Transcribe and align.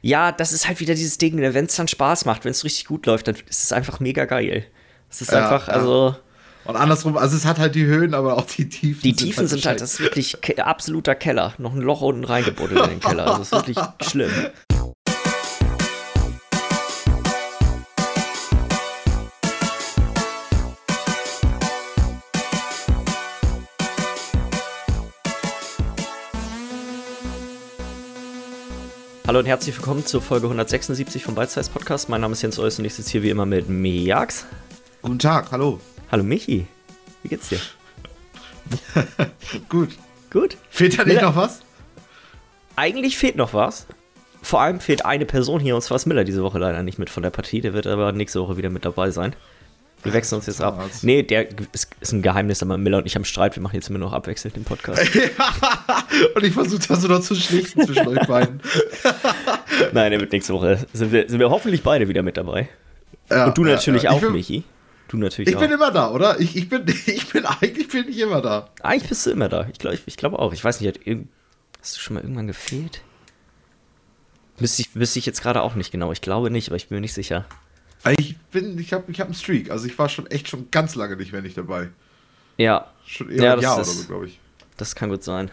Ja, 0.00 0.30
das 0.30 0.52
ist 0.52 0.68
halt 0.68 0.80
wieder 0.80 0.94
dieses 0.94 1.18
Ding, 1.18 1.38
wenn 1.40 1.64
es 1.64 1.74
dann 1.74 1.88
Spaß 1.88 2.24
macht, 2.24 2.44
wenn 2.44 2.52
es 2.52 2.64
richtig 2.64 2.86
gut 2.86 3.06
läuft, 3.06 3.28
dann 3.28 3.34
ist 3.34 3.64
es 3.64 3.72
einfach 3.72 3.98
mega 4.00 4.26
geil. 4.26 4.64
Es 5.10 5.20
ist 5.22 5.32
ja, 5.32 5.42
einfach, 5.42 5.68
ja. 5.68 5.74
also. 5.74 6.16
Und 6.64 6.76
andersrum, 6.76 7.16
also 7.16 7.36
es 7.36 7.44
hat 7.44 7.58
halt 7.58 7.74
die 7.74 7.86
Höhen, 7.86 8.14
aber 8.14 8.36
auch 8.36 8.44
die 8.44 8.68
Tiefen. 8.68 9.02
Die 9.02 9.14
Tiefen 9.14 9.48
sind 9.48 9.56
halt, 9.56 9.62
sind 9.62 9.66
halt 9.66 9.80
das 9.80 9.94
ist 9.94 10.00
wirklich 10.00 10.60
absoluter 10.60 11.14
Keller. 11.14 11.54
Noch 11.58 11.72
ein 11.72 11.80
Loch 11.80 12.02
unten 12.02 12.24
reingebuddelt 12.24 12.84
in 12.84 12.90
den 12.90 13.00
Keller. 13.00 13.26
Also 13.26 13.42
es 13.42 13.52
ist 13.52 13.52
wirklich 13.52 13.78
schlimm. 14.08 14.30
Hallo 29.28 29.40
und 29.40 29.44
herzlich 29.44 29.76
willkommen 29.76 30.06
zur 30.06 30.22
Folge 30.22 30.46
176 30.46 31.22
vom 31.22 31.36
Size 31.36 31.68
Podcast. 31.70 32.08
Mein 32.08 32.22
Name 32.22 32.32
ist 32.32 32.40
Jens 32.40 32.58
Eus 32.58 32.78
und 32.78 32.86
ich 32.86 32.94
sitze 32.94 33.10
hier 33.10 33.22
wie 33.22 33.28
immer 33.28 33.44
mit 33.44 33.68
Miax. 33.68 34.46
Guten 35.02 35.18
Tag, 35.18 35.52
hallo. 35.52 35.80
Hallo 36.10 36.24
Michi. 36.24 36.66
Wie 37.22 37.28
geht's 37.28 37.50
dir? 37.50 37.60
Gut. 39.68 39.90
Gut? 40.30 40.56
Fehlt 40.70 40.98
da 40.98 41.04
nicht 41.04 41.20
noch 41.20 41.36
was? 41.36 41.60
Eigentlich 42.74 43.18
fehlt 43.18 43.36
noch 43.36 43.52
was. 43.52 43.86
Vor 44.40 44.62
allem 44.62 44.80
fehlt 44.80 45.04
eine 45.04 45.26
Person 45.26 45.60
hier 45.60 45.74
und 45.74 45.82
zwar 45.82 45.96
ist 45.96 46.06
Miller 46.06 46.24
diese 46.24 46.42
Woche 46.42 46.58
leider 46.58 46.82
nicht 46.82 46.98
mit 46.98 47.10
von 47.10 47.22
der 47.22 47.28
Partie. 47.28 47.60
Der 47.60 47.74
wird 47.74 47.86
aber 47.86 48.12
nächste 48.12 48.40
Woche 48.40 48.56
wieder 48.56 48.70
mit 48.70 48.86
dabei 48.86 49.10
sein. 49.10 49.36
Wir 50.04 50.12
wechseln 50.12 50.36
uns 50.36 50.46
jetzt 50.46 50.62
ab. 50.62 50.80
Nee, 51.02 51.22
der 51.22 51.48
ist, 51.72 51.90
ist, 52.00 52.12
ein 52.12 52.22
Geheimnis, 52.22 52.62
aber 52.62 52.78
Miller 52.78 52.98
und 52.98 53.06
ich 53.06 53.16
haben 53.16 53.24
Streit. 53.24 53.56
Wir 53.56 53.62
machen 53.62 53.74
jetzt 53.74 53.90
immer 53.90 53.98
noch 53.98 54.12
abwechselnd 54.12 54.54
den 54.54 54.64
Podcast. 54.64 55.02
und 56.34 56.44
ich 56.44 56.52
versuche 56.52 56.86
das 56.86 57.02
so 57.02 57.08
noch 57.08 57.20
zu 57.20 57.34
schlichten 57.34 57.84
zwischen 57.84 58.06
euch 58.06 58.26
beiden. 58.26 58.60
Nein, 59.92 60.12
der 60.12 60.20
wird 60.20 60.32
nächste 60.32 60.54
Woche. 60.54 60.86
Sind 60.92 61.12
wir, 61.12 61.28
sind 61.28 61.40
wir 61.40 61.50
hoffentlich 61.50 61.82
beide 61.82 62.08
wieder 62.08 62.22
mit 62.22 62.36
dabei. 62.36 62.68
Ja, 63.28 63.46
und 63.46 63.58
du 63.58 63.64
natürlich 63.64 64.04
ja, 64.04 64.10
ja. 64.10 64.16
auch, 64.16 64.20
bin, 64.20 64.32
Michi. 64.32 64.64
Du 65.08 65.16
natürlich 65.16 65.48
ich 65.48 65.56
auch. 65.56 65.62
Ich 65.62 65.66
bin 65.66 65.74
immer 65.74 65.90
da, 65.90 66.10
oder? 66.12 66.38
Ich, 66.38 66.56
ich, 66.56 66.68
bin, 66.68 66.84
ich 67.06 67.28
bin 67.28 67.44
eigentlich 67.44 67.88
bin 67.88 68.08
ich 68.08 68.20
immer 68.20 68.40
da. 68.40 68.68
Eigentlich 68.82 69.08
bist 69.08 69.26
du 69.26 69.30
immer 69.30 69.48
da. 69.48 69.66
Ich 69.72 69.78
glaube 69.78 69.96
ich, 69.96 70.02
ich 70.06 70.16
glaub 70.16 70.34
auch. 70.34 70.52
Ich 70.52 70.62
weiß 70.62 70.80
nicht, 70.80 71.00
hast 71.80 71.96
du 71.96 72.00
schon 72.00 72.14
mal 72.14 72.22
irgendwann 72.22 72.46
gefehlt? 72.46 73.02
Wüsste 74.58 74.82
ich, 74.82 74.94
wüsste 74.94 75.18
ich 75.18 75.26
jetzt 75.26 75.42
gerade 75.42 75.62
auch 75.62 75.74
nicht 75.74 75.90
genau. 75.90 76.12
Ich 76.12 76.20
glaube 76.20 76.50
nicht, 76.50 76.68
aber 76.68 76.76
ich 76.76 76.88
bin 76.88 76.96
mir 76.96 77.00
nicht 77.00 77.14
sicher. 77.14 77.46
Ich 78.16 78.36
bin, 78.52 78.78
ich 78.78 78.92
habe 78.92 79.10
ich 79.10 79.20
hab 79.20 79.26
einen 79.26 79.34
Streak. 79.34 79.70
Also 79.70 79.86
ich 79.86 79.98
war 79.98 80.08
schon 80.08 80.26
echt 80.28 80.48
schon 80.48 80.70
ganz 80.70 80.94
lange 80.94 81.16
nicht 81.16 81.32
mehr 81.32 81.42
nicht 81.42 81.56
dabei. 81.56 81.88
Ja. 82.56 82.92
Schon 83.06 83.30
eher 83.30 83.42
ja, 83.42 83.54
ein 83.54 83.60
Jahr 83.60 83.80
ist, 83.80 83.88
oder 83.88 83.96
so, 83.96 84.06
glaube 84.06 84.26
ich. 84.26 84.38
Das 84.76 84.94
kann 84.94 85.10
gut 85.10 85.24
sein. 85.24 85.50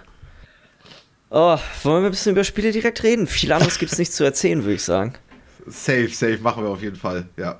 Oh, 1.30 1.58
wollen 1.84 2.04
wir 2.04 2.10
ein 2.10 2.12
bisschen 2.12 2.34
über 2.34 2.44
Spiele 2.44 2.72
direkt 2.72 3.04
reden? 3.04 3.28
Viel 3.28 3.52
anderes 3.52 3.80
gibt 3.80 3.92
es 3.92 3.98
nicht 3.98 4.14
zu 4.14 4.24
erzählen, 4.24 4.64
würde 4.64 4.76
ich 4.76 4.84
sagen. 4.84 5.16
Safe, 5.66 6.08
safe, 6.10 6.38
machen 6.38 6.64
wir 6.64 6.70
auf 6.70 6.82
jeden 6.82 6.96
Fall, 6.96 7.28
ja. 7.36 7.60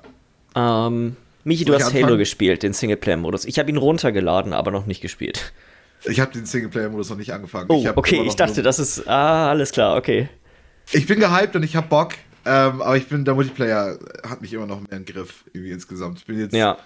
Ähm, 0.54 1.16
Michi, 1.42 1.64
du 1.64 1.74
hast 1.74 1.86
anfangen? 1.86 2.04
Halo 2.04 2.16
gespielt, 2.16 2.62
den 2.62 2.72
Singleplayer-Modus. 2.72 3.44
Ich 3.44 3.58
habe 3.58 3.68
ihn 3.68 3.76
runtergeladen, 3.76 4.52
aber 4.52 4.70
noch 4.70 4.86
nicht 4.86 5.00
gespielt. 5.00 5.52
Ich 6.04 6.20
habe 6.20 6.32
den 6.32 6.46
Singleplayer-Modus 6.46 7.10
noch 7.10 7.16
nicht 7.16 7.32
angefangen. 7.32 7.66
Oh, 7.68 7.80
ich 7.80 7.96
okay, 7.96 8.22
ich 8.24 8.36
dachte, 8.36 8.62
das 8.62 8.78
ist. 8.78 9.08
Ah, 9.08 9.50
alles 9.50 9.72
klar, 9.72 9.96
okay. 9.96 10.28
Ich 10.92 11.06
bin 11.06 11.18
gehypt 11.18 11.56
und 11.56 11.64
ich 11.64 11.74
habe 11.74 11.88
Bock. 11.88 12.12
Ähm, 12.46 12.80
aber 12.80 12.96
ich 12.96 13.08
bin, 13.08 13.24
der 13.24 13.34
Multiplayer 13.34 13.98
hat 14.22 14.40
mich 14.40 14.52
immer 14.52 14.66
noch 14.66 14.80
mehr 14.80 14.98
im 14.98 15.04
Griff, 15.04 15.44
irgendwie 15.52 15.72
insgesamt. 15.72 16.18
Ich 16.18 16.26
bin 16.26 16.38
jetzt 16.38 16.54
ja. 16.54 16.78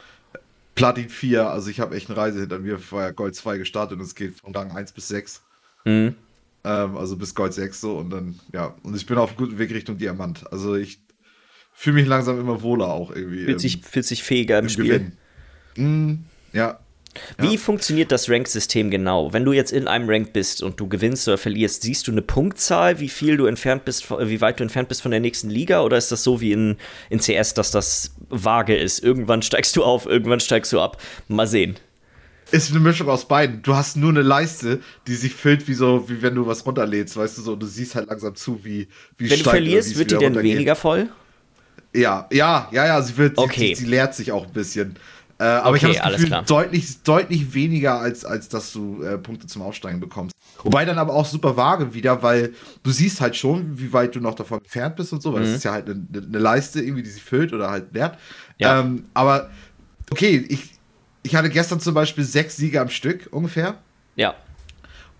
Platin 0.74 1.10
4, 1.10 1.50
also 1.50 1.68
ich 1.68 1.80
habe 1.80 1.94
echt 1.94 2.08
eine 2.08 2.16
Reise 2.16 2.40
hinter 2.40 2.58
mir. 2.58 2.78
War 2.90 3.02
ja 3.02 3.10
Gold 3.10 3.34
2 3.34 3.58
gestartet 3.58 3.98
und 3.98 4.04
es 4.04 4.14
geht 4.14 4.40
von 4.40 4.54
Rang 4.54 4.70
1 4.70 4.92
bis 4.92 5.08
6. 5.08 5.42
Mhm. 5.84 6.14
Ähm, 6.64 6.96
also 6.96 7.16
bis 7.16 7.34
Gold 7.34 7.52
6 7.52 7.78
so 7.78 7.98
und 7.98 8.08
dann, 8.08 8.40
ja. 8.54 8.74
Und 8.82 8.96
ich 8.96 9.04
bin 9.04 9.18
auf 9.18 9.30
einem 9.30 9.38
guten 9.38 9.58
Weg 9.58 9.70
Richtung 9.70 9.98
Diamant. 9.98 10.50
Also 10.50 10.76
ich 10.76 11.00
fühle 11.74 11.96
mich 11.96 12.06
langsam 12.06 12.40
immer 12.40 12.62
wohler 12.62 12.88
auch 12.88 13.14
irgendwie. 13.14 13.44
Fühlt, 13.44 13.60
sich, 13.60 13.82
fühlt 13.84 14.06
sich 14.06 14.22
fähiger 14.22 14.58
im, 14.58 14.64
im 14.64 14.70
Spiel. 14.70 15.12
Mhm. 15.76 16.24
Ja, 16.54 16.80
wie 17.38 17.54
ja. 17.54 17.58
funktioniert 17.58 18.12
das 18.12 18.30
Rank-System 18.30 18.90
genau? 18.90 19.32
Wenn 19.32 19.44
du 19.44 19.52
jetzt 19.52 19.72
in 19.72 19.88
einem 19.88 20.08
Rank 20.08 20.32
bist 20.32 20.62
und 20.62 20.78
du 20.78 20.88
gewinnst 20.88 21.26
oder 21.26 21.38
verlierst, 21.38 21.82
siehst 21.82 22.06
du 22.06 22.12
eine 22.12 22.22
Punktzahl, 22.22 23.00
wie 23.00 23.08
viel 23.08 23.36
du 23.36 23.46
entfernt 23.46 23.84
bist, 23.84 24.10
wie 24.10 24.40
weit 24.40 24.60
du 24.60 24.62
entfernt 24.62 24.88
bist 24.88 25.02
von 25.02 25.10
der 25.10 25.20
nächsten 25.20 25.50
Liga? 25.50 25.82
Oder 25.82 25.96
ist 25.96 26.12
das 26.12 26.22
so 26.22 26.40
wie 26.40 26.52
in, 26.52 26.76
in 27.08 27.18
CS, 27.18 27.54
dass 27.54 27.72
das 27.72 28.14
vage 28.28 28.76
ist? 28.76 29.02
Irgendwann 29.02 29.42
steigst 29.42 29.76
du 29.76 29.82
auf, 29.82 30.06
irgendwann 30.06 30.40
steigst 30.40 30.72
du 30.72 30.80
ab. 30.80 31.02
Mal 31.28 31.46
sehen. 31.46 31.76
Ist 32.52 32.70
eine 32.70 32.80
Mischung 32.80 33.08
aus 33.08 33.26
beiden. 33.26 33.62
Du 33.62 33.74
hast 33.74 33.96
nur 33.96 34.10
eine 34.10 34.22
Leiste, 34.22 34.80
die 35.06 35.14
sich 35.14 35.34
füllt, 35.34 35.68
wie 35.68 35.74
so, 35.74 36.08
wie 36.08 36.22
wenn 36.22 36.34
du 36.34 36.46
was 36.46 36.66
runterlädst, 36.66 37.16
weißt 37.16 37.38
du 37.38 37.42
so, 37.42 37.52
und 37.52 37.62
du 37.62 37.66
siehst 37.66 37.94
halt 37.94 38.08
langsam 38.08 38.34
zu, 38.34 38.64
wie, 38.64 38.88
wie 39.18 39.30
Wenn 39.30 39.38
du 39.38 39.50
verlierst, 39.50 39.96
wird 39.96 40.10
die 40.10 40.16
denn 40.16 40.40
weniger 40.40 40.74
voll? 40.74 41.08
Ja, 41.92 42.28
ja, 42.32 42.68
ja, 42.72 42.86
ja, 42.86 43.02
sie 43.02 43.16
wird, 43.16 43.36
okay. 43.36 43.74
sie, 43.74 43.84
sie 43.84 43.90
leert 43.90 44.14
sich 44.14 44.30
auch 44.30 44.46
ein 44.46 44.52
bisschen. 44.52 44.96
Äh, 45.40 45.44
aber 45.44 45.76
okay, 45.76 45.90
ich 45.92 46.02
habe 46.02 46.12
das 46.12 46.20
Gefühl, 46.20 46.42
deutlich, 46.46 47.02
deutlich 47.02 47.54
weniger, 47.54 47.98
als, 47.98 48.26
als 48.26 48.50
dass 48.50 48.74
du 48.74 49.02
äh, 49.02 49.16
Punkte 49.16 49.46
zum 49.46 49.62
Aufsteigen 49.62 49.98
bekommst. 49.98 50.36
Wobei 50.62 50.84
dann 50.84 50.98
aber 50.98 51.14
auch 51.14 51.24
super 51.24 51.56
vage 51.56 51.94
wieder, 51.94 52.22
weil 52.22 52.52
du 52.82 52.90
siehst 52.90 53.22
halt 53.22 53.36
schon, 53.36 53.78
wie 53.78 53.90
weit 53.94 54.14
du 54.14 54.20
noch 54.20 54.34
davon 54.34 54.58
entfernt 54.58 54.96
bist 54.96 55.14
und 55.14 55.22
so, 55.22 55.32
weil 55.32 55.40
mhm. 55.40 55.46
das 55.46 55.54
ist 55.54 55.64
ja 55.64 55.72
halt 55.72 55.88
eine, 55.88 56.06
eine, 56.12 56.38
Leiste 56.38 56.82
irgendwie, 56.82 57.02
die 57.02 57.08
sich 57.08 57.22
füllt 57.22 57.54
oder 57.54 57.70
halt 57.70 57.94
wert. 57.94 58.18
Ja. 58.58 58.80
Ähm, 58.80 59.06
aber 59.14 59.48
okay, 60.10 60.44
ich, 60.46 60.74
ich 61.22 61.34
hatte 61.34 61.48
gestern 61.48 61.80
zum 61.80 61.94
Beispiel 61.94 62.24
sechs 62.24 62.58
Siege 62.58 62.78
am 62.78 62.90
Stück 62.90 63.28
ungefähr. 63.30 63.78
Ja. 64.16 64.34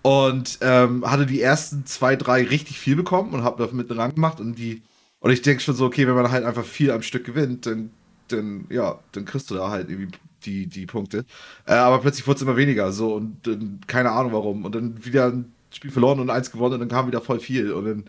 Und 0.03 0.59
ähm, 0.61 1.03
hatte 1.09 1.25
die 1.25 1.41
ersten 1.41 1.87
zwei, 1.87 2.15
drei 2.15 2.43
richtig 2.43 2.77
viel 2.77 2.95
bekommen 2.95 3.33
und 3.33 3.43
habe 3.43 3.65
damit 3.65 3.89
einen 3.89 3.99
Rang 3.99 4.13
gemacht 4.13 4.39
und 4.39 4.53
die. 4.53 4.83
Und 5.19 5.31
ich 5.31 5.41
denke 5.41 5.63
schon 5.63 5.75
so, 5.75 5.85
okay, 5.85 6.05
wenn 6.05 6.13
man 6.13 6.29
halt 6.29 6.45
einfach 6.45 6.65
viel 6.65 6.91
am 6.91 7.01
Stück 7.01 7.25
gewinnt, 7.25 7.65
dann 7.65 7.89
dann, 8.31 8.65
ja, 8.69 8.99
dann 9.11 9.25
kriegst 9.25 9.49
du 9.51 9.55
da 9.55 9.69
halt 9.69 9.89
irgendwie 9.89 10.17
die, 10.45 10.67
die 10.67 10.85
Punkte. 10.85 11.25
Äh, 11.65 11.73
aber 11.73 11.99
plötzlich 11.99 12.27
wurde 12.27 12.37
es 12.37 12.41
immer 12.41 12.57
weniger, 12.57 12.91
so, 12.91 13.13
und 13.15 13.37
dann, 13.43 13.79
keine 13.87 14.11
Ahnung 14.11 14.33
warum. 14.33 14.65
Und 14.65 14.75
dann 14.75 15.03
wieder 15.05 15.27
ein 15.27 15.53
Spiel 15.73 15.91
verloren 15.91 16.19
und 16.19 16.29
eins 16.29 16.51
gewonnen 16.51 16.75
und 16.75 16.79
dann 16.81 16.89
kam 16.89 17.07
wieder 17.07 17.21
voll 17.21 17.39
viel. 17.39 17.71
Und 17.71 17.85
dann. 17.85 18.03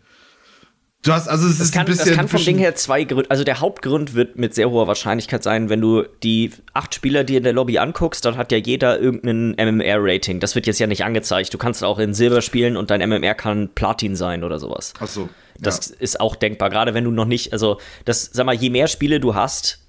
Du 1.04 1.12
hast, 1.12 1.26
also 1.26 1.48
es 1.48 1.58
das 1.58 1.68
ist 1.68 1.74
kann, 1.74 1.80
ein 1.80 1.86
bisschen. 1.86 2.08
Das 2.08 2.16
kann 2.16 2.28
vom 2.28 2.44
Ding 2.44 2.58
her 2.58 2.76
zwei 2.76 3.02
Gründe. 3.04 3.28
Also 3.28 3.42
der 3.42 3.60
Hauptgrund 3.60 4.14
wird 4.14 4.38
mit 4.38 4.54
sehr 4.54 4.70
hoher 4.70 4.86
Wahrscheinlichkeit 4.86 5.42
sein, 5.42 5.68
wenn 5.68 5.80
du 5.80 6.04
die 6.22 6.52
acht 6.74 6.94
Spieler 6.94 7.24
dir 7.24 7.38
in 7.38 7.44
der 7.44 7.52
Lobby 7.52 7.78
anguckst, 7.78 8.24
dann 8.24 8.36
hat 8.36 8.52
ja 8.52 8.58
jeder 8.58 9.00
irgendein 9.00 9.54
MMR-Rating. 9.56 10.38
Das 10.38 10.54
wird 10.54 10.66
jetzt 10.68 10.78
ja 10.78 10.86
nicht 10.86 11.04
angezeigt. 11.04 11.52
Du 11.52 11.58
kannst 11.58 11.82
auch 11.82 11.98
in 11.98 12.14
Silber 12.14 12.40
spielen 12.40 12.76
und 12.76 12.90
dein 12.90 13.00
MMR 13.08 13.34
kann 13.34 13.70
Platin 13.74 14.14
sein 14.14 14.44
oder 14.44 14.60
sowas. 14.60 14.94
Ach 15.00 15.08
so. 15.08 15.28
Das 15.58 15.90
ja. 15.90 15.96
ist 15.98 16.20
auch 16.20 16.36
denkbar, 16.36 16.70
gerade 16.70 16.94
wenn 16.94 17.04
du 17.04 17.10
noch 17.10 17.26
nicht, 17.26 17.52
also 17.52 17.78
das, 18.04 18.30
sag 18.32 18.46
mal, 18.46 18.54
je 18.54 18.70
mehr 18.70 18.86
Spiele 18.86 19.20
du 19.20 19.34
hast, 19.34 19.81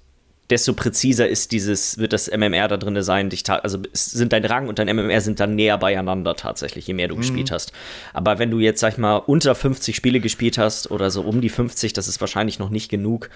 desto 0.50 0.74
präziser 0.74 1.26
ist 1.26 1.52
dieses, 1.52 1.98
wird 1.98 2.12
das 2.12 2.30
MMR 2.30 2.68
da 2.68 2.76
drin 2.76 3.00
sein. 3.02 3.30
Dich 3.30 3.48
also 3.48 3.78
sind 3.92 4.32
dein 4.32 4.44
Rang 4.44 4.68
und 4.68 4.78
dein 4.78 4.94
MMR 4.94 5.20
sind 5.20 5.40
dann 5.40 5.54
näher 5.54 5.78
beieinander 5.78 6.36
tatsächlich, 6.36 6.86
je 6.86 6.94
mehr 6.94 7.08
du 7.08 7.14
mhm. 7.14 7.20
gespielt 7.20 7.50
hast. 7.50 7.72
Aber 8.12 8.38
wenn 8.38 8.50
du 8.50 8.58
jetzt, 8.58 8.80
sag 8.80 8.92
ich 8.92 8.98
mal, 8.98 9.16
unter 9.16 9.54
50 9.54 9.96
Spiele 9.96 10.20
gespielt 10.20 10.58
hast 10.58 10.90
oder 10.90 11.10
so 11.10 11.22
um 11.22 11.40
die 11.40 11.48
50, 11.48 11.94
das 11.94 12.08
ist 12.08 12.20
wahrscheinlich 12.20 12.58
noch 12.58 12.68
nicht 12.68 12.90
genug, 12.90 13.30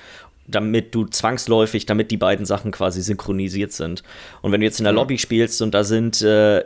damit 0.47 0.95
du 0.95 1.07
zwangsläufig, 1.07 1.87
damit 1.87 2.11
die 2.11 2.17
beiden 2.19 2.45
Sachen 2.45 2.73
quasi 2.73 3.01
synchronisiert 3.01 3.73
sind. 3.73 4.03
Und 4.43 4.53
wenn 4.53 4.61
du 4.61 4.67
jetzt 4.67 4.81
in 4.81 4.85
der 4.85 4.93
Lobby 4.93 5.19
spielst 5.19 5.63
und 5.63 5.73
da 5.73 5.85
sind 5.85 6.21
äh, 6.21 6.65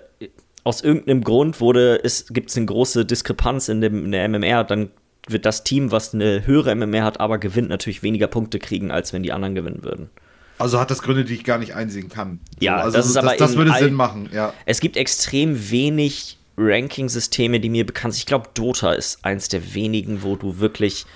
aus 0.65 0.83
irgendeinem 0.83 1.23
Grund 1.23 1.61
wurde, 1.61 2.01
es 2.03 2.27
gibt 2.29 2.51
es 2.51 2.57
eine 2.57 2.67
große 2.67 3.05
Diskrepanz 3.05 3.69
in, 3.69 3.81
dem, 3.81 4.07
in 4.07 4.13
der 4.13 4.29
MMR, 4.29 4.65
dann 4.65 4.91
wird 5.29 5.47
das 5.47 5.63
Team, 5.63 5.93
was 5.93 6.15
eine 6.15 6.47
höhere 6.47 6.75
MMR 6.75 7.05
hat, 7.05 7.21
aber 7.21 7.39
gewinnt, 7.39 7.69
natürlich 7.69 8.03
weniger 8.03 8.27
Punkte 8.27 8.59
kriegen, 8.59 8.91
als 8.91 9.13
wenn 9.13 9.23
die 9.23 9.33
anderen 9.33 9.55
gewinnen 9.55 9.85
würden. 9.85 10.11
Also 10.59 10.79
hat 10.79 10.91
das 10.91 11.03
Gründe, 11.03 11.25
die 11.25 11.35
ich 11.35 11.45
gar 11.45 11.59
nicht 11.59 11.75
einsehen 11.75 12.09
kann. 12.09 12.41
Ja, 12.61 12.77
also 12.77 12.97
das 12.97 13.07
ist 13.07 13.17
aber 13.17 13.31
das, 13.31 13.39
das 13.39 13.57
würde 13.57 13.73
Sinn 13.79 13.95
machen, 13.95 14.29
ja. 14.33 14.53
Es 14.67 14.81
gibt 14.81 14.97
extrem 14.97 15.71
wenig 15.71 16.39
Ranking-Systeme, 16.57 17.61
die 17.61 17.69
mir 17.69 17.87
bekannt 17.87 18.15
sind. 18.15 18.21
Ich 18.21 18.27
glaube, 18.27 18.51
Dota 18.55 18.93
ist 18.93 19.25
eins 19.25 19.49
der 19.49 19.75
wenigen, 19.75 20.23
wo 20.23 20.37
du 20.37 20.59
wirklich, 20.59 21.07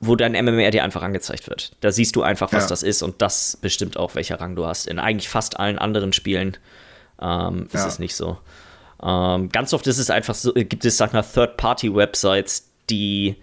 wo 0.00 0.16
dein 0.16 0.32
MMR 0.32 0.70
dir 0.70 0.84
einfach 0.84 1.02
angezeigt 1.02 1.48
wird. 1.48 1.72
Da 1.80 1.92
siehst 1.92 2.16
du 2.16 2.22
einfach, 2.22 2.52
was 2.52 2.64
ja. 2.64 2.68
das 2.68 2.82
ist 2.82 3.02
und 3.02 3.22
das 3.22 3.58
bestimmt 3.60 3.96
auch, 3.96 4.14
welcher 4.14 4.40
Rang 4.40 4.56
du 4.56 4.66
hast. 4.66 4.86
In 4.86 4.98
eigentlich 4.98 5.28
fast 5.28 5.58
allen 5.58 5.78
anderen 5.78 6.12
Spielen 6.12 6.56
ähm, 7.20 7.66
ist 7.66 7.74
ja. 7.74 7.86
es 7.86 7.98
nicht 7.98 8.16
so. 8.16 8.38
Ähm, 9.02 9.48
ganz 9.50 9.72
oft 9.72 9.86
ist 9.86 9.98
es 9.98 10.10
einfach 10.10 10.34
so, 10.34 10.52
gibt 10.52 10.84
es, 10.84 10.96
sag 10.96 11.12
mal, 11.12 11.22
Third-Party-Websites, 11.22 12.68
die 12.90 13.36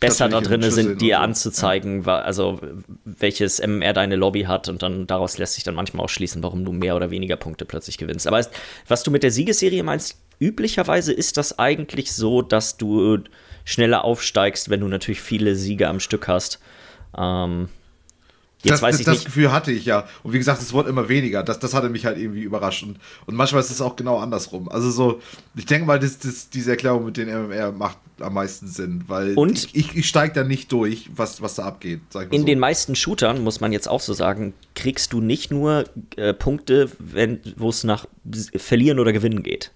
besser 0.00 0.30
da 0.30 0.40
drin 0.40 0.62
sind, 0.62 1.00
dir 1.00 1.20
anzuzeigen, 1.20 2.04
ja. 2.04 2.20
also 2.20 2.58
welches 3.04 3.60
MMR 3.60 3.92
deine 3.92 4.16
Lobby 4.16 4.42
hat 4.42 4.68
und 4.68 4.82
dann 4.82 5.06
daraus 5.06 5.36
lässt 5.36 5.54
sich 5.54 5.64
dann 5.64 5.74
manchmal 5.74 6.04
auch 6.04 6.08
schließen, 6.08 6.42
warum 6.42 6.64
du 6.64 6.72
mehr 6.72 6.96
oder 6.96 7.10
weniger 7.10 7.36
Punkte 7.36 7.66
plötzlich 7.66 7.98
gewinnst. 7.98 8.26
Aber 8.26 8.44
was 8.88 9.02
du 9.02 9.10
mit 9.10 9.22
der 9.22 9.30
Siegesserie 9.30 9.82
meinst, 9.82 10.18
üblicherweise 10.38 11.12
ist 11.12 11.36
das 11.36 11.58
eigentlich 11.58 12.12
so, 12.12 12.40
dass 12.40 12.78
du 12.78 13.18
schneller 13.64 14.04
aufsteigst, 14.04 14.70
wenn 14.70 14.80
du 14.80 14.88
natürlich 14.88 15.20
viele 15.20 15.54
Siege 15.54 15.86
am 15.86 16.00
Stück 16.00 16.28
hast. 16.28 16.60
Ähm, 17.16 17.68
Jetzt 18.62 18.72
das, 18.74 18.82
weiß 18.82 18.98
ich 19.00 19.06
das 19.06 19.14
nicht. 19.16 19.24
Gefühl 19.26 19.52
hatte 19.52 19.72
ich 19.72 19.86
ja. 19.86 20.06
Und 20.22 20.32
wie 20.34 20.38
gesagt, 20.38 20.60
es 20.60 20.72
wurde 20.74 20.90
immer 20.90 21.08
weniger. 21.08 21.42
Das, 21.42 21.58
das 21.60 21.72
hatte 21.72 21.88
mich 21.88 22.04
halt 22.04 22.18
irgendwie 22.18 22.42
überrascht. 22.42 22.82
Und, 22.82 22.98
und 23.26 23.34
manchmal 23.34 23.60
ist 23.62 23.70
es 23.70 23.80
auch 23.80 23.96
genau 23.96 24.18
andersrum. 24.18 24.68
Also 24.68 24.90
so, 24.90 25.20
ich 25.56 25.64
denke 25.66 25.86
mal, 25.86 25.98
das, 25.98 26.18
das, 26.18 26.50
diese 26.50 26.72
Erklärung 26.72 27.06
mit 27.06 27.16
den 27.16 27.28
MMR 27.28 27.72
macht 27.72 27.96
am 28.20 28.34
meisten 28.34 28.66
Sinn, 28.66 29.04
weil 29.06 29.32
Und- 29.34 29.52
ich, 29.64 29.74
ich, 29.74 29.96
ich 29.96 30.06
steige 30.08 30.34
da 30.34 30.44
nicht 30.44 30.70
durch, 30.72 31.08
was, 31.16 31.40
was 31.40 31.54
da 31.54 31.64
abgeht. 31.64 32.00
In 32.30 32.40
so. 32.40 32.46
den 32.46 32.58
meisten 32.58 32.94
Shootern, 32.94 33.42
muss 33.42 33.60
man 33.60 33.72
jetzt 33.72 33.88
auch 33.88 34.00
so 34.00 34.12
sagen, 34.12 34.52
kriegst 34.74 35.14
du 35.14 35.22
nicht 35.22 35.50
nur 35.50 35.84
äh, 36.16 36.34
Punkte, 36.34 36.90
wenn- 36.98 37.40
wo 37.56 37.70
es 37.70 37.82
nach 37.82 38.04
Verlieren 38.56 38.98
oder 38.98 39.14
Gewinnen 39.14 39.42
geht. 39.42 39.72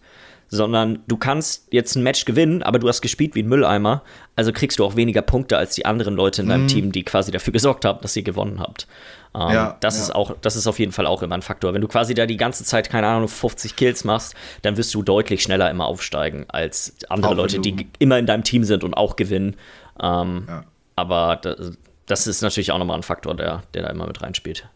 Sondern 0.55 1.01
du 1.09 1.17
kannst 1.17 1.67
jetzt 1.73 1.97
ein 1.97 2.03
Match 2.03 2.25
gewinnen, 2.25 2.62
aber 2.62 2.79
du 2.79 2.89
hast 2.89 3.01
gespielt 3.01 3.35
wie 3.35 3.43
ein 3.43 3.49
Mülleimer, 3.49 4.03
also 4.37 4.53
kriegst 4.53 4.79
du 4.79 4.85
auch 4.85 4.95
weniger 4.95 5.23
Punkte 5.23 5.59
als 5.59 5.75
die 5.75 5.85
anderen 5.85 6.15
Leute 6.15 6.43
in 6.43 6.49
deinem 6.49 6.69
Team, 6.69 6.93
die 6.93 7.03
quasi 7.03 7.33
dafür 7.33 7.53
gesorgt 7.53 7.85
haben, 7.85 8.01
dass 8.03 8.15
ihr 8.15 8.23
gewonnen 8.23 8.61
habt. 8.61 8.87
Ähm, 9.35 9.51
Ja, 9.51 9.77
das 9.81 9.97
ja. 9.97 10.03
ist 10.05 10.15
auch, 10.15 10.37
das 10.41 10.55
ist 10.55 10.67
auf 10.67 10.79
jeden 10.79 10.93
Fall 10.93 11.06
auch 11.06 11.23
immer 11.23 11.35
ein 11.35 11.43
Faktor. 11.43 11.75
Wenn 11.75 11.81
du 11.81 11.89
quasi 11.89 12.15
da 12.15 12.27
die 12.27 12.37
ganze 12.37 12.62
Zeit, 12.65 12.89
keine 12.89 13.06
Ahnung, 13.09 13.27
50 13.29 13.75
Kills 13.75 14.05
machst, 14.05 14.35
dann 14.62 14.77
wirst 14.77 14.95
du 14.95 15.03
deutlich 15.03 15.43
schneller 15.43 15.71
immer 15.71 15.87
aufsteigen 15.87 16.45
als 16.49 16.95
andere 17.09 17.33
Auch 17.33 17.37
Leute, 17.37 17.59
die 17.59 17.89
immer 17.99 18.19
in 18.19 18.27
deinem 18.27 18.45
Team 18.45 18.62
sind 18.65 18.85
und 18.85 18.95
auch 18.95 19.17
gewinnen. 19.17 19.56
Ähm, 20.01 20.45
Ja. 20.49 20.65
aber 20.97 21.37
das, 21.43 21.73
das 22.06 22.27
ist 22.27 22.43
natürlich 22.43 22.71
auch 22.71 22.79
nochmal 22.79 22.97
ein 22.99 23.03
Faktor, 23.03 23.35
der, 23.35 23.62
der 23.75 23.83
da 23.83 23.89
immer 23.89 24.06
mit 24.06 24.23
reinspielt. 24.23 24.69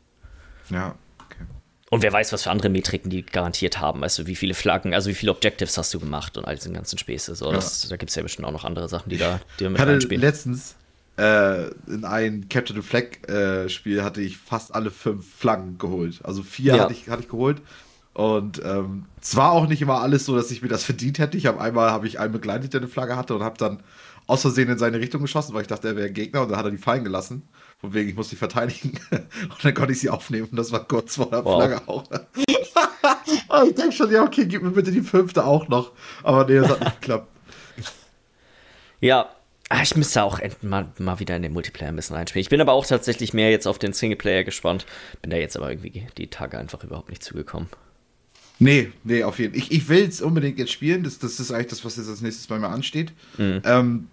Ja. 0.70 0.94
Und 1.90 2.02
wer 2.02 2.12
weiß, 2.12 2.32
was 2.32 2.42
für 2.42 2.50
andere 2.50 2.68
Metriken 2.68 3.10
die 3.10 3.24
garantiert 3.24 3.80
haben. 3.80 4.00
Weißt 4.00 4.18
du, 4.18 4.26
wie 4.26 4.36
viele 4.36 4.54
Flaggen, 4.54 4.92
also 4.94 5.08
wie 5.08 5.14
viele 5.14 5.32
Objectives 5.32 5.78
hast 5.78 5.92
du 5.94 6.00
gemacht 6.00 6.36
und 6.36 6.44
all 6.44 6.56
diesen 6.56 6.74
ganzen 6.74 6.98
Späße. 6.98 7.34
So, 7.34 7.50
das, 7.50 7.88
da 7.88 7.96
gibt 7.96 8.10
es 8.10 8.16
ja 8.16 8.22
bestimmt 8.22 8.46
auch 8.46 8.52
noch 8.52 8.64
andere 8.64 8.88
Sachen, 8.88 9.08
die 9.08 9.16
da, 9.16 9.40
die 9.58 9.64
da 9.64 9.70
mit 9.70 9.80
hatte 9.80 9.92
reinspielen. 9.92 10.20
letztens 10.20 10.74
äh, 11.16 11.68
in 11.86 12.04
ein 12.04 12.48
Captain 12.48 12.76
the 12.76 12.82
Flag 12.82 13.26
äh, 13.28 13.68
Spiel 13.68 14.04
hatte 14.04 14.20
ich 14.20 14.36
fast 14.36 14.74
alle 14.74 14.90
fünf 14.90 15.26
Flaggen 15.34 15.78
geholt. 15.78 16.20
Also 16.24 16.42
vier 16.42 16.76
Ja. 16.76 16.82
hatte, 16.84 16.92
ich, 16.92 17.08
hatte 17.08 17.22
ich 17.22 17.28
geholt. 17.28 17.60
Und 18.14 18.60
ähm, 18.64 19.06
es 19.20 19.36
war 19.36 19.52
auch 19.52 19.68
nicht 19.68 19.80
immer 19.80 20.00
alles 20.00 20.24
so, 20.26 20.36
dass 20.36 20.50
ich 20.50 20.62
mir 20.62 20.68
das 20.68 20.84
verdient 20.84 21.18
hätte. 21.18 21.36
Ich 21.38 21.46
habe 21.46 21.60
einmal 21.60 21.90
habe 21.90 22.06
ich 22.06 22.20
einen 22.20 22.32
begleitet, 22.32 22.74
der 22.74 22.80
eine 22.80 22.88
Flagge 22.88 23.16
hatte 23.16 23.34
und 23.34 23.42
habe 23.42 23.56
dann 23.58 23.82
aus 24.26 24.42
Versehen 24.42 24.68
in 24.68 24.78
seine 24.78 25.00
Richtung 25.00 25.22
geschossen, 25.22 25.54
weil 25.54 25.62
ich 25.62 25.68
dachte, 25.68 25.88
er 25.88 25.96
wäre 25.96 26.08
ein 26.08 26.14
Gegner 26.14 26.42
und 26.42 26.50
dann 26.50 26.58
hat 26.58 26.66
er 26.66 26.70
die 26.70 26.76
fallen 26.76 27.02
gelassen. 27.02 27.48
Von 27.80 27.94
wegen, 27.94 28.08
ich 28.08 28.16
muss 28.16 28.28
die 28.28 28.36
verteidigen. 28.36 28.98
und 29.10 29.64
dann 29.64 29.74
konnte 29.74 29.92
ich 29.92 30.00
sie 30.00 30.10
aufnehmen 30.10 30.48
und 30.50 30.56
das 30.56 30.72
war 30.72 30.86
kurz 30.86 31.14
vor 31.14 31.30
der 31.30 31.44
Wow. 31.44 31.62
Flagge 31.62 31.88
auch. 31.88 32.04
Aber 33.48 33.64
ich 33.68 33.74
denke 33.74 33.92
schon, 33.92 34.10
ja, 34.10 34.24
okay, 34.24 34.46
gib 34.46 34.62
mir 34.62 34.70
bitte 34.70 34.90
die 34.90 35.00
fünfte 35.00 35.44
auch 35.44 35.68
noch. 35.68 35.92
Aber 36.24 36.44
nee, 36.44 36.56
das 36.56 36.70
hat 36.70 36.80
nicht 36.80 37.00
geklappt. 37.00 37.28
Ja, 39.00 39.28
ah, 39.68 39.80
ich 39.80 39.94
müsste 39.94 40.24
auch 40.24 40.40
mal, 40.60 40.88
mal 40.98 41.20
wieder 41.20 41.36
in 41.36 41.42
den 41.42 41.52
Multiplayer 41.52 41.90
ein 41.90 41.94
bisschen 41.94 42.16
reinspielen. 42.16 42.40
Ich 42.40 42.48
bin 42.48 42.60
aber 42.60 42.72
auch 42.72 42.84
tatsächlich 42.84 43.32
mehr 43.32 43.48
jetzt 43.52 43.68
auf 43.68 43.78
den 43.78 43.92
Singleplayer 43.92 44.42
gespannt. 44.42 44.86
Bin 45.22 45.30
da 45.30 45.36
jetzt 45.36 45.56
aber 45.56 45.70
irgendwie 45.70 46.04
die 46.16 46.26
Tage 46.26 46.58
einfach 46.58 46.82
überhaupt 46.82 47.08
nicht 47.10 47.22
zugekommen. 47.22 47.68
Nee, 48.58 48.90
nee, 49.04 49.22
auf 49.22 49.38
jeden 49.38 49.54
Fall. 49.54 49.62
Ich, 49.62 49.70
ich 49.70 49.88
will 49.88 50.04
es 50.04 50.20
unbedingt 50.20 50.58
jetzt 50.58 50.72
spielen. 50.72 51.04
Das, 51.04 51.20
das 51.20 51.38
ist 51.38 51.52
eigentlich 51.52 51.68
das, 51.68 51.84
was 51.84 51.96
jetzt 51.96 52.08
als 52.08 52.22
nächstes 52.22 52.48
bei 52.48 52.58
mir 52.58 52.70
ansteht. 52.70 53.12
Ähm, 53.38 54.08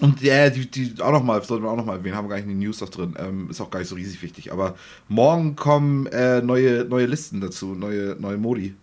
und 0.00 0.20
ja, 0.20 0.50
die, 0.50 0.70
die 0.70 1.00
auch 1.00 1.12
nochmal, 1.12 1.42
sollten 1.42 1.64
wir 1.64 1.70
auch 1.70 1.76
nochmal 1.76 1.98
erwähnen, 1.98 2.16
haben 2.16 2.26
wir 2.26 2.30
gar 2.30 2.36
nicht 2.36 2.44
in 2.44 2.50
den 2.50 2.58
News 2.58 2.80
noch 2.80 2.90
drin. 2.90 3.14
Ähm, 3.18 3.48
ist 3.50 3.60
auch 3.60 3.70
gar 3.70 3.80
nicht 3.80 3.88
so 3.88 3.94
riesig 3.94 4.22
wichtig. 4.22 4.52
Aber 4.52 4.74
morgen 5.08 5.56
kommen 5.56 6.06
äh, 6.06 6.42
neue, 6.42 6.84
neue 6.84 7.06
Listen 7.06 7.40
dazu, 7.40 7.74
neue, 7.74 8.16
neue 8.18 8.36
Modi. 8.36 8.74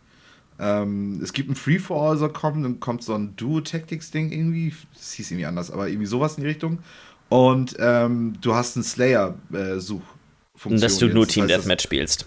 Ähm, 0.60 1.20
es 1.22 1.34
gibt 1.34 1.50
ein 1.50 1.56
Free-for-All, 1.56 2.18
soll 2.18 2.32
kommen, 2.34 2.64
dann 2.64 2.80
kommt 2.80 3.04
so 3.04 3.14
ein 3.14 3.36
Duo-Tactics-Ding 3.36 4.32
irgendwie. 4.32 4.74
Das 4.94 5.14
hieß 5.14 5.32
irgendwie 5.32 5.46
anders, 5.46 5.72
aber 5.72 5.88
irgendwie 5.88 6.08
sowas 6.08 6.38
in 6.38 6.44
die 6.44 6.50
Richtung. 6.50 6.80
Und 7.30 7.76
ähm, 7.80 8.34
du 8.42 8.54
hast 8.56 8.76
einen 8.76 8.84
Slayer-Suchfunktion. 8.84 10.74
Und 10.74 10.82
dass 10.82 10.98
du 10.98 11.08
nur. 11.08 11.28
Team 11.28 11.44
heißt, 11.44 11.52
das- 11.52 11.62
Deathmatch 11.62 11.84
spielst. 11.84 12.26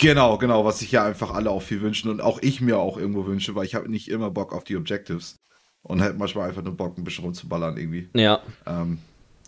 Genau, 0.00 0.38
genau, 0.38 0.64
was 0.64 0.78
sich 0.78 0.92
ja 0.92 1.04
einfach 1.04 1.32
alle 1.34 1.50
auch 1.50 1.62
viel 1.62 1.80
wünschen 1.80 2.08
und 2.08 2.20
auch 2.20 2.38
ich 2.40 2.60
mir 2.60 2.78
auch 2.78 2.98
irgendwo 2.98 3.26
wünsche, 3.26 3.56
weil 3.56 3.64
ich 3.66 3.74
habe 3.74 3.90
nicht 3.90 4.08
immer 4.08 4.30
Bock 4.30 4.52
auf 4.52 4.62
die 4.62 4.76
Objectives 4.76 5.34
und 5.82 6.00
halt 6.00 6.18
manchmal 6.18 6.48
einfach 6.48 6.62
nur 6.62 6.76
Bock, 6.76 6.98
ein 6.98 7.04
bisschen 7.04 7.24
rumzuballern 7.24 7.76
irgendwie. 7.76 8.08
Ja. 8.14 8.40
Ähm, 8.66 8.98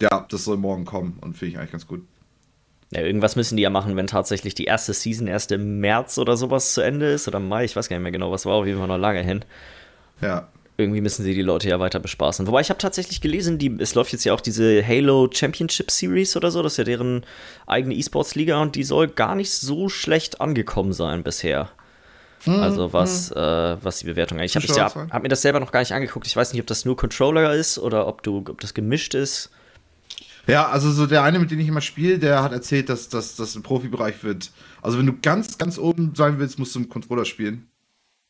ja, 0.00 0.27
das 0.31 0.44
soll 0.44 0.56
morgen 0.56 0.85
kommen 0.85 1.19
und 1.21 1.37
finde 1.37 1.53
ich 1.53 1.59
eigentlich 1.59 1.73
ganz 1.73 1.87
gut. 1.87 2.03
Ja, 2.93 3.03
irgendwas 3.03 3.37
müssen 3.37 3.56
die 3.56 3.62
ja 3.62 3.71
machen, 3.71 3.94
wenn 3.97 4.09
tatsächlich 4.09 4.55
die 4.55 4.65
erste 4.65 4.93
Season 4.94 5.29
erst 5.29 5.53
im 5.53 5.79
März 5.79 6.19
oder 6.19 6.37
sowas 6.37 6.75
zu 6.75 6.81
Ende 6.81 7.12
ist 7.12 7.29
oder 7.29 7.38
Mai, 7.38 7.65
ich 7.65 7.77
weiß 7.77 7.88
gar 7.88 7.97
nicht 7.97 8.03
mehr 8.03 8.11
genau, 8.12 8.32
was 8.32 8.47
war 8.47 8.55
auf 8.55 8.67
jeden 8.67 8.79
Fall 8.79 8.88
noch 8.88 8.99
lange 8.99 9.23
hin. 9.23 9.44
Ja, 10.21 10.49
Irgendwie 10.77 11.00
müssen 11.03 11.23
sie 11.23 11.35
die 11.35 11.43
Leute 11.43 11.69
ja 11.69 11.79
weiter 11.79 12.00
bespaßen. 12.00 12.47
Wobei 12.47 12.62
ich 12.62 12.71
habe 12.71 12.79
tatsächlich 12.79 13.21
gelesen, 13.21 13.59
die, 13.59 13.77
es 13.79 13.94
läuft 13.94 14.12
jetzt 14.12 14.25
ja 14.25 14.32
auch 14.35 14.41
diese 14.41 14.85
Halo 14.87 15.29
Championship 15.32 15.91
Series 15.91 16.37
oder 16.37 16.50
so, 16.50 16.62
das 16.62 16.73
ist 16.73 16.79
ja 16.79 16.85
deren 16.85 17.25
eigene 17.67 17.94
E-Sports-Liga 17.94 18.61
und 18.61 18.75
die 18.77 18.85
soll 18.85 19.09
gar 19.09 19.35
nicht 19.35 19.53
so 19.53 19.88
schlecht 19.88 20.41
angekommen 20.41 20.93
sein 20.93 21.23
bisher. 21.23 21.71
Also 22.46 22.92
was, 22.92 23.31
äh, 23.32 23.37
was 23.37 23.98
die 23.98 24.06
Bewertung 24.06 24.38
angeht. 24.38 24.50
Ich 24.50 24.56
habe 24.56 24.66
Zuschauerzahl? 24.66 25.08
hab 25.10 25.22
mir 25.22 25.28
das 25.28 25.42
selber 25.42 25.60
noch 25.60 25.72
gar 25.72 25.81
nicht 25.81 25.92
angeguckt. 25.92 26.26
Ich 26.26 26.37
weiß 26.37 26.52
nicht, 26.52 26.60
ob 26.60 26.66
das 26.66 26.84
nur 26.84 26.96
Controller 26.96 27.54
ist 27.54 27.78
oder 27.78 28.06
ob 28.06 28.22
du, 28.22 28.38
ob 28.38 28.60
das 28.60 28.75
gemischt 28.75 29.14
ist. 29.14 29.50
Ja, 30.46 30.69
also 30.69 30.90
so 30.90 31.06
der 31.06 31.22
eine, 31.22 31.38
mit 31.38 31.50
dem 31.50 31.60
ich 31.60 31.69
immer 31.69 31.81
spiele, 31.81 32.19
der 32.19 32.42
hat 32.42 32.52
erzählt, 32.52 32.88
dass 32.88 33.08
dass 33.08 33.37
das 33.37 33.54
im 33.56 33.62
Profibereich 33.62 34.25
wird. 34.25 34.50
Also 34.82 34.98
wenn 34.98 35.06
du 35.06 35.14
ganz, 35.20 35.58
ganz 35.58 35.78
oben 35.78 36.14
sein 36.14 36.38
willst, 36.38 36.58
musst 36.58 36.75
du 36.75 36.81
im 36.81 36.88
Controller 36.88 37.25
spielen. 37.25 37.69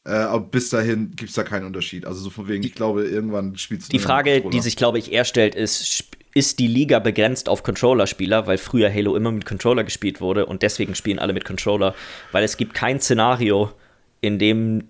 Äh, 0.04 0.12
aber 0.12 0.46
bis 0.46 0.70
dahin 0.70 1.14
gibt 1.14 1.30
es 1.30 1.36
da 1.36 1.42
keinen 1.42 1.66
Unterschied. 1.66 2.06
Also 2.06 2.20
so 2.20 2.30
von 2.30 2.48
wegen, 2.48 2.64
ich 2.64 2.74
glaube, 2.74 3.04
irgendwann 3.04 3.56
spielst 3.56 3.88
du 3.88 3.90
Die 3.90 3.98
Frage, 3.98 4.40
die 4.40 4.60
sich, 4.60 4.76
glaube 4.76 4.98
ich, 4.98 5.12
eher 5.12 5.24
stellt, 5.24 5.54
ist, 5.54 6.04
ist 6.32 6.58
die 6.58 6.66
Liga 6.66 6.98
begrenzt 7.00 7.48
auf 7.48 7.62
Controller-Spieler, 7.62 8.46
weil 8.46 8.56
früher 8.56 8.92
Halo 8.92 9.14
immer 9.14 9.30
mit 9.30 9.44
Controller 9.44 9.84
gespielt 9.84 10.20
wurde 10.20 10.46
und 10.46 10.62
deswegen 10.62 10.94
spielen 10.94 11.18
alle 11.18 11.34
mit 11.34 11.44
Controller, 11.44 11.94
weil 12.32 12.44
es 12.44 12.56
gibt 12.56 12.72
kein 12.72 13.00
Szenario, 13.00 13.72
in 14.20 14.38
dem 14.38 14.88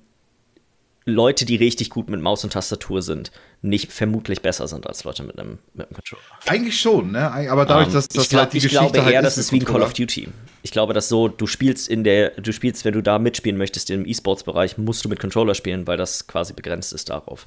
Leute, 1.07 1.45
die 1.45 1.57
richtig 1.57 1.91
gut 1.91 2.09
mit 2.09 2.21
Maus 2.21 2.45
und 2.45 2.53
Tastatur 2.53 3.03
sind, 3.03 3.31
nicht 3.63 3.93
vermutlich 3.93 4.43
besser 4.43 4.69
sind 4.69 4.87
als 4.87 5.05
Leute 5.05 5.23
mit 5.23 5.39
einem, 5.39 5.59
mit 5.73 5.87
einem 5.87 5.95
Controller. 5.95 6.23
Eigentlich 6.47 6.79
schon, 6.81 7.13
ne? 7.13 7.31
Aber 7.51 7.65
dadurch, 7.65 7.89
Ähm, 7.89 7.95
dass 7.95 8.09
das 8.09 8.29
glaub, 8.29 8.43
halt 8.43 8.53
die 8.53 8.59
ich 8.59 8.65
Geschichte 8.65 8.85
glaube 8.87 9.05
halt 9.05 9.15
eher, 9.15 9.23
das 9.23 9.37
mit 9.37 9.45
ist 9.45 9.53
wie 9.53 9.61
ein 9.61 9.65
Call 9.65 9.83
of. 9.83 9.93
Duty. 9.93 10.29
Ich 10.63 10.71
glaube, 10.71 10.93
dass 10.93 11.09
so, 11.09 11.29
du 11.29 11.47
spielst 11.47 11.89
in 11.89 12.05
der, 12.05 12.31
du 12.31 12.53
spielst, 12.53 12.85
wenn 12.85 12.93
du 12.93 13.03
da 13.03 13.19
mitspielen 13.19 13.57
möchtest 13.57 13.91
im 13.91 14.07
E-Sports-Bereich, 14.07 14.79
musst 14.79 15.05
du 15.05 15.09
mit 15.09 15.21
Controller 15.21 15.55
spielen, 15.55 15.87
weil 15.87 15.97
das 15.97 16.27
quasi 16.27 16.53
begrenzt 16.53 16.93
ist 16.93 17.09
darauf. 17.11 17.47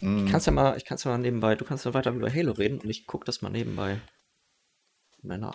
Mhm. 0.00 0.26
Ich 0.26 0.32
kann's 0.32 0.46
ja 0.46 0.52
mal, 0.52 0.76
ich 0.76 0.84
kann's 0.84 1.04
ja 1.04 1.10
mal 1.10 1.18
nebenbei, 1.18 1.54
du 1.54 1.64
kannst 1.64 1.84
ja 1.84 1.94
weiter 1.94 2.10
über 2.10 2.32
Halo 2.32 2.52
reden 2.52 2.80
und 2.80 2.90
ich 2.90 3.06
guck 3.06 3.24
das 3.24 3.42
mal 3.42 3.50
nebenbei. 3.50 3.98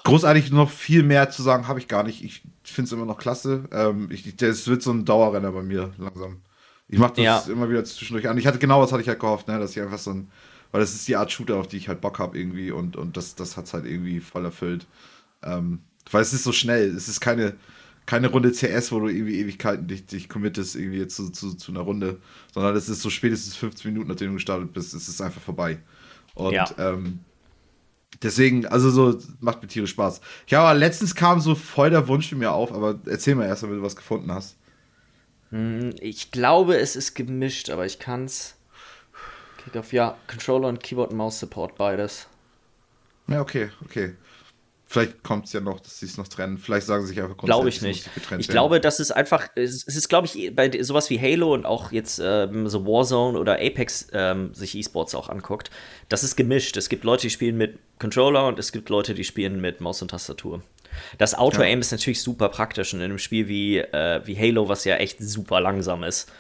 Großartig 0.04 0.52
noch 0.52 0.70
viel 0.70 1.04
mehr 1.04 1.30
zu 1.30 1.42
sagen 1.42 1.68
habe 1.68 1.80
ich 1.80 1.88
gar 1.88 2.04
nicht. 2.04 2.24
Ich 2.24 2.44
finde 2.64 2.88
es 2.88 2.92
immer 2.92 3.06
noch 3.06 3.18
klasse. 3.18 3.64
Ähm, 3.72 4.10
ich, 4.12 4.36
das 4.36 4.68
wird 4.68 4.82
so 4.82 4.92
ein 4.92 5.06
Dauerrenner 5.06 5.52
bei 5.52 5.64
mir 5.64 5.94
langsam. 5.98 6.42
Ich 6.90 7.00
mache 7.00 7.14
das 7.14 7.48
Ja. 7.48 7.54
immer 7.54 7.70
wieder 7.70 7.84
zwischendurch 7.86 8.28
an. 8.28 8.38
Ich 8.38 8.46
hatte 8.46 8.60
genau 8.60 8.82
das 8.82 8.92
hatte 8.92 9.02
ich 9.02 9.08
halt 9.08 9.20
gehofft, 9.20 9.48
ne, 9.48 9.58
dass 9.58 9.72
ich 9.72 9.82
einfach 9.82 9.98
so 9.98 10.12
ein, 10.12 10.30
weil 10.72 10.82
das 10.82 10.94
ist 10.94 11.08
die 11.08 11.16
Art 11.16 11.32
Shooter, 11.32 11.56
auf 11.56 11.68
die 11.68 11.78
ich 11.78 11.88
halt 11.88 12.02
Bock 12.02 12.20
habe 12.20 12.38
irgendwie 12.38 12.72
und, 12.72 12.96
und 12.96 13.16
das, 13.18 13.36
das 13.36 13.58
hat 13.58 13.66
es 13.66 13.74
halt 13.74 13.86
irgendwie 13.86 14.20
voll 14.20 14.44
erfüllt. 14.46 14.86
Ähm, 15.44 15.80
weil 16.12 16.22
es 16.22 16.34
ist 16.34 16.44
so 16.44 16.52
schnell. 16.52 16.94
Es 16.96 17.08
ist 17.08 17.22
keine, 17.22 17.56
keine 18.06 18.28
Runde 18.30 18.52
CS, 18.52 18.92
wo 18.92 19.00
du 19.00 19.08
irgendwie 19.08 19.40
Ewigkeiten 19.40 19.88
dich, 19.88 20.06
dich 20.06 20.28
committest 20.28 20.76
irgendwie 20.76 21.00
jetzt 21.00 21.16
zu, 21.16 21.30
zu, 21.30 21.54
zu 21.54 21.72
einer 21.72 21.82
Runde, 21.82 22.20
sondern 22.54 22.76
es 22.76 22.90
ist 22.90 23.02
so 23.02 23.10
spätestens 23.10 23.56
15 23.56 23.92
Minuten, 23.92 24.10
nachdem 24.10 24.28
du 24.30 24.34
gestartet 24.36 24.74
bist, 24.74 24.94
es 24.94 25.08
ist 25.08 25.22
einfach 25.22 25.42
vorbei. 25.42 25.80
Und 26.36 26.54
Ja. 26.54 26.70
ähm, 26.78 27.20
Deswegen, 28.22 28.66
also 28.66 28.90
so, 28.90 29.20
macht 29.40 29.62
mir 29.62 29.68
tierisch 29.68 29.92
Spaß. 29.92 30.22
Ja, 30.48 30.62
aber 30.62 30.78
letztens 30.78 31.16
kam 31.16 31.40
so 31.42 31.56
voll 31.56 31.90
der 31.90 32.08
Wunsch 32.08 32.32
in 32.32 32.40
mir 32.40 32.52
auf, 32.52 32.72
aber 32.72 33.00
erzähl 33.06 33.36
mal 33.36 33.46
erst, 33.48 33.64
wenn 33.64 33.72
du 33.72 33.82
was 33.82 33.96
gefunden 33.96 34.32
hast. 34.32 34.56
Hm, 35.52 35.96
Ich 36.02 36.32
glaube, 36.32 36.78
es 36.78 36.96
ist 36.96 37.14
gemischt, 37.16 37.70
aber 37.70 37.86
ich 37.86 38.00
kann's. 38.00 38.56
Kick 39.58 39.78
auf, 39.78 39.94
ja, 39.94 40.18
Controller 40.28 40.68
und 40.70 40.84
Keyboard 40.84 41.12
und 41.12 41.18
Maus 41.18 41.40
Support, 41.40 41.76
beides. 41.76 42.28
Ja, 43.28 43.42
okay, 43.42 43.70
okay. 43.86 44.16
Vielleicht 44.94 45.24
kommt 45.24 45.48
es 45.48 45.54
ja 45.54 45.60
noch, 45.60 45.80
dass 45.80 45.98
sie 45.98 46.06
es 46.06 46.18
noch 46.18 46.28
trennen. 46.28 46.60
Vielleicht 46.60 46.86
sagen 46.86 47.02
sie 47.02 47.08
sich 47.08 47.20
einfach 47.20 47.36
Glaube 47.38 47.68
ich 47.68 47.82
nicht. 47.82 48.08
Ich 48.38 48.48
glaube, 48.48 48.80
das 48.80 49.00
ist 49.00 49.10
einfach, 49.10 49.48
es 49.56 49.86
ist, 49.86 50.08
glaube 50.08 50.28
ich, 50.28 50.56
bei 50.56 50.70
sowas 50.84 51.10
wie 51.10 51.20
Halo 51.20 51.52
und 51.52 51.66
auch 51.66 51.92
jetzt 51.92 52.22
ähm, 52.24 52.70
so 52.70 52.86
Warzone 52.86 53.40
oder 53.40 53.54
Apex 53.54 54.10
ähm, 54.14 54.54
sich 54.54 54.76
E-Sports 54.76 55.16
auch 55.16 55.30
anguckt, 55.30 55.72
das 56.10 56.24
ist 56.24 56.36
gemischt. 56.36 56.78
Es 56.78 56.90
gibt 56.90 57.06
Leute, 57.06 57.24
die 57.24 57.32
spielen 57.32 57.58
mit 57.58 57.80
Controller 57.98 58.46
und 58.46 58.60
es 58.60 58.72
gibt 58.72 58.88
Leute, 58.90 59.16
die 59.16 59.24
spielen 59.24 59.60
mit 59.60 59.82
Maus 59.82 60.00
und 60.04 60.10
Tastatur. 60.10 60.62
Das 61.18 61.34
Auto-Aim 61.34 61.80
ist 61.80 61.92
natürlich 61.92 62.22
super 62.22 62.50
praktisch 62.50 62.94
und 62.94 63.00
in 63.00 63.06
einem 63.06 63.18
Spiel 63.18 63.48
wie, 63.48 63.80
äh, 63.80 64.22
wie 64.26 64.38
Halo, 64.38 64.70
was 64.70 64.86
ja 64.86 64.98
echt 64.98 65.20
super 65.20 65.60
langsam 65.60 66.04
ist. 66.04 66.32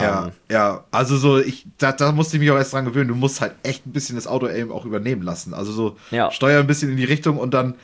Ja, 0.00 0.32
ja, 0.50 0.84
also 0.90 1.16
so, 1.16 1.38
ich, 1.38 1.66
da, 1.78 1.92
da 1.92 2.12
musste 2.12 2.36
ich 2.36 2.40
mich 2.40 2.50
auch 2.50 2.56
erst 2.56 2.72
dran 2.72 2.84
gewöhnen. 2.86 3.08
Du 3.08 3.14
musst 3.14 3.40
halt 3.40 3.54
echt 3.62 3.86
ein 3.86 3.92
bisschen 3.92 4.16
das 4.16 4.26
Auto-Aim 4.26 4.70
auch 4.72 4.84
übernehmen 4.86 5.22
lassen. 5.22 5.54
Also 5.54 5.72
so, 5.72 5.96
Ja. 6.10 6.30
steuer 6.30 6.60
ein 6.60 6.66
bisschen 6.66 6.90
in 6.90 6.96
die 6.96 7.04
Richtung 7.04 7.36
und 7.38 7.52
dann 7.52 7.74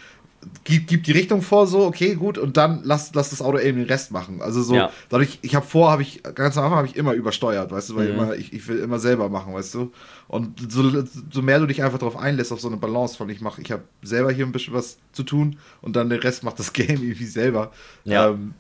gib, 0.65 0.87
gib 0.87 1.03
die 1.05 1.13
Richtung 1.13 1.43
vor, 1.43 1.67
so, 1.67 1.85
okay, 1.85 2.15
gut, 2.15 2.39
und 2.39 2.57
dann 2.57 2.81
lass, 2.85 3.13
lass 3.15 3.31
das 3.31 3.43
Auto 3.43 3.59
eben 3.59 3.79
den 3.79 3.87
Rest 3.89 4.13
machen. 4.13 4.41
Also 4.41 4.63
so, 4.63 4.75
Ja. 4.77 4.91
dadurch, 5.09 5.39
ich 5.43 5.55
habe 5.55 5.67
vor, 5.67 5.91
habe 5.91 6.03
ich, 6.03 6.23
ganz 6.23 6.57
am 6.57 6.65
Anfang 6.65 6.79
habe 6.79 6.87
ich 6.87 6.97
immer 6.97 7.13
übersteuert, 7.13 7.73
weißt 7.73 7.91
du, 7.91 7.97
weil 7.97 8.07
Mhm. 8.07 8.15
immer, 8.15 8.37
ich, 8.37 8.53
ich 8.53 8.67
will 8.69 8.79
immer 8.79 9.01
selber 9.01 9.29
machen, 9.29 9.53
weißt 9.53 9.75
du. 9.75 9.93
Und 10.29 10.73
so, 10.73 11.05
so 11.33 11.43
mehr 11.43 11.59
du 11.59 11.67
dich 11.67 11.83
einfach 11.83 11.99
darauf 11.99 12.17
einlässt, 12.17 12.53
auf 12.53 12.61
so 12.61 12.69
eine 12.69 12.77
Balance 12.77 13.17
von, 13.17 13.29
ich 13.29 13.41
mache, 13.41 13.61
ich 13.61 13.73
habe 13.73 13.83
selber 14.03 14.31
hier 14.33 14.47
ein 14.47 14.53
bisschen 14.53 14.75
was 14.75 14.99
zu 15.13 15.25
tun 15.25 15.59
und 15.83 15.97
dann 15.97 16.09
den 16.09 16.21
Rest 16.21 16.45
macht 16.45 16.59
das 16.59 16.73
Game 16.73 17.03
irgendwie 17.03 17.27
selber. 17.27 17.73
Ja. 18.05 18.29
Ähm, 18.29 18.55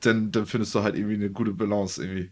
dann, 0.00 0.30
dann 0.32 0.46
findest 0.46 0.74
du 0.74 0.82
halt 0.82 0.94
irgendwie 0.96 1.14
eine 1.14 1.30
gute 1.30 1.52
Balance 1.52 2.00
irgendwie. 2.02 2.30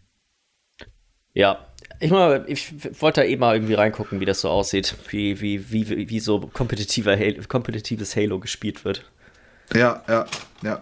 Ja, 1.33 1.65
ich, 1.99 2.11
mal, 2.11 2.43
ich 2.47 2.73
wollte 3.01 3.21
da 3.21 3.27
eben 3.27 3.39
mal 3.39 3.55
irgendwie 3.55 3.75
reingucken, 3.75 4.19
wie 4.19 4.25
das 4.25 4.41
so 4.41 4.49
aussieht, 4.49 4.95
wie, 5.09 5.39
wie, 5.39 5.71
wie, 5.71 6.09
wie 6.09 6.19
so 6.19 6.39
kompetitiver 6.39 7.17
Halo, 7.17 7.41
kompetitives 7.47 8.15
Halo 8.15 8.39
gespielt 8.39 8.83
wird. 8.83 9.03
Ja, 9.73 10.03
ja, 10.07 10.25
ja. 10.63 10.81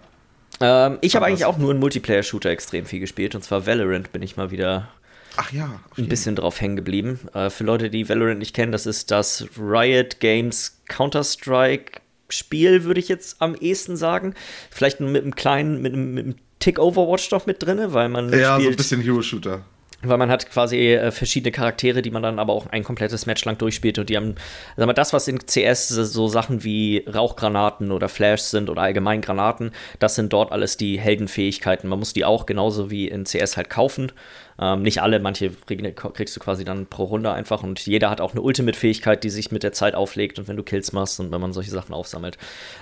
Ähm, 0.60 0.98
ich 1.00 1.14
habe 1.16 1.26
eigentlich 1.26 1.44
auch 1.44 1.58
nur 1.58 1.70
einen 1.70 1.80
Multiplayer-Shooter 1.80 2.50
extrem 2.50 2.86
viel 2.86 3.00
gespielt, 3.00 3.34
und 3.34 3.42
zwar 3.42 3.66
Valorant 3.66 4.12
bin 4.12 4.22
ich 4.22 4.36
mal 4.36 4.50
wieder 4.50 4.88
Ach 5.36 5.52
ja. 5.52 5.80
ein 5.96 6.08
bisschen 6.08 6.36
drauf 6.36 6.60
hängen 6.60 6.76
geblieben. 6.76 7.20
Äh, 7.34 7.50
für 7.50 7.64
Leute, 7.64 7.88
die 7.88 8.08
Valorant 8.08 8.38
nicht 8.38 8.54
kennen, 8.54 8.72
das 8.72 8.86
ist 8.86 9.10
das 9.10 9.46
Riot 9.58 10.20
Games 10.20 10.82
Counter-Strike-Spiel, 10.88 12.84
würde 12.84 13.00
ich 13.00 13.08
jetzt 13.08 13.40
am 13.40 13.54
ehesten 13.54 13.96
sagen. 13.96 14.34
Vielleicht 14.70 15.00
mit 15.00 15.22
einem 15.22 15.34
kleinen, 15.34 15.80
mit 15.80 15.92
einem, 15.92 16.14
mit 16.14 16.24
einem 16.24 16.34
Tick 16.58 16.78
Overwatch 16.78 17.30
noch 17.30 17.46
mit 17.46 17.62
drin, 17.62 17.80
weil 17.92 18.08
man 18.08 18.32
Ja, 18.32 18.48
so 18.48 18.54
ein 18.54 18.60
spielt 18.62 18.76
bisschen 18.76 19.00
Hero-Shooter. 19.00 19.64
Weil 20.02 20.18
man 20.18 20.30
hat 20.30 20.50
quasi 20.50 20.76
äh, 20.94 21.10
verschiedene 21.10 21.52
Charaktere, 21.52 22.02
die 22.02 22.10
man 22.10 22.22
dann 22.22 22.38
aber 22.38 22.52
auch 22.52 22.66
ein 22.66 22.84
komplettes 22.84 23.26
Match 23.26 23.44
lang 23.44 23.56
durchspielt 23.58 23.98
und 23.98 24.10
die 24.10 24.16
haben, 24.16 24.34
sag 24.76 24.86
mal, 24.86 24.92
das, 24.92 25.12
was 25.12 25.28
in 25.28 25.38
CS 25.46 25.88
so 25.88 26.28
Sachen 26.28 26.64
wie 26.64 27.04
Rauchgranaten 27.12 27.92
oder 27.92 28.08
Flash 28.08 28.40
sind 28.42 28.68
oder 28.70 28.82
allgemein 28.82 29.20
Granaten, 29.20 29.72
das 29.98 30.14
sind 30.14 30.32
dort 30.32 30.52
alles 30.52 30.76
die 30.76 30.98
Heldenfähigkeiten. 30.98 31.88
Man 31.88 31.98
muss 31.98 32.12
die 32.12 32.24
auch 32.24 32.46
genauso 32.46 32.90
wie 32.90 33.08
in 33.08 33.24
CS 33.24 33.56
halt 33.56 33.70
kaufen. 33.70 34.12
Ähm, 34.60 34.82
nicht 34.82 35.00
alle, 35.02 35.18
manche 35.18 35.50
krieg- 35.50 35.96
kriegst 36.14 36.36
du 36.36 36.40
quasi 36.40 36.64
dann 36.64 36.86
pro 36.86 37.04
Runde 37.04 37.32
einfach 37.32 37.62
und 37.62 37.84
jeder 37.86 38.10
hat 38.10 38.20
auch 38.20 38.32
eine 38.32 38.42
Ultimate-Fähigkeit, 38.42 39.24
die 39.24 39.30
sich 39.30 39.50
mit 39.50 39.62
der 39.62 39.72
Zeit 39.72 39.94
auflegt 39.94 40.38
und 40.38 40.46
wenn 40.48 40.56
du 40.56 40.62
Kills 40.62 40.92
machst 40.92 41.18
und 41.20 41.32
wenn 41.32 41.40
man 41.40 41.52
solche 41.52 41.70
Sachen 41.70 41.94
aufsammelt. 41.94 42.36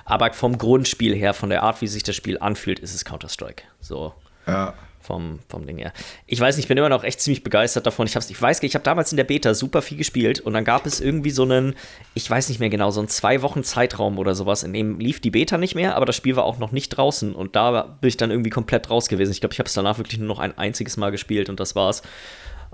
Aber 0.04 0.32
vom 0.32 0.58
Grundspiel 0.58 1.14
her, 1.14 1.32
von 1.32 1.48
der 1.50 1.62
Art, 1.62 1.80
wie 1.80 1.86
sich 1.86 2.02
das 2.02 2.16
Spiel 2.16 2.38
anfühlt, 2.38 2.80
ist 2.80 2.94
es 2.94 3.04
Counter-Strike. 3.04 3.62
So 3.80 4.12
Ja. 4.46 4.74
Vom, 5.00 5.38
vom 5.48 5.66
Ding 5.66 5.78
her. 5.78 5.92
Ich 6.26 6.38
weiß 6.38 6.56
nicht, 6.56 6.64
ich 6.64 6.68
bin 6.68 6.76
immer 6.76 6.88
noch 6.88 7.04
echt 7.04 7.20
ziemlich 7.20 7.42
begeistert 7.42 7.86
davon. 7.86 8.06
Ich, 8.06 8.16
hab's, 8.16 8.30
ich 8.30 8.40
weiß, 8.40 8.62
ich 8.62 8.74
habe 8.74 8.84
damals 8.84 9.12
in 9.12 9.16
der 9.16 9.24
Beta 9.24 9.54
super 9.54 9.82
viel 9.82 9.98
gespielt 9.98 10.40
und 10.40 10.52
dann 10.52 10.64
gab 10.64 10.86
es 10.86 11.00
irgendwie 11.00 11.30
so 11.30 11.42
einen, 11.42 11.74
ich 12.14 12.30
weiß 12.30 12.48
nicht 12.48 12.60
mehr 12.60 12.68
genau, 12.68 12.90
so 12.90 13.00
einen 13.00 13.08
zwei 13.08 13.42
Wochen 13.42 13.64
Zeitraum 13.64 14.18
oder 14.18 14.34
sowas, 14.34 14.62
in 14.62 14.72
dem 14.72 15.00
lief 15.00 15.20
die 15.20 15.30
Beta 15.30 15.58
nicht 15.58 15.74
mehr, 15.74 15.96
aber 15.96 16.06
das 16.06 16.16
Spiel 16.16 16.36
war 16.36 16.44
auch 16.44 16.58
noch 16.58 16.72
nicht 16.72 16.90
draußen 16.90 17.34
und 17.34 17.56
da 17.56 17.82
bin 18.00 18.08
ich 18.08 18.16
dann 18.16 18.30
irgendwie 18.30 18.50
komplett 18.50 18.90
raus 18.90 19.08
gewesen. 19.08 19.32
Ich 19.32 19.40
glaube, 19.40 19.52
ich 19.54 19.58
habe 19.58 19.68
es 19.68 19.74
danach 19.74 19.98
wirklich 19.98 20.18
nur 20.18 20.28
noch 20.28 20.38
ein 20.38 20.56
einziges 20.56 20.96
Mal 20.96 21.10
gespielt 21.10 21.48
und 21.48 21.58
das 21.60 21.74
war's. 21.74 22.02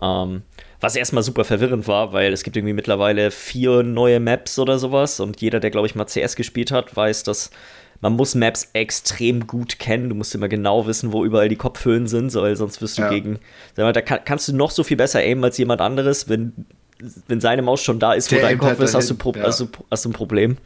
Ähm, 0.02 0.42
was 0.80 0.95
erstmal 0.95 1.23
super 1.23 1.45
verwirrend 1.45 1.88
war, 1.88 2.12
weil 2.12 2.33
es 2.33 2.42
gibt 2.42 2.56
irgendwie 2.56 2.75
mittlerweile 2.75 3.30
vier 3.30 3.83
neue 3.83 4.21
Maps 4.21 4.59
oder 4.59 4.78
sowas 4.78 5.21
und 5.21 5.40
jeder, 5.40 5.59
der, 5.59 5.71
glaube 5.71 5.87
ich, 5.87 5.95
mal 5.95 6.04
CS 6.04 6.37
gespielt 6.37 6.71
hat, 6.71 6.95
weiß, 6.95 7.23
dass 7.23 7.50
man 8.00 8.15
muss 8.15 8.35
Maps 8.35 8.69
extrem 8.73 9.47
gut 9.47 9.79
kennen. 9.79 10.09
Du 10.09 10.15
musst 10.15 10.35
immer 10.35 10.49
genau 10.49 10.87
wissen, 10.87 11.12
wo 11.12 11.25
überall 11.25 11.49
die 11.49 11.57
Kopfhöhlen 11.57 12.07
sind, 12.07 12.35
weil 12.35 12.57
sonst 12.57 12.81
wirst 12.83 12.99
du 12.99 13.03
Ja. 13.03 13.11
gegen. 13.11 13.38
Sag 13.75 13.85
mal, 13.85 13.93
da 13.93 14.00
kann, 14.03 14.21
kannst 14.25 14.49
du 14.49 14.55
noch 14.55 14.71
so 14.71 14.85
viel 14.85 14.97
besser 14.97 15.21
aimen 15.21 15.45
als 15.45 15.59
jemand 15.59 15.81
anderes. 15.81 16.29
Wenn, 16.29 16.53
wenn 17.29 17.41
seine 17.41 17.62
Maus 17.62 17.83
schon 17.83 17.99
da 17.99 18.12
ist, 18.15 18.31
wo 18.31 18.37
Der 18.37 18.45
dein 18.45 18.53
aimt 18.53 18.61
Kopf 18.61 18.71
halt 18.71 18.81
ist, 18.81 18.95
hast 18.95 19.11
du, 19.11 19.15
Pro 19.15 19.33
ja. 19.35 19.45
hast, 19.45 19.61
du, 19.61 19.69
hast 19.91 20.05
du 20.05 20.11
ein 20.11 20.12
Problem. 20.12 20.57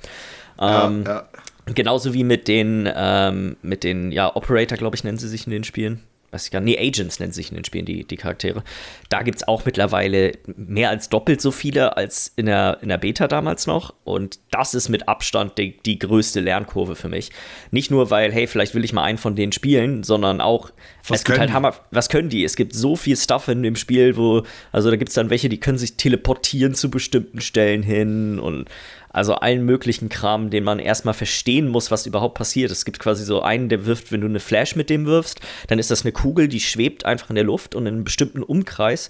Ähm, 0.60 1.04
ja. 1.06 1.28
Genauso 1.74 2.14
wie 2.14 2.24
mit 2.24 2.48
den, 2.48 2.88
ähm, 2.94 3.56
mit 3.62 3.84
den, 3.84 4.10
ja, 4.12 4.34
Operator, 4.34 4.76
glaube 4.76 4.96
ich, 4.96 5.04
nennen 5.04 5.18
sie 5.18 5.28
sich 5.28 5.46
in 5.46 5.52
den 5.52 5.64
Spielen. 5.64 6.00
Weiß 6.32 6.44
ich 6.44 6.50
gar 6.52 6.60
nicht. 6.60 6.78
Nee, 6.78 6.88
Agents 6.88 7.18
nennen 7.18 7.32
sich 7.32 7.50
in 7.50 7.56
den 7.56 7.64
Spielen 7.64 7.84
die, 7.84 8.04
die 8.04 8.16
Charaktere. 8.16 8.62
Da 9.08 9.22
gibt 9.22 9.38
es 9.38 9.48
auch 9.48 9.64
mittlerweile 9.64 10.32
mehr 10.54 10.90
als 10.90 11.08
doppelt 11.08 11.40
so 11.40 11.50
viele 11.50 11.96
als 11.96 12.32
in 12.36 12.46
der, 12.46 12.78
in 12.82 12.88
der 12.88 12.98
Beta 12.98 13.26
damals 13.26 13.66
noch. 13.66 13.94
Und 14.04 14.38
das 14.52 14.74
ist 14.74 14.88
mit 14.88 15.08
Abstand 15.08 15.58
die, 15.58 15.76
die 15.78 15.98
größte 15.98 16.38
Lernkurve 16.38 16.94
für 16.94 17.08
mich. 17.08 17.30
Nicht 17.72 17.90
nur, 17.90 18.10
weil, 18.10 18.32
hey, 18.32 18.46
vielleicht 18.46 18.76
will 18.76 18.84
ich 18.84 18.92
mal 18.92 19.02
einen 19.02 19.18
von 19.18 19.34
denen 19.34 19.50
spielen, 19.50 20.04
sondern 20.04 20.40
auch, 20.40 20.70
Was 21.08 21.18
es 21.18 21.24
gibt 21.24 21.40
halt? 21.40 21.52
Hammer, 21.52 21.74
was 21.90 22.08
können 22.08 22.28
die? 22.28 22.44
Es 22.44 22.54
gibt 22.54 22.74
so 22.74 22.94
viel 22.94 23.16
Stuff 23.16 23.48
in 23.48 23.64
dem 23.64 23.74
Spiel, 23.74 24.16
wo, 24.16 24.44
also 24.70 24.90
da 24.90 24.96
gibt 24.96 25.08
es 25.08 25.16
dann 25.16 25.30
welche, 25.30 25.48
die 25.48 25.58
können 25.58 25.78
sich 25.78 25.96
teleportieren 25.96 26.74
zu 26.74 26.90
bestimmten 26.90 27.40
Stellen 27.40 27.82
hin 27.82 28.38
und 28.38 28.68
also 29.10 29.34
allen 29.34 29.64
möglichen 29.64 30.08
Kram, 30.08 30.50
den 30.50 30.64
man 30.64 30.78
erstmal 30.78 31.14
verstehen 31.14 31.68
muss, 31.68 31.90
was 31.90 32.06
überhaupt 32.06 32.36
passiert. 32.36 32.70
Es 32.70 32.84
gibt 32.84 32.98
quasi 32.98 33.24
so 33.24 33.42
einen, 33.42 33.68
der 33.68 33.84
wirft, 33.84 34.12
wenn 34.12 34.20
du 34.20 34.26
eine 34.26 34.40
Flash 34.40 34.76
mit 34.76 34.88
dem 34.88 35.06
wirfst, 35.06 35.40
dann 35.68 35.78
ist 35.78 35.90
das 35.90 36.02
eine 36.02 36.12
Kugel, 36.12 36.48
die 36.48 36.60
schwebt 36.60 37.04
einfach 37.04 37.30
in 37.30 37.34
der 37.34 37.44
Luft 37.44 37.74
und 37.74 37.86
in 37.86 37.94
einem 37.94 38.04
bestimmten 38.04 38.42
Umkreis 38.42 39.08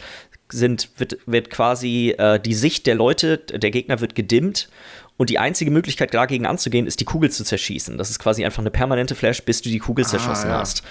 sind, 0.51 0.89
wird, 0.97 1.19
wird 1.27 1.51
quasi 1.51 2.15
äh, 2.19 2.41
die 2.41 2.55
Sicht 2.55 2.87
der 2.87 2.97
Leute, 2.97 3.39
der 3.39 3.71
Gegner 3.71 4.01
wird 4.01 4.15
gedimmt 4.15 4.69
und 5.17 5.31
die 5.31 5.39
einzige 5.39 5.71
Möglichkeit 5.71 6.13
dagegen 6.15 6.47
anzugehen, 6.47 6.87
ist 6.87 6.99
die 6.99 7.05
Kugel 7.05 7.31
zu 7.31 7.45
zerschießen. 7.45 7.99
Das 7.99 8.11
ist 8.11 8.19
quasi 8.19 8.45
einfach 8.45 8.61
eine 8.61 8.71
permanente 8.71 9.15
Flash, 9.15 9.43
bis 9.43 9.63
du 9.63 9.69
die 9.69 9.79
Kugel 9.79 10.07
zerschossen 10.07 10.49
ja. 10.49 10.59
hast 10.59 10.83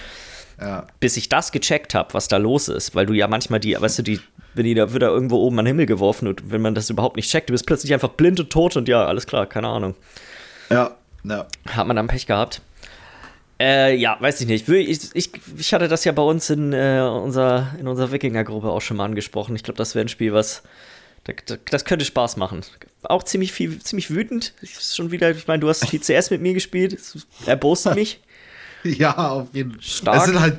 ja. 0.60 0.86
bis 1.00 1.16
ich 1.16 1.28
das 1.28 1.52
gecheckt 1.52 1.94
habe, 1.94 2.14
was 2.14 2.28
da 2.28 2.36
los 2.36 2.68
ist, 2.68 2.94
weil 2.94 3.06
du 3.06 3.14
ja 3.14 3.26
manchmal 3.26 3.60
die, 3.60 3.80
weißt 3.80 3.98
du, 3.98 4.02
die, 4.02 4.20
wenn 4.54 4.64
die 4.64 4.74
da 4.74 4.92
wird 4.92 5.02
da 5.02 5.08
irgendwo 5.08 5.36
oben 5.36 5.58
an 5.58 5.64
den 5.64 5.74
Himmel 5.74 5.86
geworfen 5.86 6.28
und 6.28 6.50
wenn 6.50 6.60
man 6.60 6.74
das 6.74 6.90
überhaupt 6.90 7.16
nicht 7.16 7.30
checkt, 7.30 7.48
du 7.48 7.52
bist 7.52 7.66
plötzlich 7.66 7.92
einfach 7.92 8.10
blind 8.10 8.40
und 8.40 8.50
tot 8.50 8.76
und 8.76 8.88
ja, 8.88 9.04
alles 9.04 9.26
klar, 9.26 9.46
keine 9.46 9.68
Ahnung. 9.68 9.94
Ja, 10.70 10.96
ja. 11.24 11.46
Hat 11.68 11.86
man 11.86 11.96
dann 11.96 12.08
Pech 12.08 12.26
gehabt? 12.26 12.62
Äh, 13.60 13.94
ja, 13.96 14.16
weiß 14.18 14.40
ich 14.40 14.46
nicht. 14.46 14.68
Ich, 14.68 15.14
ich, 15.14 15.30
ich 15.58 15.74
hatte 15.74 15.86
das 15.86 16.04
ja 16.04 16.12
bei 16.12 16.22
uns 16.22 16.48
in, 16.48 16.72
äh, 16.72 17.00
unserer, 17.02 17.74
in 17.78 17.86
unserer 17.86 18.10
Wikinger-Gruppe 18.10 18.70
auch 18.70 18.80
schon 18.80 18.96
mal 18.96 19.04
angesprochen. 19.04 19.54
Ich 19.54 19.62
glaube, 19.62 19.76
das 19.76 19.94
wäre 19.94 20.06
ein 20.06 20.08
Spiel, 20.08 20.32
was. 20.32 20.62
Das, 21.24 21.58
das 21.70 21.84
könnte 21.84 22.06
Spaß 22.06 22.38
machen. 22.38 22.62
Auch 23.02 23.22
ziemlich 23.22 23.52
viel, 23.52 23.78
ziemlich 23.80 24.10
wütend. 24.10 24.54
Schon 24.62 25.10
wieder, 25.10 25.30
ich 25.32 25.46
meine, 25.46 25.60
du 25.60 25.68
hast 25.68 25.86
viel 25.86 26.00
CS 26.00 26.30
mit 26.30 26.40
mir 26.40 26.54
gespielt. 26.54 26.94
Es 26.94 27.26
erbost 27.46 27.94
mich. 27.94 28.20
Ja, 28.82 29.14
auf 29.28 29.48
jeden 29.52 29.72
Fall. 29.72 29.82
Stark. 29.82 30.16
Es 30.16 30.24
sind 30.24 30.40
halt 30.40 30.56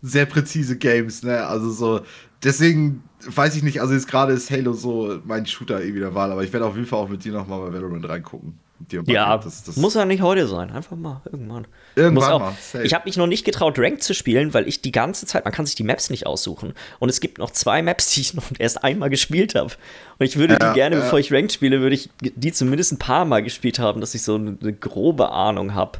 sehr 0.00 0.24
präzise 0.24 0.78
Games, 0.78 1.22
ne? 1.22 1.46
Also 1.46 1.70
so, 1.70 2.00
deswegen 2.42 3.02
weiß 3.24 3.56
ich 3.56 3.62
nicht, 3.62 3.80
also 3.80 3.94
jetzt 3.94 4.08
gerade 4.08 4.32
ist 4.32 4.50
Halo 4.50 4.72
so 4.72 5.20
mein 5.24 5.46
Shooter 5.46 5.82
eh 5.82 5.94
wieder 5.94 6.14
Wahl, 6.14 6.32
aber 6.32 6.44
ich 6.44 6.52
werde 6.52 6.66
auf 6.66 6.74
jeden 6.74 6.86
Fall 6.86 7.00
auch 7.00 7.08
mit 7.08 7.24
dir 7.24 7.32
nochmal 7.32 7.60
bei 7.60 7.72
Valorant 7.74 8.08
reingucken. 8.08 8.58
Ja, 9.06 9.36
das, 9.38 9.64
das 9.64 9.76
muss 9.76 9.94
ja 9.94 10.04
nicht 10.04 10.22
heute 10.22 10.46
sein. 10.46 10.70
Einfach 10.70 10.96
mal 10.96 11.20
irgendwann. 11.24 11.66
Irgendwann 11.96 12.32
auch, 12.32 12.40
mal, 12.40 12.52
safe. 12.60 12.84
Ich 12.84 12.94
habe 12.94 13.06
mich 13.06 13.16
noch 13.16 13.26
nicht 13.26 13.44
getraut, 13.44 13.78
Rank 13.78 14.02
zu 14.02 14.14
spielen, 14.14 14.54
weil 14.54 14.68
ich 14.68 14.80
die 14.80 14.92
ganze 14.92 15.26
Zeit, 15.26 15.44
man 15.44 15.52
kann 15.52 15.66
sich 15.66 15.74
die 15.74 15.82
Maps 15.82 16.10
nicht 16.10 16.26
aussuchen. 16.26 16.74
Und 17.00 17.08
es 17.08 17.20
gibt 17.20 17.38
noch 17.38 17.50
zwei 17.50 17.82
Maps, 17.82 18.14
die 18.14 18.20
ich 18.20 18.34
noch 18.34 18.44
erst 18.58 18.84
einmal 18.84 19.10
gespielt 19.10 19.56
habe. 19.56 19.72
Und 20.18 20.26
ich 20.26 20.36
würde 20.36 20.56
Ja, 20.60 20.68
die 20.68 20.74
gerne, 20.74 20.96
ja. 20.96 21.02
bevor 21.02 21.18
ich 21.18 21.32
Ranked 21.32 21.52
spiele, 21.52 21.80
würde 21.80 21.96
ich 21.96 22.08
die 22.20 22.52
zumindest 22.52 22.92
ein 22.92 22.98
paar 22.98 23.24
Mal 23.24 23.42
gespielt 23.42 23.80
haben, 23.80 24.00
dass 24.00 24.14
ich 24.14 24.22
so 24.22 24.36
eine, 24.36 24.56
eine 24.60 24.72
grobe 24.72 25.32
Ahnung 25.32 25.74
habe, 25.74 25.98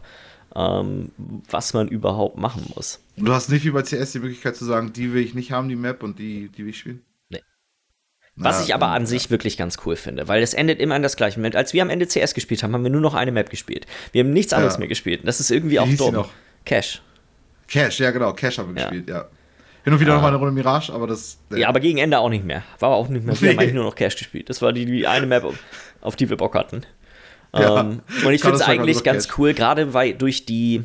ähm, 0.54 1.10
was 1.50 1.74
man 1.74 1.88
überhaupt 1.88 2.38
machen 2.38 2.64
muss. 2.76 3.00
Du 3.16 3.32
hast 3.32 3.48
nicht 3.48 3.64
wie 3.64 3.70
bei 3.70 3.82
CS 3.82 4.12
die 4.12 4.20
Möglichkeit 4.20 4.54
zu 4.54 4.64
sagen, 4.64 4.92
die 4.92 5.12
will 5.12 5.22
ich 5.22 5.34
nicht 5.34 5.50
haben, 5.50 5.68
die 5.68 5.76
Map, 5.76 6.04
und 6.04 6.20
die, 6.20 6.48
die 6.48 6.62
will 6.62 6.70
ich 6.70 6.78
spielen? 6.78 7.02
Nee. 8.40 8.44
Was 8.44 8.58
Na, 8.60 8.64
ich 8.66 8.74
aber 8.74 8.88
an 8.88 9.02
ja. 9.02 9.06
sich 9.06 9.30
wirklich 9.30 9.56
ganz 9.56 9.78
cool 9.84 9.96
finde, 9.96 10.28
weil 10.28 10.42
es 10.42 10.54
endet 10.54 10.78
immer 10.80 10.94
an 10.94 11.02
das 11.02 11.16
gleiche 11.16 11.38
Moment. 11.40 11.56
Als 11.56 11.72
wir 11.72 11.82
am 11.82 11.90
Ende 11.90 12.06
CS 12.06 12.34
gespielt 12.34 12.62
haben, 12.62 12.72
haben 12.72 12.84
wir 12.84 12.90
nur 12.90 13.00
noch 13.00 13.14
eine 13.14 13.32
Map 13.32 13.50
gespielt. 13.50 13.86
Wir 14.12 14.22
haben 14.22 14.30
nichts 14.32 14.52
anderes 14.52 14.74
Ja. 14.74 14.78
mehr 14.80 14.88
gespielt. 14.88 15.22
Das 15.24 15.40
ist 15.40 15.50
irgendwie 15.50 15.80
auch 15.80 15.86
hieß 15.86 15.98
die 15.98 16.04
dumm. 16.04 16.14
noch? 16.14 16.30
Cash. 16.64 17.02
Cash, 17.66 17.98
ja 18.00 18.10
genau, 18.12 18.32
Cash 18.32 18.58
haben 18.58 18.74
wir 18.74 18.80
Ja. 18.82 18.88
gespielt, 18.88 19.08
ja. 19.10 19.26
Hin 19.84 19.92
und 19.92 20.00
wieder 20.00 20.14
noch 20.14 20.22
mal 20.22 20.28
eine 20.28 20.36
Runde 20.36 20.52
Mirage, 20.52 20.92
aber 20.92 21.06
das. 21.06 21.38
äh, 21.52 21.60
Ja, 21.60 21.68
aber 21.68 21.80
gegen 21.80 21.98
Ende 21.98 22.18
auch 22.18 22.28
nicht 22.28 22.44
mehr. 22.44 22.62
War 22.78 22.90
auch 22.90 23.08
nicht 23.08 23.24
mehr. 23.26 23.34
Wir 23.40 23.48
haben 23.50 23.56
Nee. 23.56 23.62
eigentlich 23.62 23.74
nur 23.74 23.84
noch 23.84 23.94
Cash 23.94 24.16
gespielt. 24.16 24.48
Das 24.50 24.62
war 24.62 24.72
die, 24.72 24.84
die 24.86 25.06
eine 25.06 25.26
Map, 25.26 25.44
auf 26.00 26.14
die 26.16 26.28
wir 26.30 26.36
Bock 26.36 26.54
hatten. 26.54 26.82
Ja. 27.54 27.80
Ähm, 27.80 28.00
und 28.24 28.32
ich 28.32 28.42
finde 28.42 28.56
es 28.56 28.62
eigentlich 28.62 29.02
ganz 29.02 29.26
Cash. 29.28 29.38
cool, 29.38 29.54
gerade 29.54 29.94
weil 29.94 30.12
durch 30.14 30.44
die, 30.44 30.82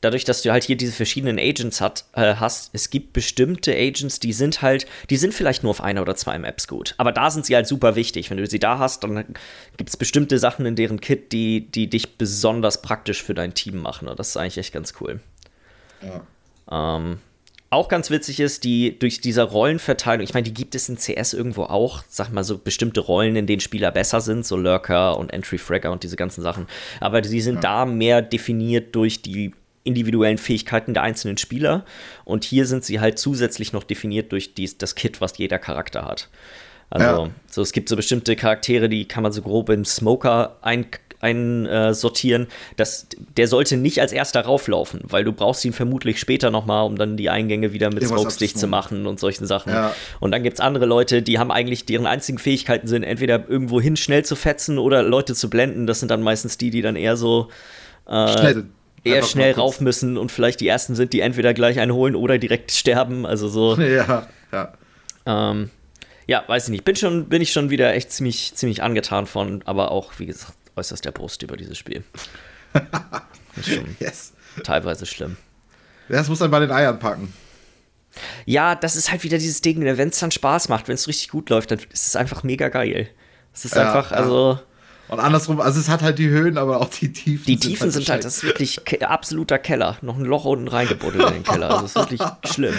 dadurch, 0.00 0.24
dass 0.24 0.42
du 0.42 0.52
halt 0.52 0.64
hier 0.64 0.76
diese 0.76 0.92
verschiedenen 0.92 1.38
Agents 1.38 1.80
hat, 1.80 2.04
äh, 2.12 2.34
hast, 2.36 2.70
es 2.72 2.90
gibt 2.90 3.12
bestimmte 3.12 3.74
Agents, 3.74 4.20
die 4.20 4.32
sind 4.32 4.62
halt, 4.62 4.86
die 5.10 5.16
sind 5.16 5.34
vielleicht 5.34 5.62
nur 5.62 5.70
auf 5.70 5.80
einer 5.80 6.02
oder 6.02 6.16
zwei 6.16 6.38
Maps 6.38 6.68
gut. 6.68 6.94
Aber 6.98 7.12
da 7.12 7.30
sind 7.30 7.46
sie 7.46 7.54
halt 7.54 7.66
super 7.66 7.96
wichtig. 7.96 8.30
Wenn 8.30 8.36
du 8.36 8.46
sie 8.46 8.58
da 8.58 8.78
hast, 8.78 9.04
dann 9.04 9.34
gibt 9.76 9.90
es 9.90 9.96
bestimmte 9.96 10.38
Sachen 10.38 10.66
in 10.66 10.76
deren 10.76 11.00
Kit, 11.00 11.32
die, 11.32 11.70
die 11.70 11.88
dich 11.88 12.16
besonders 12.18 12.82
praktisch 12.82 13.22
für 13.22 13.34
dein 13.34 13.54
Team 13.54 13.78
machen. 13.78 14.08
Und 14.08 14.18
das 14.18 14.30
ist 14.30 14.36
eigentlich 14.36 14.58
echt 14.58 14.72
ganz 14.72 14.94
cool. 15.00 15.20
Ja. 16.02 16.96
Ähm, 16.98 17.18
auch 17.68 17.88
ganz 17.88 18.10
witzig 18.10 18.38
ist, 18.40 18.64
die 18.64 18.98
durch 18.98 19.20
diese 19.20 19.42
Rollenverteilung, 19.42 20.22
ich 20.22 20.34
meine, 20.34 20.44
die 20.44 20.54
gibt 20.54 20.74
es 20.74 20.88
in 20.88 20.96
CS 20.96 21.32
irgendwo 21.32 21.64
auch, 21.64 22.04
sag 22.08 22.30
mal 22.30 22.44
so 22.44 22.58
bestimmte 22.58 23.00
Rollen, 23.00 23.34
in 23.34 23.46
denen 23.46 23.60
Spieler 23.60 23.90
besser 23.90 24.20
sind, 24.20 24.46
so 24.46 24.56
Lurker 24.56 25.18
und 25.18 25.32
Entry 25.32 25.58
Fragger 25.58 25.90
und 25.90 26.02
diese 26.04 26.16
ganzen 26.16 26.42
Sachen. 26.42 26.68
Aber 27.00 27.24
sie 27.24 27.40
sind 27.40 27.64
da 27.64 27.84
mehr 27.84 28.22
definiert 28.22 28.94
durch 28.94 29.20
die 29.20 29.52
individuellen 29.86 30.38
Fähigkeiten 30.38 30.94
der 30.94 31.02
einzelnen 31.02 31.38
Spieler. 31.38 31.84
Und 32.24 32.44
hier 32.44 32.66
sind 32.66 32.84
sie 32.84 33.00
halt 33.00 33.18
zusätzlich 33.18 33.72
noch 33.72 33.84
definiert 33.84 34.32
durch 34.32 34.54
dies, 34.54 34.78
das 34.78 34.94
Kit, 34.94 35.20
was 35.20 35.38
jeder 35.38 35.58
Charakter 35.58 36.04
hat. 36.04 36.28
Also, 36.90 37.06
Ja. 37.24 37.30
so, 37.50 37.62
es 37.62 37.72
gibt 37.72 37.88
so 37.88 37.96
bestimmte 37.96 38.36
Charaktere, 38.36 38.88
die 38.88 39.06
kann 39.06 39.22
man 39.22 39.32
so 39.32 39.42
grob 39.42 39.70
in 39.70 39.84
Smoker 39.84 40.58
ein, 40.62 40.86
einsortieren, 41.20 42.42
ein, 42.42 42.48
äh, 42.48 42.76
dass 42.76 43.08
der 43.36 43.48
sollte 43.48 43.76
nicht 43.76 44.00
als 44.00 44.12
erster 44.12 44.42
rauflaufen, 44.42 45.00
weil 45.04 45.24
du 45.24 45.32
brauchst 45.32 45.64
ihn 45.64 45.72
vermutlich 45.72 46.20
später 46.20 46.50
nochmal, 46.50 46.86
um 46.86 46.96
dann 46.96 47.16
die 47.16 47.30
Eingänge 47.30 47.72
wieder 47.72 47.92
mit 47.92 48.06
Smokes 48.06 48.36
dicht 48.36 48.58
zu 48.58 48.66
machen 48.66 49.06
und 49.06 49.18
solchen 49.18 49.46
Sachen. 49.46 49.72
Ja. 49.72 49.94
Und 50.20 50.30
dann 50.30 50.42
gibt 50.42 50.58
es 50.58 50.60
andere 50.60 50.86
Leute, 50.86 51.22
die 51.22 51.38
haben 51.38 51.50
eigentlich, 51.50 51.86
deren 51.86 52.06
einzigen 52.06 52.38
Fähigkeiten 52.38 52.86
sind, 52.86 53.02
entweder 53.02 53.48
irgendwo 53.48 53.80
hin 53.80 53.96
schnell 53.96 54.24
zu 54.24 54.36
fetzen 54.36 54.78
oder 54.78 55.02
Leute 55.02 55.34
zu 55.34 55.50
blenden. 55.50 55.86
Das 55.86 56.00
sind 56.00 56.10
dann 56.10 56.22
meistens 56.22 56.58
die, 56.58 56.70
die 56.70 56.82
dann 56.82 56.96
eher 56.96 57.16
so 57.16 57.48
äh, 58.06 58.62
eher 59.06 59.22
schnell 59.22 59.52
rauf 59.52 59.80
müssen 59.80 60.18
und 60.18 60.32
vielleicht 60.32 60.60
die 60.60 60.68
ersten 60.68 60.94
sind, 60.94 61.12
die 61.12 61.20
entweder 61.20 61.54
gleich 61.54 61.78
einen 61.78 61.92
holen 61.92 62.14
oder 62.16 62.38
direkt 62.38 62.72
sterben. 62.72 63.26
Also 63.26 63.48
so. 63.48 63.76
Ja, 63.86 64.26
ja. 64.52 64.72
Ähm, 65.26 65.70
ja, 66.26 66.44
weiß 66.46 66.64
ich 66.64 66.70
nicht. 66.70 66.84
Bin, 66.84 66.96
schon, 66.96 67.28
bin 67.28 67.40
ich 67.40 67.52
schon 67.52 67.70
wieder 67.70 67.94
echt 67.94 68.10
ziemlich, 68.12 68.54
ziemlich 68.54 68.82
angetan 68.82 69.26
von, 69.26 69.62
aber 69.64 69.90
auch, 69.90 70.12
wie 70.18 70.26
gesagt, 70.26 70.54
äußerst 70.76 71.04
der 71.04 71.12
Brust 71.12 71.42
über 71.42 71.56
dieses 71.56 71.78
Spiel. 71.78 72.02
ist 73.56 73.68
schon 73.68 73.96
yes. 74.00 74.32
teilweise 74.64 75.06
schlimm. 75.06 75.36
Das 76.08 76.28
muss 76.28 76.38
dann 76.38 76.50
bei 76.50 76.60
den 76.60 76.70
Eiern 76.70 76.98
packen. 76.98 77.32
Ja, 78.44 78.74
das 78.74 78.96
ist 78.96 79.10
halt 79.10 79.24
wieder 79.24 79.38
dieses 79.38 79.60
Ding, 79.60 79.78
ne, 79.80 79.98
wenn 79.98 80.08
es 80.08 80.18
dann 80.18 80.30
Spaß 80.30 80.68
macht, 80.68 80.88
wenn 80.88 80.94
es 80.94 81.06
richtig 81.08 81.28
gut 81.28 81.50
läuft, 81.50 81.70
dann 81.70 81.78
ist 81.78 82.06
es 82.06 82.16
einfach 82.16 82.42
mega 82.42 82.68
geil. 82.68 83.08
Es 83.52 83.64
ist 83.64 83.74
ja, 83.74 83.86
einfach, 83.86 84.10
ja. 84.10 84.16
Und 85.08 85.20
andersrum, 85.20 85.60
also 85.60 85.78
es 85.78 85.88
hat 85.88 86.02
halt 86.02 86.18
die 86.18 86.28
Höhen, 86.28 86.58
aber 86.58 86.80
auch 86.80 86.88
die 86.88 87.12
Tiefen. 87.12 87.46
Die 87.46 87.56
Tiefen 87.56 87.82
halt 87.82 87.92
sind 87.92 88.08
halt, 88.08 88.24
das 88.24 88.38
ist 88.38 88.44
wirklich 88.44 88.80
absoluter 89.04 89.58
Keller. 89.58 89.96
Noch 90.02 90.16
ein 90.16 90.24
Loch 90.24 90.44
unten 90.44 90.68
reingebuddelt 90.68 91.28
in 91.28 91.34
den 91.34 91.42
Keller. 91.44 91.70
Also 91.70 91.84
es 91.84 91.90
ist 91.90 91.96
wirklich 91.96 92.20
schlimm. 92.44 92.74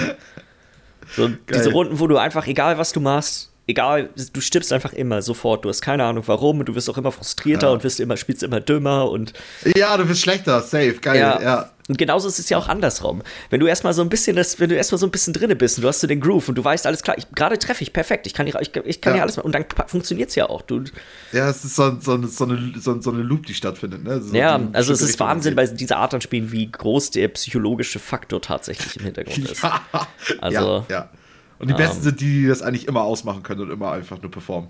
So 1.15 1.29
diese 1.53 1.72
Runden, 1.72 2.00
wo 2.00 2.07
du 2.07 2.17
einfach, 2.17 2.48
egal 2.48 2.77
was 2.77 2.91
du 2.91 3.00
machst, 3.00 3.51
egal, 3.68 4.10
du 4.34 4.42
stirbst 4.42 4.74
einfach 4.74 4.94
immer 4.94 5.22
sofort. 5.22 5.66
Du 5.66 5.70
hast 5.70 5.82
keine 5.82 6.06
Ahnung 6.06 6.24
warum 6.26 6.60
und 6.60 6.70
du 6.70 6.76
wirst 6.76 6.90
auch 6.90 6.98
immer 6.98 7.12
frustrierter 7.12 7.68
ja. 7.68 7.74
und 7.74 7.84
wirst 7.84 8.00
immer, 8.00 8.18
spielst 8.18 8.42
immer 8.44 8.60
dümmer 8.60 9.12
und. 9.12 9.34
Ja, 9.76 9.96
du 9.98 10.08
wirst 10.10 10.22
schlechter, 10.22 10.62
safe, 10.62 10.96
geil, 11.02 11.20
ja. 11.20 11.42
ja. 11.42 11.72
Und 11.90 11.98
genauso 11.98 12.28
ist 12.28 12.38
es 12.38 12.50
ja 12.50 12.58
auch 12.58 12.68
andersrum. 12.68 13.22
Wenn 13.50 13.62
du 13.62 13.68
erstmal 13.68 13.94
so 13.94 14.02
ein 14.02 14.10
bisschen 14.10 14.36
das, 14.36 14.60
wenn 14.60 14.70
du 14.70 14.76
erstmal 14.76 15.00
so 15.00 15.08
ein 15.08 15.12
bisschen 15.12 15.34
drinne 15.34 15.56
bist 15.56 15.78
und 15.78 15.84
du 15.84 15.88
hast 15.88 16.02
so 16.02 16.08
den 16.08 16.20
Groove 16.20 16.50
und 16.50 16.56
du 16.56 16.64
weißt 16.64 16.86
alles 16.86 17.02
klar, 17.02 17.16
gerade 17.34 17.58
treffe 17.58 17.82
ich 17.82 17.94
perfekt, 17.94 18.28
ich 18.28 18.34
kann 18.34 18.46
hier, 18.46 18.60
ich, 18.60 18.76
ich 18.76 19.00
kann 19.00 19.12
ja. 19.12 19.16
hier 19.16 19.22
alles 19.24 19.38
machen 19.38 19.46
und 19.46 19.56
dann 19.56 19.66
funktioniert 19.88 20.30
es 20.30 20.36
ja 20.36 20.50
auch. 20.50 20.62
Du, 20.64 20.84
ja, 21.32 21.50
es 21.50 21.64
ist 21.64 21.76
so, 21.78 21.98
so, 22.02 22.22
so, 22.28 22.44
eine, 22.44 22.74
so, 22.78 23.00
so 23.00 23.12
eine 23.12 23.22
Loop, 23.22 23.46
die 23.46 23.54
stattfindet. 23.54 24.04
Ne? 24.04 24.22
So 24.22 24.36
ja, 24.36 24.60
also 24.74 24.92
es 24.92 25.02
ist 25.02 25.18
Wahnsinn 25.20 25.56
bei 25.56 25.66
dieser 25.66 25.98
Art 25.98 26.14
an 26.14 26.20
Spielen, 26.20 26.52
wie 26.52 26.70
groß 26.70 27.12
der 27.12 27.30
psychologische 27.30 28.00
Faktor 28.00 28.42
tatsächlich 28.42 28.98
im 28.98 29.06
Hintergrund 29.06 29.50
ist. 29.52 29.64
ja, 29.64 29.82
also, 30.42 30.86
ja. 30.90 31.10
Und 31.60 31.70
die 31.70 31.74
ähm, 31.74 31.78
Besten 31.78 32.02
sind 32.04 32.22
die, 32.22 32.42
die 32.42 32.48
das 32.48 32.62
eigentlich 32.62 32.88
immer 32.88 33.02
ausmachen 33.02 33.44
können 33.44 33.62
und 33.62 33.72
immer 33.72 33.92
einfach 33.92 34.22
nur 34.22 34.32
performen. 34.32 34.70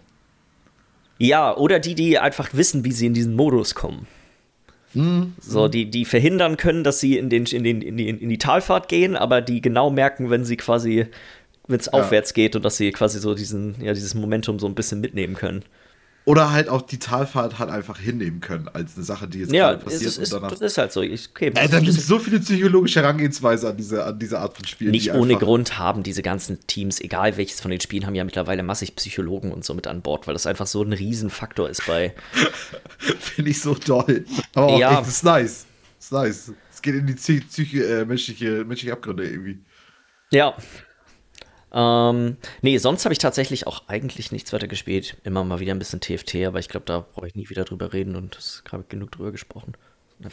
Ja, 1.20 1.56
oder 1.56 1.80
die, 1.80 1.96
die 1.96 2.20
einfach 2.20 2.50
wissen, 2.54 2.84
wie 2.86 2.92
sie 2.92 3.08
in 3.08 3.14
diesen 3.14 3.36
Modus 3.36 3.76
kommen. 3.76 4.08
Mhm. 4.94 5.34
So, 5.40 5.68
die, 5.68 5.90
die 5.90 6.06
verhindern 6.06 6.58
können, 6.58 6.84
dass 6.84 7.00
sie 7.00 7.18
in, 7.18 7.30
den, 7.30 7.46
in, 7.46 7.64
den, 7.64 7.82
in, 7.82 7.98
die, 7.98 8.10
in 8.10 8.30
die 8.30 8.38
Talfahrt 8.38 8.88
gehen, 8.88 9.16
aber 9.16 9.42
die 9.42 9.62
genau 9.62 9.90
merken, 9.90 10.30
wenn 10.30 10.46
sie 10.46 10.58
quasi, 10.58 11.08
wenn 11.68 11.80
es 11.80 11.88
ja. 11.88 11.94
aufwärts 11.94 12.34
geht 12.34 12.56
und 12.56 12.64
dass 12.64 12.78
sie 12.78 12.92
quasi 12.92 13.20
so 13.20 13.34
diesen, 13.34 13.76
ja, 13.82 13.94
dieses 13.94 14.16
Momentum 14.16 14.60
so 14.60 14.68
ein 14.68 14.76
bisschen 14.76 15.02
mitnehmen 15.02 15.36
können. 15.36 15.64
Oder 16.28 16.52
halt 16.52 16.68
auch 16.68 16.82
die 16.82 17.00
Talfahrt 17.00 17.58
halt 17.58 17.70
einfach 17.70 18.00
hinnehmen 18.00 18.42
können, 18.42 18.68
als 18.68 18.98
eine 18.98 19.06
Sache, 19.06 19.30
die 19.30 19.40
jetzt 19.40 19.54
ja, 19.54 19.70
gerade 19.70 19.86
passiert. 19.86 20.02
Ja, 20.18 20.22
ist, 20.24 20.34
das 20.34 20.60
ist 20.60 20.78
halt 20.78 20.92
so. 20.92 21.02
Ich, 21.02 21.30
okay, 21.30 21.54
äh, 21.56 21.70
da 21.70 21.80
gibt 21.80 21.88
es 21.88 22.06
so 22.06 22.20
viele 22.20 22.42
psychologische 22.42 23.00
Herangehensweise 23.00 23.70
an 23.70 23.78
diese, 23.78 24.04
an 24.04 24.20
diese 24.20 24.38
Art 24.38 24.58
von 24.58 24.68
Spielen. 24.68 24.92
Nicht 24.92 25.14
ohne 25.14 25.38
Grund 25.38 25.80
haben 25.80 26.04
diese 26.04 26.24
ganzen 26.24 26.60
Teams, 26.68 27.00
egal 27.00 27.38
welches 27.38 27.62
von 27.62 27.72
den 27.72 27.80
Spielen, 27.80 28.06
haben 28.06 28.14
ja 28.14 28.26
mittlerweile 28.26 28.62
massig 28.62 28.94
Psychologen 28.98 29.54
und 29.54 29.64
so 29.64 29.74
mit 29.74 29.88
an 29.88 30.02
Bord, 30.02 30.28
weil 30.28 30.34
das 30.34 30.46
einfach 30.48 30.68
so 30.68 30.84
ein 30.84 30.92
Riesenfaktor 30.92 31.70
ist 31.70 31.88
bei. 31.88 32.14
Finde 32.98 33.50
ich 33.50 33.62
so 33.62 33.74
toll. 33.76 34.26
Aber 34.54 34.68
auch 34.68 34.80
ja. 34.82 35.00
echt, 35.00 35.08
ist 35.08 35.24
nice. 35.24 35.66
Ist 35.98 36.12
nice. 36.12 36.52
Es 36.74 36.82
geht 36.82 36.96
in 36.96 37.08
die 37.08 37.14
Psyche, 37.14 37.86
äh, 37.86 38.04
menschliche, 38.04 38.66
menschliche 38.66 38.92
Abgründe 38.92 39.24
irgendwie. 39.24 39.60
Ja, 40.32 40.58
ähm, 41.78 42.38
nee, 42.64 42.80
sonst 42.80 43.06
habe 43.06 43.14
ich 43.14 43.20
tatsächlich 43.20 43.68
auch 43.68 43.88
eigentlich 43.88 44.32
nichts 44.32 44.52
weiter 44.52 44.68
gespielt. 44.68 45.16
Immer 45.24 45.44
mal 45.44 45.60
wieder 45.60 45.76
ein 45.76 45.80
bisschen 45.80 46.02
TFT, 46.02 46.48
aber 46.48 46.58
ich 46.58 46.70
glaube, 46.70 46.88
da 46.88 47.06
brauche 47.14 47.28
ich 47.28 47.36
nie 47.36 47.50
wieder 47.50 47.66
drüber 47.66 47.94
reden 47.94 48.16
und 48.16 48.36
es 48.36 48.64
habe 48.72 48.86
genug 48.90 49.12
drüber 49.12 49.32
gesprochen. 49.32 49.74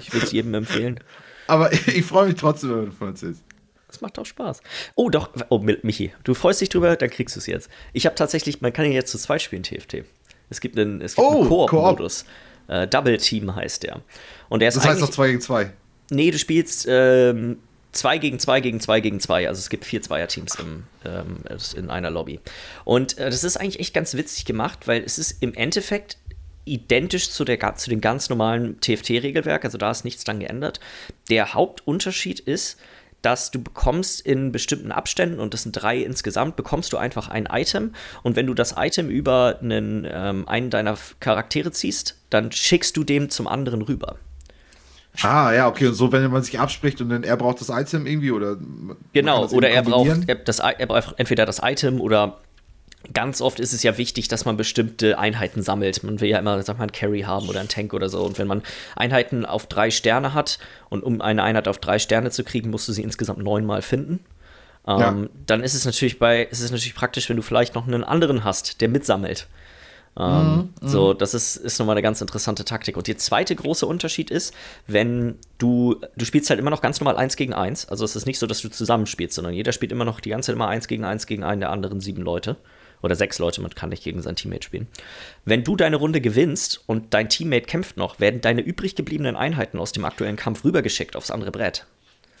Ich 0.00 0.12
will 0.12 0.22
es 0.24 0.32
jedem 0.32 0.54
empfehlen. 0.54 0.98
Aber 1.46 1.72
ich 1.86 2.04
freue 2.04 2.26
mich 2.26 2.34
trotzdem, 2.34 2.70
wenn 2.70 2.78
du 2.80 2.86
davon 2.86 3.08
erzählst. 3.08 3.44
Das 3.86 4.00
macht 4.00 4.18
auch 4.18 4.26
Spaß. 4.26 4.62
Oh, 4.96 5.10
doch. 5.10 5.30
Oh, 5.48 5.58
Michi, 5.58 6.12
du 6.24 6.34
freust 6.34 6.60
dich 6.60 6.70
drüber, 6.70 6.96
dann 6.96 7.10
kriegst 7.10 7.36
du 7.36 7.38
es 7.38 7.46
jetzt. 7.46 7.70
Ich 7.92 8.06
habe 8.06 8.16
tatsächlich, 8.16 8.60
man 8.60 8.72
kann 8.72 8.86
ja 8.86 8.90
jetzt 8.90 9.12
zu 9.12 9.18
zweit 9.18 9.42
spielen, 9.42 9.62
TFT. 9.62 10.04
Es 10.48 10.60
gibt 10.60 10.76
einen, 10.76 11.00
es 11.00 11.14
gibt 11.14 11.24
oh, 11.24 11.40
einen 11.40 11.48
Koop-Modus. 11.48 12.24
Koop. 12.66 12.76
Äh, 12.76 12.88
Double 12.88 13.16
Team 13.18 13.54
heißt 13.54 13.84
der. 13.84 14.02
Und 14.48 14.58
der 14.58 14.68
ist 14.68 14.76
das 14.76 14.86
heißt 14.86 15.00
noch 15.00 15.10
2 15.10 15.28
gegen 15.28 15.40
2. 15.40 15.72
Nee, 16.10 16.32
du 16.32 16.38
spielst 16.38 16.86
ähm, 16.88 17.58
2 17.92 18.18
gegen 18.18 18.38
2 18.38 18.60
gegen 18.60 18.80
2 18.80 19.00
gegen 19.00 19.20
2. 19.20 19.48
Also 19.48 19.58
es 19.58 19.70
gibt 19.70 19.84
vier 19.84 20.02
Zweierteams 20.02 20.56
im, 20.56 20.84
ähm, 21.04 21.38
in 21.76 21.90
einer 21.90 22.10
Lobby. 22.10 22.40
Und 22.84 23.18
äh, 23.18 23.30
das 23.30 23.44
ist 23.44 23.56
eigentlich 23.56 23.80
echt 23.80 23.94
ganz 23.94 24.14
witzig 24.14 24.44
gemacht, 24.44 24.86
weil 24.86 25.02
es 25.02 25.18
ist 25.18 25.42
im 25.42 25.54
Endeffekt 25.54 26.18
identisch 26.64 27.30
zu, 27.30 27.44
der, 27.44 27.74
zu 27.74 27.90
dem 27.90 28.00
ganz 28.00 28.28
normalen 28.28 28.80
TFT-Regelwerk. 28.80 29.64
Also 29.64 29.78
da 29.78 29.90
ist 29.90 30.04
nichts 30.04 30.24
dran 30.24 30.40
geändert. 30.40 30.80
Der 31.28 31.54
Hauptunterschied 31.54 32.40
ist, 32.40 32.78
dass 33.22 33.50
du 33.50 33.62
bekommst 33.62 34.20
in 34.20 34.52
bestimmten 34.52 34.92
Abständen, 34.92 35.40
und 35.40 35.52
das 35.52 35.64
sind 35.64 35.72
drei 35.72 35.98
insgesamt, 35.98 36.56
bekommst 36.56 36.92
du 36.92 36.96
einfach 36.96 37.28
ein 37.28 37.46
Item. 37.50 37.94
Und 38.22 38.36
wenn 38.36 38.46
du 38.46 38.54
das 38.54 38.74
Item 38.78 39.10
über 39.10 39.58
einen, 39.60 40.06
ähm, 40.10 40.48
einen 40.48 40.70
deiner 40.70 40.96
Charaktere 41.18 41.72
ziehst, 41.72 42.16
dann 42.30 42.52
schickst 42.52 42.96
du 42.96 43.04
dem 43.04 43.28
zum 43.28 43.46
anderen 43.46 43.82
rüber. 43.82 44.16
Ah, 45.22 45.52
ja, 45.52 45.68
okay. 45.68 45.88
Und 45.88 45.94
so, 45.94 46.12
wenn 46.12 46.30
man 46.30 46.42
sich 46.42 46.58
abspricht 46.58 47.00
und 47.00 47.10
dann 47.10 47.24
er 47.24 47.36
braucht 47.36 47.60
das 47.60 47.68
Item 47.68 48.06
irgendwie 48.06 48.30
oder. 48.30 48.56
Genau, 49.12 49.46
oder 49.48 49.70
er 49.70 49.82
braucht, 49.82 50.26
das, 50.46 50.60
er 50.60 50.86
braucht 50.86 51.14
entweder 51.18 51.46
das 51.46 51.60
Item 51.62 52.00
oder 52.00 52.38
ganz 53.12 53.40
oft 53.40 53.60
ist 53.60 53.72
es 53.72 53.82
ja 53.82 53.96
wichtig, 53.98 54.28
dass 54.28 54.44
man 54.44 54.56
bestimmte 54.56 55.18
Einheiten 55.18 55.62
sammelt. 55.62 56.02
Man 56.02 56.20
will 56.20 56.28
ja 56.28 56.38
immer, 56.38 56.62
sag 56.62 56.78
mal, 56.78 56.84
einen 56.84 56.92
Carry 56.92 57.22
haben 57.22 57.48
oder 57.48 57.60
einen 57.60 57.68
Tank 57.68 57.94
oder 57.94 58.08
so. 58.08 58.22
Und 58.22 58.38
wenn 58.38 58.46
man 58.46 58.62
Einheiten 58.96 59.46
auf 59.46 59.66
drei 59.66 59.90
Sterne 59.90 60.34
hat 60.34 60.58
und 60.88 61.02
um 61.02 61.20
eine 61.20 61.42
Einheit 61.42 61.68
auf 61.68 61.78
drei 61.78 61.98
Sterne 61.98 62.30
zu 62.30 62.44
kriegen, 62.44 62.70
musst 62.70 62.88
du 62.88 62.92
sie 62.92 63.02
insgesamt 63.02 63.38
neunmal 63.38 63.82
finden. 63.82 64.20
Ähm, 64.86 64.98
ja. 64.98 65.28
Dann 65.46 65.62
ist 65.62 65.74
es 65.74 65.84
natürlich 65.84 66.18
bei, 66.18 66.42
ist 66.44 66.60
es 66.60 66.70
natürlich 66.70 66.94
praktisch, 66.94 67.28
wenn 67.28 67.36
du 67.36 67.42
vielleicht 67.42 67.74
noch 67.74 67.86
einen 67.86 68.04
anderen 68.04 68.44
hast, 68.44 68.80
der 68.80 68.88
mitsammelt. 68.88 69.46
Ähm, 70.18 70.70
mhm, 70.80 70.88
so, 70.88 71.12
mhm. 71.12 71.18
das 71.18 71.34
ist, 71.34 71.56
ist 71.56 71.78
nochmal 71.78 71.94
eine 71.94 72.02
ganz 72.02 72.20
interessante 72.20 72.64
Taktik. 72.64 72.96
Und 72.96 73.06
der 73.06 73.18
zweite 73.18 73.54
große 73.54 73.86
Unterschied 73.86 74.30
ist, 74.30 74.54
wenn 74.86 75.36
du, 75.58 75.96
du 76.16 76.24
spielst 76.24 76.50
halt 76.50 76.58
immer 76.58 76.70
noch 76.70 76.82
ganz 76.82 77.00
normal 77.00 77.16
1 77.16 77.36
gegen 77.36 77.54
1. 77.54 77.88
Also 77.88 78.04
es 78.04 78.16
ist 78.16 78.26
nicht 78.26 78.38
so, 78.38 78.46
dass 78.46 78.60
du 78.60 78.68
zusammenspielst, 78.68 79.34
sondern 79.34 79.54
jeder 79.54 79.72
spielt 79.72 79.92
immer 79.92 80.04
noch 80.04 80.20
die 80.20 80.30
ganze 80.30 80.46
Zeit 80.46 80.56
immer 80.56 80.68
1 80.68 80.88
gegen 80.88 81.04
1 81.04 81.26
gegen 81.26 81.44
einen 81.44 81.60
der 81.60 81.70
anderen 81.70 82.00
sieben 82.00 82.22
Leute. 82.22 82.56
Oder 83.02 83.14
sechs 83.14 83.38
Leute, 83.38 83.62
man 83.62 83.74
kann 83.74 83.88
nicht 83.88 84.04
gegen 84.04 84.20
sein 84.20 84.36
Teammate 84.36 84.64
spielen. 84.64 84.86
Wenn 85.46 85.64
du 85.64 85.74
deine 85.74 85.96
Runde 85.96 86.20
gewinnst 86.20 86.82
und 86.86 87.14
dein 87.14 87.30
Teammate 87.30 87.66
kämpft 87.66 87.96
noch, 87.96 88.20
werden 88.20 88.42
deine 88.42 88.60
übrig 88.60 88.94
gebliebenen 88.94 89.36
Einheiten 89.36 89.78
aus 89.78 89.92
dem 89.92 90.04
aktuellen 90.04 90.36
Kampf 90.36 90.64
rübergeschickt 90.64 91.16
aufs 91.16 91.30
andere 91.30 91.50
Brett. 91.50 91.86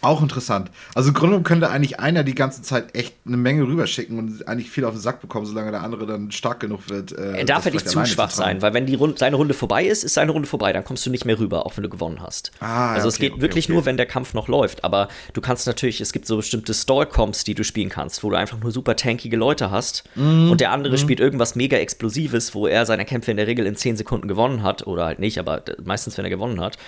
Auch 0.02 0.22
interessant. 0.22 0.70
Also 0.94 1.10
im 1.10 1.14
Grunde 1.14 1.40
könnte 1.42 1.68
eigentlich 1.68 2.00
einer 2.00 2.24
die 2.24 2.34
ganze 2.34 2.62
Zeit 2.62 2.94
echt 2.94 3.14
eine 3.26 3.36
Menge 3.36 3.64
rüberschicken 3.64 4.18
und 4.18 4.48
eigentlich 4.48 4.70
viel 4.70 4.84
auf 4.84 4.94
den 4.94 5.00
Sack 5.00 5.20
bekommen, 5.20 5.44
solange 5.44 5.72
der 5.72 5.82
andere 5.82 6.06
dann 6.06 6.30
stark 6.30 6.60
genug 6.60 6.88
wird. 6.88 7.12
Äh, 7.12 7.38
er 7.38 7.44
darf 7.44 7.66
ja 7.66 7.70
nicht 7.70 7.88
zu 7.88 8.04
schwach 8.06 8.30
sein, 8.30 8.62
weil 8.62 8.72
wenn 8.72 8.86
die 8.86 8.94
Runde, 8.94 9.18
seine 9.18 9.36
Runde 9.36 9.52
vorbei 9.52 9.84
ist, 9.84 10.02
ist 10.02 10.14
seine 10.14 10.32
Runde 10.32 10.48
vorbei, 10.48 10.72
dann 10.72 10.84
kommst 10.84 11.04
du 11.04 11.10
nicht 11.10 11.26
mehr 11.26 11.38
rüber, 11.38 11.66
auch 11.66 11.76
wenn 11.76 11.82
du 11.82 11.90
gewonnen 11.90 12.20
hast. 12.22 12.50
Ah, 12.60 12.92
also 12.92 13.08
okay, 13.08 13.08
es 13.08 13.18
geht 13.18 13.32
okay, 13.32 13.42
wirklich 13.42 13.64
okay. 13.66 13.72
nur, 13.74 13.84
wenn 13.84 13.98
der 13.98 14.06
Kampf 14.06 14.32
noch 14.32 14.48
läuft. 14.48 14.84
Aber 14.84 15.08
du 15.34 15.42
kannst 15.42 15.66
natürlich, 15.66 16.00
es 16.00 16.12
gibt 16.12 16.26
so 16.26 16.38
bestimmte 16.38 16.72
Stall-Comps, 16.72 17.44
die 17.44 17.54
du 17.54 17.62
spielen 17.62 17.90
kannst, 17.90 18.24
wo 18.24 18.30
du 18.30 18.36
einfach 18.36 18.58
nur 18.58 18.72
super 18.72 18.96
tankige 18.96 19.36
Leute 19.36 19.70
hast 19.70 20.04
mm, 20.14 20.50
und 20.50 20.60
der 20.62 20.70
andere 20.70 20.94
mm. 20.94 20.98
spielt 20.98 21.20
irgendwas 21.20 21.56
mega 21.56 21.76
Explosives, 21.76 22.54
wo 22.54 22.66
er 22.66 22.86
seine 22.86 23.04
Kämpfe 23.04 23.30
in 23.30 23.36
der 23.36 23.46
Regel 23.46 23.66
in 23.66 23.76
10 23.76 23.98
Sekunden 23.98 24.28
gewonnen 24.28 24.62
hat 24.62 24.86
oder 24.86 25.04
halt 25.04 25.18
nicht, 25.18 25.38
aber 25.38 25.62
meistens, 25.84 26.16
wenn 26.16 26.24
er 26.24 26.30
gewonnen 26.30 26.60
hat. 26.60 26.78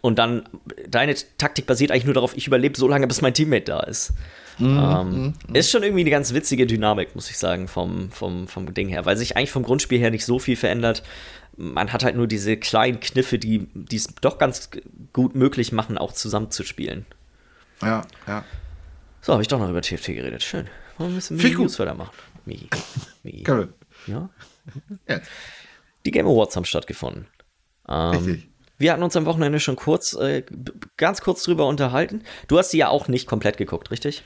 Und 0.00 0.18
dann, 0.18 0.48
deine 0.88 1.14
Taktik 1.36 1.66
basiert 1.66 1.90
eigentlich 1.90 2.04
nur 2.04 2.14
darauf, 2.14 2.36
ich 2.36 2.46
überlebe 2.46 2.78
so 2.78 2.88
lange, 2.88 3.06
bis 3.06 3.20
mein 3.20 3.34
Teammate 3.34 3.64
da 3.64 3.80
ist. 3.80 4.12
Mhm, 4.58 4.78
ähm, 4.78 5.34
mhm. 5.48 5.54
Ist 5.54 5.70
schon 5.70 5.82
irgendwie 5.82 6.02
eine 6.02 6.10
ganz 6.10 6.34
witzige 6.34 6.66
Dynamik, 6.66 7.14
muss 7.14 7.30
ich 7.30 7.38
sagen, 7.38 7.68
vom, 7.68 8.10
vom, 8.10 8.48
vom 8.48 8.72
Ding 8.74 8.88
her, 8.88 9.04
weil 9.06 9.16
sich 9.16 9.36
eigentlich 9.36 9.50
vom 9.50 9.62
Grundspiel 9.62 9.98
her 9.98 10.10
nicht 10.10 10.24
so 10.24 10.38
viel 10.38 10.56
verändert. 10.56 11.02
Man 11.56 11.92
hat 11.92 12.04
halt 12.04 12.16
nur 12.16 12.26
diese 12.26 12.56
kleinen 12.56 13.00
Kniffe, 13.00 13.38
die 13.38 13.68
es 13.92 14.06
doch 14.20 14.38
ganz 14.38 14.70
gut 15.12 15.34
möglich 15.34 15.72
machen, 15.72 15.98
auch 15.98 16.12
zusammenzuspielen. 16.12 17.06
Ja, 17.82 18.02
ja. 18.26 18.44
So, 19.22 19.32
habe 19.32 19.42
ich 19.42 19.48
doch 19.48 19.58
noch 19.58 19.68
über 19.68 19.82
TFT 19.82 20.06
geredet. 20.06 20.42
Schön. 20.42 20.66
Wollen 20.96 21.10
wir 21.10 21.14
ein 21.14 21.14
bisschen 21.16 21.38
Viel 21.38 21.56
News 21.56 21.78
weitermachen? 21.78 22.14
Migi. 22.46 22.68
Migi. 23.22 23.44
Ja? 24.06 24.30
ja? 25.06 25.20
Die 26.06 26.10
Game 26.10 26.26
Awards 26.26 26.56
haben 26.56 26.64
stattgefunden. 26.64 27.26
Ähm, 27.88 28.10
Richtig. 28.10 28.49
Wir 28.80 28.92
hatten 28.92 29.02
uns 29.02 29.14
am 29.14 29.26
Wochenende 29.26 29.60
schon 29.60 29.76
kurz, 29.76 30.14
äh, 30.14 30.42
ganz 30.96 31.20
kurz 31.20 31.44
drüber 31.44 31.66
unterhalten. 31.66 32.22
Du 32.48 32.58
hast 32.58 32.70
sie 32.70 32.78
ja 32.78 32.88
auch 32.88 33.08
nicht 33.08 33.26
komplett 33.26 33.58
geguckt, 33.58 33.90
richtig? 33.90 34.22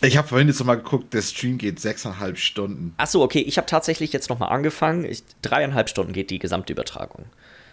Ich 0.00 0.16
habe 0.16 0.26
vorhin 0.26 0.48
jetzt 0.48 0.58
noch 0.58 0.66
mal 0.66 0.74
geguckt, 0.74 1.14
der 1.14 1.22
Stream 1.22 1.56
geht 1.56 1.78
sechseinhalb 1.78 2.36
Stunden. 2.36 2.94
Ach 2.96 3.06
so, 3.06 3.22
okay. 3.22 3.38
Ich 3.38 3.58
habe 3.58 3.68
tatsächlich 3.68 4.12
jetzt 4.12 4.28
noch 4.28 4.40
mal 4.40 4.48
angefangen. 4.48 5.04
Ich, 5.04 5.22
dreieinhalb 5.40 5.88
Stunden 5.88 6.12
geht 6.12 6.30
die 6.30 6.40
gesamte 6.40 6.72
Übertragung. 6.72 7.26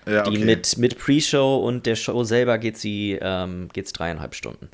Ja, 0.06 0.22
okay. 0.22 0.38
Die 0.38 0.46
mit, 0.46 0.78
mit 0.78 1.00
Pre-Show 1.00 1.58
und 1.58 1.88
der 1.88 1.96
Show 1.96 2.24
selber 2.24 2.60
geht 2.60 2.78
sie 2.78 3.18
ähm, 3.20 3.70
geht's 3.74 3.92
dreieinhalb 3.92 4.36
Stunden. 4.36 4.70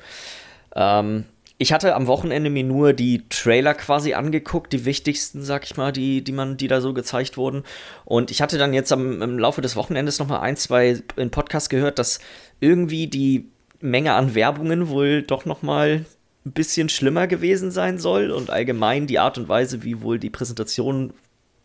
Ähm, 0.74 1.24
ich 1.58 1.72
hatte 1.72 1.94
am 1.94 2.06
Wochenende 2.06 2.50
mir 2.50 2.64
nur 2.64 2.92
die 2.92 3.28
Trailer 3.28 3.74
quasi 3.74 4.14
angeguckt, 4.14 4.72
die 4.72 4.84
wichtigsten, 4.84 5.42
sag 5.42 5.64
ich 5.64 5.76
mal, 5.76 5.92
die, 5.92 6.22
die 6.22 6.32
man, 6.32 6.56
die 6.56 6.68
da 6.68 6.80
so 6.80 6.92
gezeigt 6.92 7.36
wurden. 7.36 7.64
Und 8.04 8.30
ich 8.30 8.42
hatte 8.42 8.58
dann 8.58 8.74
jetzt 8.74 8.92
am, 8.92 9.22
im 9.22 9.38
Laufe 9.38 9.62
des 9.62 9.76
Wochenendes 9.76 10.18
noch 10.18 10.28
mal 10.28 10.40
ein, 10.40 10.56
zwei 10.56 11.02
in 11.16 11.30
Podcast 11.30 11.70
gehört, 11.70 11.98
dass 11.98 12.20
irgendwie 12.60 13.06
die 13.06 13.48
Menge 13.80 14.12
an 14.12 14.34
Werbungen 14.34 14.88
wohl 14.88 15.22
doch 15.22 15.46
noch 15.46 15.62
mal 15.62 16.04
ein 16.44 16.52
bisschen 16.52 16.88
schlimmer 16.88 17.26
gewesen 17.26 17.70
sein 17.70 17.98
soll 17.98 18.30
und 18.30 18.50
allgemein 18.50 19.06
die 19.06 19.18
Art 19.18 19.38
und 19.38 19.48
Weise, 19.48 19.82
wie 19.82 20.02
wohl 20.02 20.18
die 20.18 20.30
Präsentation 20.30 21.12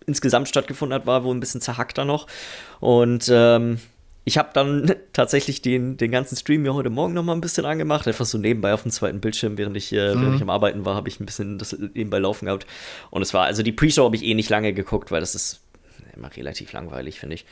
insgesamt 0.08 0.47
stattgefunden 0.47 0.95
hat, 0.95 1.06
war 1.06 1.23
wohl 1.23 1.36
ein 1.36 1.39
bisschen 1.39 1.62
zerhackter 1.62 2.06
noch. 2.06 2.27
Und 2.80 3.30
ähm, 3.32 3.80
ich 4.24 4.38
habe 4.38 4.50
dann 4.54 4.94
tatsächlich 5.14 5.62
den, 5.62 5.98
den 5.98 6.12
ganzen 6.12 6.36
Stream 6.36 6.62
mir 6.64 6.74
heute 6.74 6.90
Morgen 6.90 7.14
noch 7.14 7.24
mal 7.24 7.34
ein 7.34 7.42
bisschen 7.42 7.66
angemacht. 7.66 8.08
Einfach 8.08 8.26
so 8.26 8.38
nebenbei 8.38 8.74
auf 8.74 8.84
dem 8.84 8.92
zweiten 8.92 9.20
Bildschirm, 9.20 9.58
während 9.58 9.76
ich, 9.78 9.92
äh, 9.94 10.16
mhm. 10.16 10.22
während 10.22 10.36
ich 10.36 10.42
am 10.42 10.50
Arbeiten 10.50 10.86
war, 10.86 10.96
habe 10.96 11.10
ich 11.10 11.20
ein 11.20 11.26
bisschen 11.26 11.58
das 11.58 11.74
nebenbei 11.74 12.20
laufen 12.20 12.46
gehabt. 12.46 12.66
Und 13.10 13.22
es 13.22 13.34
war, 13.34 13.46
also 13.46 13.64
die 13.64 13.72
Pre-Show 13.72 14.06
habe 14.06 14.16
ich 14.16 14.24
eh 14.24 14.34
nicht 14.34 14.50
lange 14.50 14.74
geguckt, 14.74 15.12
weil 15.12 15.22
das 15.22 15.36
ist 15.36 15.62
immer 16.16 16.36
relativ 16.36 16.74
langweilig, 16.74 17.20
finde 17.20 17.36
ich. 17.36 17.46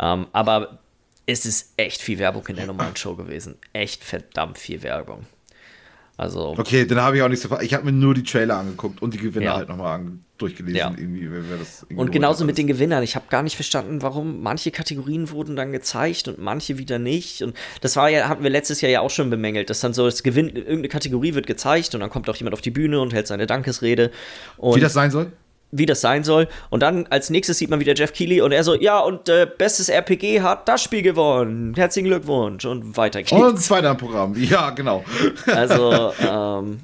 Ähm, 0.00 0.26
aber 0.32 0.78
es 1.26 1.44
ist 1.44 1.74
echt 1.76 2.00
viel 2.00 2.18
Werbung 2.18 2.46
in 2.46 2.56
der 2.56 2.66
normalen 2.66 2.96
Show 2.96 3.14
gewesen. 3.14 3.56
Echt 3.72 4.04
verdammt 4.04 4.58
viel 4.58 4.82
Werbung. 4.82 5.26
Also. 6.18 6.54
Okay, 6.56 6.86
dann 6.86 7.00
habe 7.00 7.16
ich 7.16 7.22
auch 7.22 7.28
nicht 7.28 7.42
so. 7.42 7.60
Ich 7.60 7.74
habe 7.74 7.84
mir 7.84 7.92
nur 7.92 8.14
die 8.14 8.22
Trailer 8.22 8.56
angeguckt 8.56 9.02
und 9.02 9.12
die 9.12 9.18
Gewinner 9.18 9.46
ja. 9.46 9.56
halt 9.56 9.68
nochmal 9.68 10.00
durchgelesen. 10.38 10.76
Ja. 10.76 10.94
Irgendwie, 10.96 11.28
das 11.58 11.86
und 11.94 12.10
genauso 12.10 12.44
mit 12.44 12.56
den 12.56 12.66
Gewinnern. 12.66 13.02
Ich 13.02 13.16
habe 13.16 13.26
gar 13.28 13.42
nicht 13.42 13.54
verstanden, 13.54 14.00
warum 14.00 14.42
manche 14.42 14.70
Kategorien 14.70 15.30
wurden 15.30 15.56
dann 15.56 15.72
gezeigt 15.72 16.28
und 16.28 16.38
manche 16.38 16.78
wieder 16.78 16.98
nicht. 16.98 17.42
Und 17.42 17.54
das 17.82 17.96
war 17.96 18.08
ja, 18.08 18.28
hatten 18.28 18.42
wir 18.42 18.50
letztes 18.50 18.80
Jahr 18.80 18.90
ja 18.90 19.00
auch 19.00 19.10
schon 19.10 19.28
bemängelt, 19.28 19.68
dass 19.68 19.80
dann 19.80 19.92
so 19.92 20.06
das 20.06 20.22
Gewinn, 20.22 20.48
irgendeine 20.48 20.88
Kategorie 20.88 21.34
wird 21.34 21.46
gezeigt 21.46 21.94
und 21.94 22.00
dann 22.00 22.10
kommt 22.10 22.30
auch 22.30 22.36
jemand 22.36 22.54
auf 22.54 22.62
die 22.62 22.70
Bühne 22.70 23.00
und 23.00 23.12
hält 23.12 23.26
seine 23.26 23.46
Dankesrede. 23.46 24.10
Wie 24.58 24.80
das 24.80 24.94
sein 24.94 25.10
soll? 25.10 25.32
Wie 25.72 25.86
das 25.86 26.00
sein 26.00 26.24
soll. 26.24 26.48
Und 26.70 26.80
dann 26.80 27.06
als 27.08 27.30
nächstes 27.30 27.58
sieht 27.58 27.70
man 27.70 27.80
wieder 27.80 27.94
Jeff 27.94 28.12
Keighley 28.12 28.40
und 28.40 28.52
er 28.52 28.64
so, 28.64 28.74
ja, 28.74 28.98
und 28.98 29.28
äh, 29.28 29.46
bestes 29.46 29.88
RPG 29.88 30.40
hat 30.40 30.68
das 30.68 30.82
Spiel 30.82 31.02
gewonnen. 31.02 31.74
Herzlichen 31.74 32.06
Glückwunsch 32.06 32.64
und 32.64 32.96
weiter 32.96 33.20
geht's. 33.20 33.32
Und 33.32 33.60
zweiter 33.60 33.94
Programm, 33.94 34.34
ja, 34.36 34.70
genau. 34.70 35.04
Also, 35.46 36.12
ähm, 36.20 36.80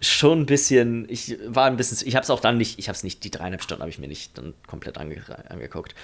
schon 0.00 0.40
ein 0.40 0.46
bisschen, 0.46 1.06
ich 1.08 1.38
war 1.46 1.66
ein 1.66 1.76
bisschen, 1.76 2.06
ich 2.06 2.16
habe 2.16 2.24
es 2.24 2.30
auch 2.30 2.40
dann 2.40 2.58
nicht, 2.58 2.78
ich 2.78 2.88
habe 2.88 2.96
es 2.96 3.04
nicht, 3.04 3.22
die 3.24 3.30
dreieinhalb 3.30 3.62
Stunden 3.62 3.82
habe 3.82 3.90
ich 3.90 3.98
mir 3.98 4.08
nicht 4.08 4.36
dann 4.36 4.54
komplett 4.66 4.98
ange, 4.98 5.22
angeguckt. 5.48 5.94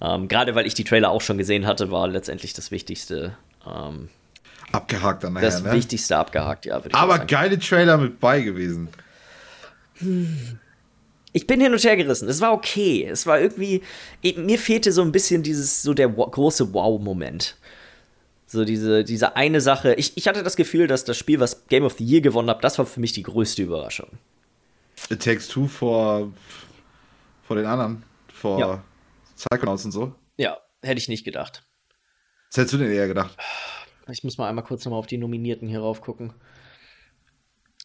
Ähm, 0.00 0.28
Gerade 0.28 0.54
weil 0.54 0.66
ich 0.66 0.74
die 0.74 0.84
Trailer 0.84 1.10
auch 1.10 1.20
schon 1.20 1.38
gesehen 1.38 1.66
hatte, 1.66 1.90
war 1.90 2.06
letztendlich 2.08 2.52
das 2.52 2.70
Wichtigste. 2.70 3.36
Ähm, 3.66 4.08
abgehakt 4.70 5.24
dann 5.24 5.34
nachher, 5.34 5.46
Das 5.46 5.62
ne? 5.62 5.72
Wichtigste 5.72 6.16
abgehakt, 6.16 6.66
ja. 6.66 6.80
Aber 6.92 7.18
geile 7.20 7.58
Trailer 7.58 7.96
mit 7.98 8.20
bei 8.20 8.42
gewesen. 8.42 8.88
Hm 9.98 10.58
ich 11.32 11.46
bin 11.46 11.60
hin 11.60 11.72
und 11.72 11.82
her 11.82 11.96
gerissen. 11.96 12.28
Es 12.28 12.40
war 12.40 12.52
okay. 12.52 13.06
Es 13.10 13.26
war 13.26 13.40
irgendwie, 13.40 13.82
mir 14.36 14.58
fehlte 14.58 14.92
so 14.92 15.02
ein 15.02 15.12
bisschen 15.12 15.42
dieses, 15.42 15.82
so 15.82 15.94
der 15.94 16.08
große 16.08 16.72
Wow-Moment. 16.72 17.56
So 18.46 18.64
diese, 18.66 19.02
diese 19.02 19.34
eine 19.34 19.62
Sache. 19.62 19.94
Ich, 19.94 20.16
ich 20.16 20.28
hatte 20.28 20.42
das 20.42 20.56
Gefühl, 20.56 20.86
dass 20.86 21.04
das 21.04 21.16
Spiel, 21.16 21.40
was 21.40 21.66
Game 21.68 21.84
of 21.84 21.94
the 21.94 22.04
Year 22.04 22.20
gewonnen 22.20 22.50
hat, 22.50 22.62
das 22.62 22.78
war 22.78 22.84
für 22.84 23.00
mich 23.00 23.12
die 23.12 23.22
größte 23.22 23.62
Überraschung. 23.62 24.08
It 25.08 25.22
Takes 25.22 25.48
Two 25.48 25.66
vor, 25.66 26.30
vor 27.44 27.56
den 27.56 27.64
anderen. 27.64 28.02
Vor 28.32 28.60
ja. 28.60 28.84
Psychonauts 29.36 29.86
und 29.86 29.92
so. 29.92 30.14
Ja, 30.36 30.58
hätte 30.82 30.98
ich 30.98 31.08
nicht 31.08 31.24
gedacht. 31.24 31.64
Was 32.50 32.58
hättest 32.58 32.74
du 32.74 32.78
denn 32.78 32.92
eher 32.92 33.08
gedacht? 33.08 33.36
Ich 34.10 34.22
muss 34.22 34.36
mal 34.36 34.48
einmal 34.48 34.64
kurz 34.64 34.84
nochmal 34.84 34.98
auf 34.98 35.06
die 35.06 35.16
Nominierten 35.16 35.68
hier 35.68 35.80
rauf 35.80 36.02
gucken. 36.02 36.34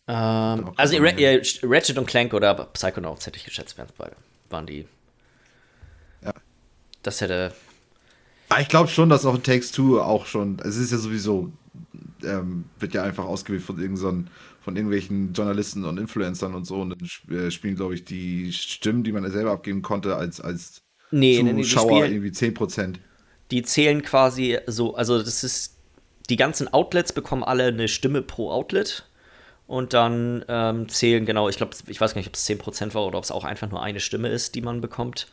Ähm, 0.07 0.71
also 0.75 0.97
Re 0.97 1.41
Ratchet 1.63 1.97
und 1.97 2.05
Clank 2.05 2.33
oder 2.33 2.53
Psychonauts 2.73 3.25
hätte 3.25 3.37
ich 3.37 3.45
geschätzt. 3.45 3.75
Waren 4.49 4.65
die. 4.65 4.85
Ja. 6.23 6.33
Das 7.03 7.21
hätte. 7.21 7.53
Ah, 8.49 8.61
ich 8.61 8.69
glaube 8.69 8.87
schon, 8.87 9.09
dass 9.09 9.25
auch 9.25 9.35
in 9.35 9.43
Takes 9.43 9.71
Two 9.71 9.99
auch 9.99 10.25
schon. 10.25 10.57
Es 10.63 10.77
ist 10.77 10.91
ja 10.91 10.97
sowieso. 10.97 11.51
Ähm, 12.23 12.65
wird 12.79 12.93
ja 12.95 13.03
einfach 13.03 13.25
ausgewählt 13.25 13.61
von 13.61 13.79
irgendeinen 13.79 14.29
von 14.67 14.75
irgendwelchen 14.75 15.31
Journalisten 15.31 15.85
und 15.85 15.97
Influencern 15.97 16.53
und 16.53 16.65
so 16.65 16.81
und 16.81 16.89
dann 16.89 17.37
äh, 17.37 17.49
spielen, 17.51 17.77
glaube 17.77 17.93
ich, 17.93 18.03
die 18.03 18.51
Stimmen, 18.51 19.01
die 19.05 19.13
man 19.13 19.31
selber 19.31 19.51
abgeben 19.51 19.81
konnte, 19.81 20.17
als, 20.17 20.41
als 20.41 20.81
nee, 21.09 21.37
Zuschauer 21.37 21.53
nee, 21.53 21.61
Zuschauer 21.61 22.05
irgendwie 22.05 22.31
10%. 22.31 22.95
Die 23.51 23.63
zählen 23.63 24.01
quasi 24.01 24.57
so, 24.67 24.93
also 24.95 25.19
das 25.23 25.45
ist, 25.45 25.77
die 26.29 26.35
ganzen 26.35 26.67
Outlets 26.67 27.13
bekommen 27.13 27.45
alle 27.45 27.67
eine 27.67 27.87
Stimme 27.87 28.21
pro 28.21 28.51
Outlet 28.51 29.06
und 29.67 29.93
dann 29.93 30.43
ähm, 30.47 30.89
zählen, 30.89 31.25
genau, 31.25 31.49
ich 31.49 31.57
glaube, 31.57 31.75
ich 31.87 31.99
weiß 31.99 32.13
gar 32.13 32.19
nicht, 32.19 32.27
ob 32.27 32.35
es 32.35 32.47
10% 32.47 32.93
war 32.93 33.05
oder 33.05 33.17
ob 33.17 33.23
es 33.23 33.31
auch 33.31 33.43
einfach 33.43 33.69
nur 33.69 33.83
eine 33.83 33.99
Stimme 33.99 34.29
ist, 34.29 34.55
die 34.55 34.61
man 34.61 34.81
bekommt. 34.81 35.27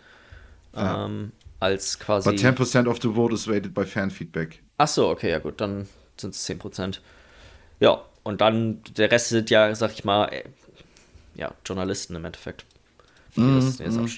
Ja. 0.74 1.04
Ähm, 1.04 1.32
als 1.60 1.98
quasi. 1.98 2.30
But 2.30 2.38
10% 2.38 2.86
of 2.88 3.00
the 3.00 3.08
vote 3.08 3.32
is 3.32 3.48
rated 3.48 3.72
by 3.72 3.86
Fanfeedback. 3.86 4.60
Ach 4.76 4.88
so, 4.88 5.08
okay, 5.08 5.30
ja 5.30 5.38
gut, 5.38 5.60
dann 5.60 5.88
sind 6.16 6.34
es 6.34 6.48
10%. 6.48 6.98
Ja, 7.80 8.02
und 8.22 8.40
dann 8.40 8.82
der 8.96 9.10
Rest 9.10 9.28
sind 9.28 9.50
ja, 9.50 9.74
sag 9.74 9.92
ich 9.92 10.04
mal, 10.04 10.26
äh, 10.26 10.44
ja, 11.34 11.52
Journalisten 11.64 12.16
im 12.16 12.24
Endeffekt. 12.24 12.64
Mm, 13.36 13.58
mm. 13.58 14.08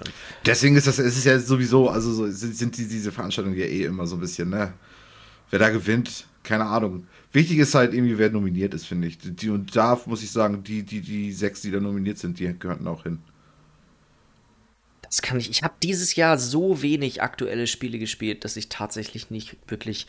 Deswegen 0.44 0.76
ist 0.76 0.86
das, 0.86 0.98
es 0.98 1.16
ist 1.16 1.24
ja 1.24 1.38
sowieso, 1.38 1.88
also 1.88 2.12
so, 2.12 2.30
sind, 2.30 2.54
sind 2.54 2.76
die, 2.76 2.86
diese 2.86 3.12
Veranstaltungen 3.12 3.56
ja 3.56 3.64
eh 3.64 3.84
immer 3.84 4.06
so 4.06 4.16
ein 4.16 4.20
bisschen, 4.20 4.50
ne? 4.50 4.74
Wer 5.50 5.58
da 5.58 5.70
gewinnt, 5.70 6.26
keine 6.42 6.66
Ahnung. 6.66 7.06
Wichtig 7.36 7.58
ist 7.58 7.74
halt 7.74 7.92
irgendwie, 7.92 8.16
wer 8.16 8.30
nominiert 8.30 8.72
ist, 8.72 8.86
finde 8.86 9.08
ich. 9.08 9.18
Die, 9.20 9.50
und 9.50 9.76
da 9.76 10.00
muss 10.06 10.22
ich 10.22 10.30
sagen, 10.30 10.64
die, 10.64 10.82
die, 10.84 11.02
die 11.02 11.32
sechs, 11.32 11.60
die 11.60 11.70
da 11.70 11.80
nominiert 11.80 12.16
sind, 12.16 12.38
die 12.38 12.58
gehörten 12.58 12.86
auch 12.86 13.02
hin. 13.02 13.18
Das 15.02 15.20
kann 15.20 15.38
ich. 15.38 15.50
Ich 15.50 15.62
habe 15.62 15.74
dieses 15.82 16.16
Jahr 16.16 16.38
so 16.38 16.80
wenig 16.80 17.20
aktuelle 17.20 17.66
Spiele 17.66 17.98
gespielt, 17.98 18.46
dass 18.46 18.56
ich 18.56 18.70
tatsächlich 18.70 19.30
nicht 19.30 19.58
wirklich 19.68 20.06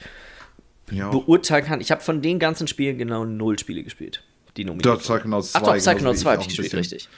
ja. 0.89 1.09
beurteilen 1.09 1.65
kann. 1.65 1.81
Ich 1.81 1.91
habe 1.91 1.99
von 1.99 2.21
den 2.21 2.39
ganzen 2.39 2.65
Spielen 2.69 2.97
genau 2.97 3.25
null 3.25 3.59
Spiele 3.59 3.83
gespielt, 3.83 4.23
die 4.55 4.63
nominiert 4.63 4.85
Dort 4.85 5.01
Psychonauts 5.01 5.51
2. 5.51 5.59
Ach 5.59 5.63
doch, 5.63 5.75
Psychonauts 5.75 6.21
2 6.21 6.31
habe 6.31 6.41
ich 6.43 6.47
gespielt, 6.47 6.73
richtig. 6.75 7.09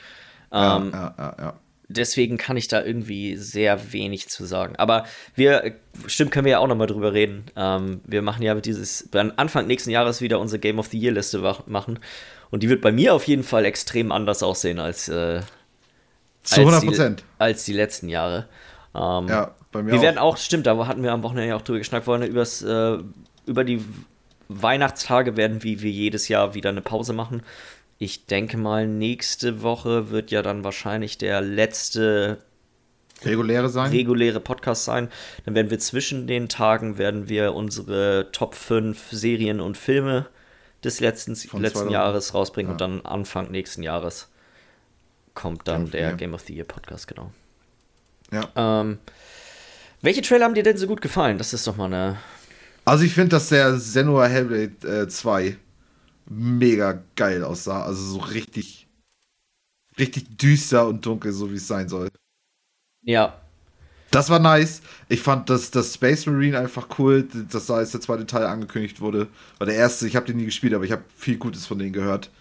Ja, 0.51 0.77
ähm, 0.77 0.89
ja, 0.91 1.15
ja, 1.19 1.35
ja 1.37 1.59
deswegen 1.89 2.37
kann 2.37 2.55
ich 2.55 2.67
da 2.67 2.83
irgendwie 2.83 3.35
sehr 3.35 3.91
wenig 3.91 4.29
zu 4.29 4.45
sagen. 4.45 4.75
Aber 4.77 5.05
wir, 5.35 5.73
stimmt, 6.05 6.31
können 6.31 6.45
wir 6.45 6.53
ja 6.53 6.59
auch 6.59 6.67
nochmal 6.67 6.87
drüber 6.87 7.13
reden. 7.13 7.45
Ähm, 7.55 8.01
wir 8.05 8.21
machen 8.21 8.43
ja 8.43 8.55
dieses, 8.55 9.09
Anfang 9.13 9.67
nächsten 9.67 9.89
Jahres 9.89 10.21
wieder 10.21 10.39
unsere 10.39 10.59
Game 10.59 10.79
of 10.79 10.87
the 10.87 10.99
Year 10.99 11.11
Liste 11.11 11.39
machen. 11.65 11.99
Und 12.51 12.63
die 12.63 12.69
wird 12.69 12.81
bei 12.81 12.91
mir 12.91 13.13
auf 13.13 13.25
jeden 13.25 13.43
Fall 13.43 13.65
extrem 13.65 14.11
anders 14.11 14.43
aussehen 14.43 14.79
als, 14.79 15.09
äh, 15.09 15.41
zu 16.43 16.61
100 16.61 16.85
Prozent. 16.85 17.23
Als, 17.37 17.65
die 17.65 17.73
letzten 17.73 18.07
Jahre. 18.07 18.47
Ähm, 18.95 19.27
ja, 19.27 19.55
bei 19.71 19.83
mir 19.83 19.91
Wir 19.91 19.99
auch. 19.99 20.03
werden 20.03 20.17
auch, 20.17 20.37
stimmt, 20.37 20.67
da 20.67 20.87
hatten 20.87 21.03
wir 21.03 21.11
am 21.11 21.23
Wochenende 21.23 21.49
ja 21.49 21.55
auch 21.55 21.61
drüber 21.61 21.79
geschnackt, 21.79 22.07
wollen 22.07 22.23
übers, 22.23 22.61
äh, 22.61 22.97
über 23.45 23.63
die 23.63 23.83
Weihnachtstage 24.47 25.37
werden 25.37 25.63
wie 25.63 25.81
wir 25.81 25.91
jedes 25.91 26.27
Jahr 26.27 26.55
wieder 26.55 26.69
eine 26.69 26.81
Pause 26.81 27.13
machen. 27.13 27.43
Ich 28.01 28.25
denke 28.25 28.57
mal, 28.57 28.87
nächste 28.87 29.61
Woche 29.61 30.09
wird 30.09 30.31
ja 30.31 30.41
dann 30.41 30.63
wahrscheinlich 30.63 31.17
der 31.17 31.41
letzte 31.41 32.41
reguläre 33.25 33.67
sein. 33.67 33.91
Reguläre 33.91 34.39
Podcast 34.39 34.85
sein. 34.85 35.09
Dann 35.43 35.53
werden 35.53 35.69
wir 35.69 35.79
zwischen 35.79 36.25
den 36.25 36.47
Tagen 36.47 36.97
werden 36.97 37.27
wir 37.27 37.53
unsere 37.53 38.29
Top 38.31 38.55
5 38.55 39.09
Serien 39.11 39.59
und 39.59 39.75
Filme 39.75 40.27
des 40.81 41.01
letzten, 41.01 41.35
letzten 41.59 41.89
Jahres 41.89 42.33
rausbringen 42.33 42.69
ja. 42.69 42.73
und 42.73 42.81
dann 42.81 43.01
Anfang 43.05 43.51
nächsten 43.51 43.83
Jahres 43.83 44.29
kommt 45.33 45.67
dann 45.67 45.83
Game 45.83 45.91
der 45.91 46.13
Game 46.13 46.33
of 46.33 46.41
the 46.43 46.53
Year 46.53 46.65
Podcast, 46.65 47.05
genau. 47.05 47.31
Ja. 48.31 48.47
Ähm, 48.55 48.99
welche 50.01 50.21
Trailer 50.21 50.45
haben 50.45 50.53
dir 50.53 50.63
denn 50.63 50.77
so 50.77 50.87
gut 50.87 51.01
gefallen? 51.01 51.37
Das 51.37 51.53
ist 51.53 51.67
doch 51.67 51.75
mal 51.75 51.85
eine. 51.85 52.17
Also 52.85 53.03
ich 53.03 53.13
finde, 53.13 53.31
dass 53.31 53.49
der 53.49 53.77
Senua 53.77 54.27
Hellblade 54.27 55.03
äh, 55.03 55.07
2 55.09 55.57
mega 56.29 57.03
geil 57.15 57.43
aussah. 57.43 57.83
Also 57.83 58.03
so 58.03 58.19
richtig, 58.19 58.87
richtig 59.97 60.37
düster 60.37 60.87
und 60.87 61.05
dunkel, 61.05 61.33
so 61.33 61.51
wie 61.51 61.55
es 61.55 61.67
sein 61.67 61.89
soll. 61.89 62.09
Ja. 63.03 63.41
Das 64.11 64.29
war 64.29 64.39
nice. 64.39 64.81
Ich 65.07 65.21
fand 65.21 65.49
das, 65.49 65.69
das 65.69 65.93
Space 65.93 66.25
Marine 66.25 66.57
einfach 66.57 66.87
cool, 66.97 67.27
dass 67.51 67.67
da 67.67 67.79
jetzt 67.79 67.93
der 67.93 68.01
zweite 68.01 68.25
Teil 68.25 68.45
angekündigt 68.45 69.01
wurde. 69.01 69.27
Weil 69.57 69.67
der 69.67 69.75
erste, 69.75 70.07
ich 70.07 70.15
habe 70.15 70.25
den 70.25 70.37
nie 70.37 70.45
gespielt, 70.45 70.73
aber 70.73 70.83
ich 70.83 70.91
habe 70.91 71.03
viel 71.15 71.37
Gutes 71.37 71.67
von 71.67 71.77
denen 71.77 71.93
gehört. 71.93 72.31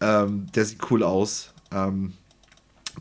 Ähm, 0.00 0.46
der 0.54 0.64
sieht 0.64 0.90
cool 0.90 1.02
aus. 1.02 1.52
Ähm, 1.72 2.12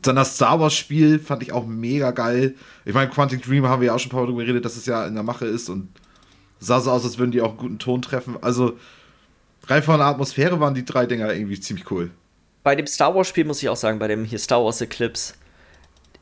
dann 0.01 0.15
das 0.15 0.35
Star 0.35 0.59
Wars 0.59 0.73
Spiel 0.73 1.19
fand 1.19 1.43
ich 1.43 1.51
auch 1.51 1.65
mega 1.65 2.11
geil. 2.11 2.55
Ich 2.85 2.93
meine, 2.93 3.11
Quantic 3.11 3.43
Dream 3.43 3.67
haben 3.67 3.81
wir 3.81 3.87
ja 3.87 3.95
auch 3.95 3.99
schon 3.99 4.09
ein 4.09 4.11
paar 4.11 4.21
Mal 4.21 4.27
darüber 4.27 4.43
geredet, 4.43 4.65
dass 4.65 4.77
es 4.77 4.85
ja 4.85 5.05
in 5.05 5.13
der 5.13 5.23
Mache 5.23 5.45
ist 5.45 5.69
und 5.69 5.89
sah 6.59 6.79
so 6.79 6.91
aus, 6.91 7.03
als 7.03 7.17
würden 7.17 7.31
die 7.31 7.41
auch 7.41 7.49
einen 7.49 7.57
guten 7.57 7.79
Ton 7.79 8.01
treffen. 8.01 8.37
Also, 8.41 8.77
rein 9.71 9.83
von 9.83 9.97
der 9.97 10.07
Atmosphäre 10.07 10.59
waren 10.59 10.73
die 10.73 10.85
drei 10.85 11.05
Dinger 11.05 11.33
irgendwie 11.33 11.59
ziemlich 11.59 11.89
cool. 11.91 12.11
Bei 12.63 12.75
dem 12.75 12.85
Star 12.87 13.15
Wars 13.15 13.27
Spiel 13.27 13.45
muss 13.45 13.61
ich 13.63 13.69
auch 13.69 13.75
sagen, 13.75 13.97
bei 13.99 14.07
dem 14.07 14.23
hier 14.25 14.37
Star 14.39 14.63
Wars 14.63 14.81
Eclipse, 14.81 15.33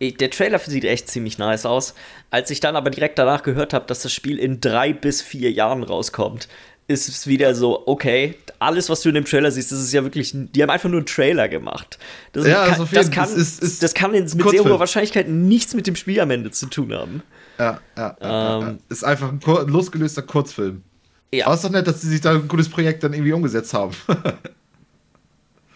der 0.02 0.30
Trailer 0.30 0.60
sieht 0.60 0.86
echt 0.86 1.10
ziemlich 1.10 1.38
nice 1.38 1.66
aus. 1.66 1.94
Als 2.32 2.50
ich 2.50 2.62
dann 2.62 2.76
aber 2.78 2.90
direkt 2.90 3.20
danach 3.20 3.44
gehört 3.44 3.74
habe, 3.74 3.86
dass 3.88 4.02
das 4.04 4.14
Spiel 4.14 4.40
in 4.40 4.62
drei 4.62 4.94
bis 4.94 5.22
vier 5.22 5.52
Jahren 5.52 5.84
rauskommt, 5.84 6.48
ist 6.88 7.08
es 7.10 7.28
wieder 7.28 7.54
so, 7.54 7.86
okay, 7.88 8.36
alles, 8.58 8.90
was 8.90 9.02
du 9.02 9.10
in 9.10 9.16
dem 9.16 9.26
Trailer 9.26 9.52
siehst, 9.52 9.72
das 9.72 9.80
ist 9.80 9.94
ja 9.94 10.04
wirklich, 10.04 10.32
die 10.34 10.64
haben 10.64 10.70
einfach 10.72 10.90
nur 10.90 11.00
einen 11.00 11.06
Trailer 11.06 11.48
gemacht. 11.48 12.00
Das, 12.32 12.48
Ja, 12.48 12.64
kann, 12.64 12.72
also 12.72 12.86
das, 12.86 12.92
jeden- 13.06 13.12
kann, 13.12 13.26
es 13.26 13.36
ist- 13.36 13.62
es 13.62 13.80
das 13.80 13.94
kann 13.94 14.12
mit 14.12 14.30
sehr 14.30 14.64
hoher 14.64 14.80
Wahrscheinlichkeit 14.80 15.28
nichts 15.28 15.74
mit 15.76 15.86
dem 15.86 15.96
Spiel 15.96 16.20
am 16.20 16.32
Ende 16.32 16.50
zu 16.52 16.66
tun 16.68 16.94
haben. 16.94 17.22
Ja, 17.60 17.80
ja, 17.98 18.16
ja, 18.22 18.28
ja, 18.28 18.60
ja. 18.62 18.68
Ähm. 18.70 18.80
Ist 18.88 19.04
einfach 19.04 19.32
ein 19.32 19.68
losgelöster 19.68 20.22
Kurzfilm. 20.24 20.84
Ja. 21.32 21.46
Aber 21.46 21.56
ist 21.56 21.64
doch 21.64 21.70
nett, 21.70 21.88
dass 21.88 22.02
sie 22.02 22.10
sich 22.10 22.22
da 22.22 22.32
ein 22.32 22.48
gutes 22.48 22.70
Projekt 22.70 23.04
dann 23.04 23.14
irgendwie 23.14 23.34
umgesetzt 23.34 23.74
haben. 23.74 23.94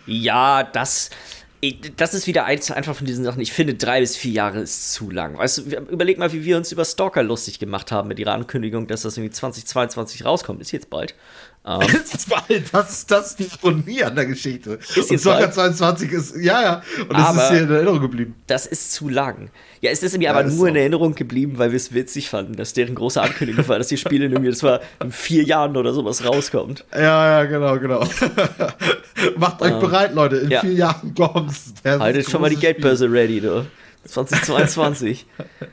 Ja, 0.05 0.63
das, 0.63 1.11
das 1.97 2.13
ist 2.13 2.27
wieder 2.27 2.45
eins 2.45 2.69
einfach 2.71 2.95
von 2.95 3.05
diesen 3.07 3.23
Sachen. 3.23 3.41
Ich 3.41 3.53
finde, 3.53 3.75
drei 3.75 3.99
bis 4.01 4.15
vier 4.17 4.31
Jahre 4.33 4.59
ist 4.59 4.93
zu 4.93 5.09
lang. 5.09 5.37
Weißt 5.37 5.59
du, 5.59 5.61
überleg 5.89 6.17
mal, 6.17 6.33
wie 6.33 6.43
wir 6.43 6.57
uns 6.57 6.71
über 6.71 6.83
Stalker 6.85 7.23
lustig 7.23 7.59
gemacht 7.59 7.91
haben 7.91 8.07
mit 8.07 8.19
ihrer 8.19 8.33
Ankündigung, 8.33 8.87
dass 8.87 9.03
das 9.03 9.17
irgendwie 9.17 9.31
2022 9.33 10.25
rauskommt. 10.25 10.61
Ist 10.61 10.71
jetzt 10.71 10.89
bald. 10.89 11.15
Ähm, 11.65 11.79
Das 11.79 12.13
ist 12.13 12.29
bald, 12.29 12.73
das 12.73 12.91
ist 12.91 13.11
das 13.11 13.27
ist 13.29 13.39
die 13.39 13.47
Ironie 13.61 14.03
an 14.03 14.15
der 14.15 14.25
Geschichte. 14.25 14.71
Ist 14.81 14.97
und 14.97 15.11
jetzt 15.11 15.23
Soccer 15.23 15.39
bald. 15.39 15.53
22 15.53 16.11
ist, 16.11 16.35
ja, 16.35 16.61
ja, 16.61 16.81
und 17.07 17.11
es 17.17 17.23
Aber- 17.23 17.41
ist 17.43 17.49
hier 17.51 17.61
in 17.61 17.71
Erinnerung 17.71 18.01
geblieben. 18.01 18.35
das 18.47 18.65
ist 18.65 18.91
zu 18.91 19.07
lang. 19.07 19.49
Ja, 19.79 19.89
es 19.91 20.03
ist 20.03 20.17
mir 20.17 20.25
Ja, 20.25 20.31
aber 20.31 20.43
nur 20.43 20.67
in 20.67 20.73
so. 20.73 20.79
Erinnerung 20.79 21.15
geblieben, 21.15 21.53
weil 21.57 21.71
wir 21.71 21.77
es 21.77 21.93
witzig 21.93 22.29
fanden, 22.29 22.55
dass 22.57 22.73
deren 22.73 22.95
große 22.95 23.21
Ankündigung 23.21 23.65
war, 23.69 23.77
dass 23.77 23.87
die 23.87 23.97
Spiele 23.97 24.25
irgendwie, 24.25 24.49
das 24.49 24.63
war 24.63 24.81
in 25.01 25.11
vier 25.13 25.43
Jahren 25.43 25.75
oder 25.77 25.93
sowas 25.93 26.25
rauskommt. 26.25 26.83
Ja, 26.93 26.99
ja, 27.41 27.43
genau, 27.45 27.77
genau. 27.79 27.99
Macht 29.37 29.61
euch 29.61 29.79
bereit, 29.79 30.13
Leute, 30.13 30.37
in 30.37 30.45
Ähm, 30.45 30.51
ja. 30.51 30.61
vier 30.61 30.73
Jahren 30.73 31.13
Der 31.83 31.99
Haltet 31.99 32.29
schon 32.29 32.41
mal 32.41 32.49
die 32.49 32.55
Spiel. 32.55 32.73
Geldbörse 32.73 33.11
ready, 33.11 33.41
du. 33.41 33.65
2022. 34.05 35.25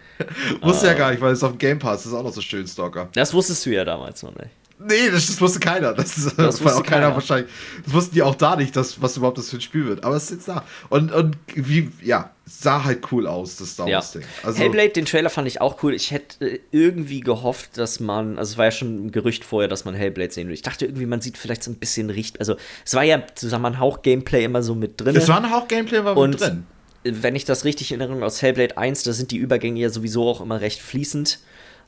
Wusste 0.62 0.86
Ah. 0.86 0.92
ja 0.92 0.98
gar 0.98 1.10
nicht, 1.10 1.20
weil 1.20 1.32
es 1.32 1.42
auf 1.42 1.52
dem 1.52 1.58
Game 1.58 1.78
Pass 1.78 2.06
ist 2.06 2.12
auch 2.12 2.22
noch 2.22 2.32
so 2.32 2.40
schön, 2.40 2.66
Stalker. 2.66 3.08
Das 3.14 3.32
wusstest 3.34 3.64
du 3.66 3.70
ja 3.70 3.84
damals 3.84 4.22
noch 4.22 4.34
nicht. 4.36 4.50
Nee, 4.82 5.10
das, 5.10 5.26
das 5.26 5.40
wusste 5.40 5.60
keiner. 5.60 5.92
Das, 5.92 6.34
das 6.36 6.62
wusste 6.62 6.76
auch 6.78 6.82
keiner 6.82 7.02
keiner. 7.02 7.14
wahrscheinlich. 7.14 7.50
Das 7.84 7.92
wussten 7.92 8.14
die 8.14 8.22
auch 8.22 8.34
da 8.34 8.56
nicht, 8.56 8.74
dass, 8.76 9.02
was 9.02 9.16
überhaupt 9.16 9.36
das 9.38 9.50
für 9.50 9.56
ein 9.58 9.60
Spiel 9.60 9.86
wird. 9.86 10.04
Aber 10.04 10.16
es 10.16 10.24
ist 10.24 10.30
jetzt 10.30 10.48
da. 10.48 10.64
Und, 10.88 11.12
und 11.12 11.36
wie, 11.54 11.90
ja, 12.02 12.30
sah 12.46 12.82
halt 12.84 13.12
cool 13.12 13.26
aus, 13.26 13.56
das 13.56 13.72
Star 13.72 13.86
Ja. 13.88 13.98
Wars-Ding. 13.98 14.22
Also, 14.42 14.58
Hellblade, 14.58 14.88
den 14.90 15.04
Trailer 15.04 15.30
fand 15.30 15.46
ich 15.48 15.60
auch 15.60 15.82
cool. 15.82 15.94
Ich 15.94 16.10
hätte 16.10 16.60
irgendwie 16.72 17.20
gehofft, 17.20 17.76
dass 17.76 18.00
man, 18.00 18.38
also 18.38 18.52
es 18.52 18.58
war 18.58 18.64
ja 18.66 18.70
schon 18.70 19.06
ein 19.06 19.12
Gerücht 19.12 19.44
vorher, 19.44 19.68
dass 19.68 19.84
man 19.84 19.94
Hellblade 19.94 20.32
sehen 20.32 20.48
will. 20.48 20.54
Ich 20.54 20.62
dachte 20.62 20.86
irgendwie, 20.86 21.06
man 21.06 21.20
sieht 21.20 21.36
vielleicht 21.38 21.62
so 21.62 21.70
ein 21.70 21.76
bisschen 21.76 22.10
Richt, 22.10 22.40
also 22.40 22.56
es 22.84 22.94
war 22.94 23.02
ja 23.04 23.22
zusammen 23.34 23.66
ein 23.66 23.78
Hauch 23.78 24.02
Gameplay 24.02 24.44
immer 24.44 24.62
so 24.62 24.74
mit 24.74 25.00
drin. 25.00 25.14
es 25.14 25.28
war 25.28 25.36
ein 25.42 25.50
Hauch-Gameplay 25.50 26.04
war 26.04 26.16
und 26.16 26.30
mit 26.30 26.40
drin. 26.40 26.66
wenn 27.04 27.36
ich 27.36 27.44
das 27.44 27.64
richtig 27.64 27.92
in 27.92 28.00
Erinnerung 28.00 28.22
aus 28.24 28.42
Hellblade 28.42 28.76
1, 28.78 29.04
da 29.04 29.12
sind 29.12 29.30
die 29.30 29.36
Übergänge 29.36 29.78
ja 29.80 29.90
sowieso 29.90 30.28
auch 30.28 30.40
immer 30.40 30.60
recht 30.60 30.80
fließend. 30.80 31.38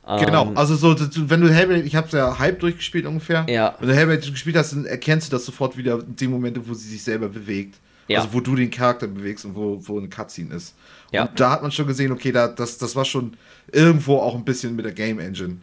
Genau, 0.04 0.46
Ähm, 0.48 0.56
also 0.56 0.74
so, 0.74 0.96
wenn 1.28 1.40
du 1.40 1.48
Hellblade, 1.52 1.82
ich 1.82 1.94
hab's 1.94 2.12
ja 2.12 2.38
halb 2.38 2.58
durchgespielt 2.60 3.06
ungefähr. 3.06 3.46
Ja. 3.48 3.76
Wenn 3.78 3.88
du 3.88 3.94
Hellblade 3.94 4.30
gespielt 4.30 4.56
hast, 4.56 4.72
dann 4.72 4.84
erkennst 4.84 5.28
du 5.28 5.36
das 5.36 5.44
sofort 5.44 5.76
wieder 5.76 6.00
in 6.00 6.16
den 6.16 6.30
Momente, 6.30 6.66
wo 6.66 6.74
sie 6.74 6.88
sich 6.88 7.04
selber 7.04 7.28
bewegt. 7.28 7.76
Ja. 8.08 8.18
Also 8.20 8.32
wo 8.32 8.40
du 8.40 8.56
den 8.56 8.70
Charakter 8.70 9.06
bewegst 9.06 9.44
und 9.44 9.54
wo, 9.54 9.78
wo 9.86 9.98
eine 9.98 10.08
Cutscene 10.08 10.54
ist. 10.56 10.74
Ja. 11.12 11.26
Und 11.26 11.38
da 11.38 11.50
hat 11.50 11.62
man 11.62 11.70
schon 11.70 11.86
gesehen, 11.86 12.10
okay, 12.10 12.32
da, 12.32 12.48
das, 12.48 12.78
das 12.78 12.96
war 12.96 13.04
schon 13.04 13.36
irgendwo 13.70 14.18
auch 14.18 14.34
ein 14.34 14.44
bisschen 14.44 14.74
mit 14.74 14.84
der 14.84 14.92
Game 14.92 15.20
Engine. 15.20 15.58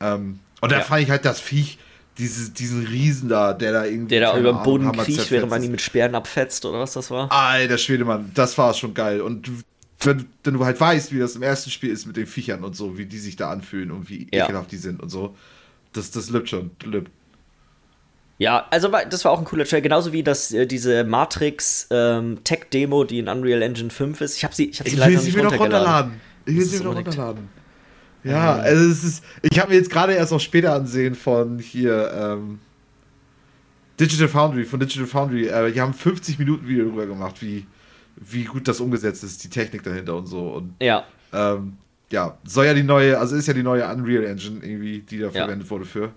Ähm, 0.00 0.38
und 0.62 0.72
da 0.72 0.78
Ja. 0.78 0.82
fand 0.84 1.02
ich 1.02 1.10
halt 1.10 1.24
das 1.26 1.38
Viech, 1.40 1.78
diese, 2.18 2.50
diesen 2.50 2.86
Riesen 2.86 3.28
da, 3.28 3.52
der 3.52 3.72
da 3.72 3.84
irgendwie. 3.84 4.08
der 4.08 4.32
da 4.32 4.38
über 4.38 4.52
den 4.52 4.62
Boden 4.62 4.90
kriecht, 4.92 5.30
während 5.30 5.50
man 5.50 5.62
ihn 5.62 5.70
mit 5.70 5.80
Speeren 5.82 6.14
abfetzt 6.14 6.64
oder 6.64 6.80
was 6.80 6.94
das 6.94 7.10
war. 7.10 7.30
Alter 7.30 7.76
Schwedemann, 7.78 8.30
das 8.34 8.56
war 8.56 8.72
schon 8.72 8.94
geil. 8.94 9.20
Und 9.20 9.50
wenn, 10.04 10.26
wenn 10.44 10.54
du 10.54 10.64
halt 10.64 10.80
weißt, 10.80 11.12
wie 11.12 11.18
das 11.18 11.36
im 11.36 11.42
ersten 11.42 11.70
Spiel 11.70 11.90
ist 11.90 12.06
mit 12.06 12.16
den 12.16 12.26
Viechern 12.26 12.64
und 12.64 12.74
so, 12.76 12.98
wie 12.98 13.06
die 13.06 13.18
sich 13.18 13.36
da 13.36 13.50
anfühlen 13.50 13.90
und 13.90 14.08
wie 14.08 14.26
Ja. 14.32 14.44
ekelhaft 14.44 14.72
die 14.72 14.76
sind 14.76 15.00
und 15.02 15.08
so, 15.08 15.34
das, 15.92 16.10
das 16.10 16.30
lübt 16.30 16.48
schon. 16.48 16.70
Lübt. 16.84 17.10
Ja, 18.38 18.66
also 18.70 18.88
das 18.88 19.24
war 19.24 19.32
auch 19.32 19.38
ein 19.38 19.44
cooler 19.44 19.64
Trailer, 19.64 19.82
genauso 19.82 20.12
wie 20.12 20.22
das, 20.22 20.52
äh, 20.52 20.66
diese 20.66 21.04
Matrix 21.04 21.86
ähm, 21.90 22.38
Tech-Demo, 22.42 23.04
die 23.04 23.20
in 23.20 23.28
Unreal 23.28 23.62
Engine 23.62 23.90
5 23.90 24.20
ist. 24.20 24.36
Ich 24.36 24.44
habe 24.44 24.54
sie, 24.54 24.70
ich 24.70 24.80
hab 24.80 24.88
sie 24.88 24.94
Ich 24.94 24.98
leider 24.98 25.10
will 25.10 25.16
noch 25.16 25.22
sie 25.24 25.36
mir 25.36 25.42
noch 25.44 25.58
runterladen. 25.60 26.12
Ich 26.46 26.56
will 26.56 26.64
sie 26.64 26.78
mir 26.78 26.84
noch 26.84 26.96
runterladen. 26.96 27.48
Ja, 28.24 28.54
also 28.54 28.84
es 28.84 29.04
ist. 29.04 29.24
Ich 29.42 29.58
habe 29.58 29.70
mir 29.70 29.76
jetzt 29.76 29.90
gerade 29.90 30.14
erst 30.14 30.32
auch 30.32 30.40
später 30.40 30.74
ansehen 30.74 31.14
von 31.14 31.58
hier 31.58 32.12
ähm, 32.14 32.58
Digital 33.98 34.28
Foundry, 34.28 34.64
von 34.64 34.80
Digital 34.80 35.06
Foundry. 35.06 35.46
Äh, 35.46 35.72
die 35.72 35.80
haben 35.80 35.92
50 35.94 36.38
Minuten 36.38 36.66
Video 36.66 36.84
darüber 36.86 37.06
gemacht, 37.06 37.42
wie, 37.42 37.66
wie 38.16 38.44
gut 38.44 38.68
das 38.68 38.80
umgesetzt 38.80 39.24
ist, 39.24 39.42
die 39.44 39.48
Technik 39.50 39.82
dahinter 39.82 40.16
und 40.16 40.26
so. 40.26 40.48
Und 40.48 40.74
Ja, 40.80 41.04
ähm, 41.32 41.74
ja, 42.10 42.36
soll 42.44 42.66
ja 42.66 42.74
die 42.74 42.82
neue, 42.82 43.18
also 43.18 43.36
ist 43.36 43.48
ja 43.48 43.54
die 43.54 43.62
neue 43.62 43.86
Unreal 43.88 44.24
Engine 44.24 44.60
irgendwie, 44.64 45.00
die 45.00 45.18
da 45.18 45.26
Ja. 45.26 45.32
verwendet 45.32 45.70
wurde 45.70 45.84
für. 45.86 46.12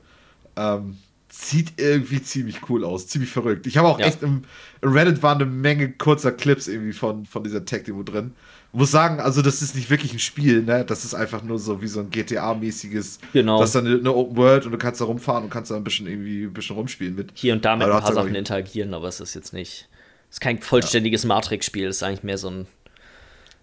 Ähm, 0.58 0.98
sieht 1.30 1.74
irgendwie 1.78 2.22
ziemlich 2.22 2.70
cool 2.70 2.84
aus, 2.86 3.08
ziemlich 3.08 3.30
verrückt. 3.30 3.68
Ich 3.68 3.78
habe 3.78 3.88
auch 3.90 4.00
Ja. 4.00 4.06
echt 4.08 4.22
im, 4.24 4.44
im 4.82 4.94
Reddit 4.94 5.22
waren 5.24 5.42
eine 5.42 5.50
Menge 5.50 5.92
kurzer 5.92 6.32
Clips 6.32 6.68
irgendwie 6.68 6.94
von, 6.94 7.26
von 7.26 7.44
dieser 7.44 7.66
Tech-Demo 7.66 8.04
drin. 8.04 8.32
Muss 8.72 8.92
sagen, 8.92 9.20
also 9.22 9.42
das 9.42 9.62
ist 9.62 9.74
nicht 9.76 9.90
wirklich 9.90 10.12
ein 10.14 10.20
Spiel, 10.20 10.62
ne? 10.62 10.84
Das 10.86 11.06
ist 11.06 11.14
einfach 11.14 11.44
nur 11.44 11.60
so 11.60 11.82
wie 11.82 11.88
so 11.88 12.02
ein 12.02 12.10
GTA-mäßiges. 12.10 13.20
Genau. 13.34 13.60
Das 13.60 13.70
ist 13.70 13.76
dann 13.76 13.86
eine, 13.88 13.98
eine 14.00 14.14
Open 14.14 14.36
World 14.38 14.66
und 14.66 14.72
du 14.74 14.78
kannst 14.78 15.00
da 15.00 15.06
rumfahren 15.06 15.46
und 15.46 15.50
kannst 15.50 15.72
da 15.72 15.76
ein 15.78 15.84
bisschen 15.84 16.08
irgendwie 16.08 16.44
ein 16.44 16.54
bisschen 16.54 16.76
rumspielen 16.76 17.16
mit. 17.16 17.32
hier 17.36 17.54
und 17.54 17.64
da 17.64 17.76
mit 17.78 17.88
ein 17.88 18.02
paar 18.02 18.14
Sachen 18.14 18.36
interagieren, 18.36 18.94
aber 18.94 19.08
es 19.08 19.20
ist 19.22 19.34
jetzt 19.34 19.54
nicht. 19.54 19.88
Es 20.36 20.40
ist 20.40 20.42
kein 20.42 20.62
vollständiges 20.62 21.24
Matrix-Spiel, 21.24 21.88
es 21.88 21.96
ist 21.96 22.04
eigentlich 22.04 22.24
mehr 22.24 22.38
so 22.38 22.50
ein 22.50 22.68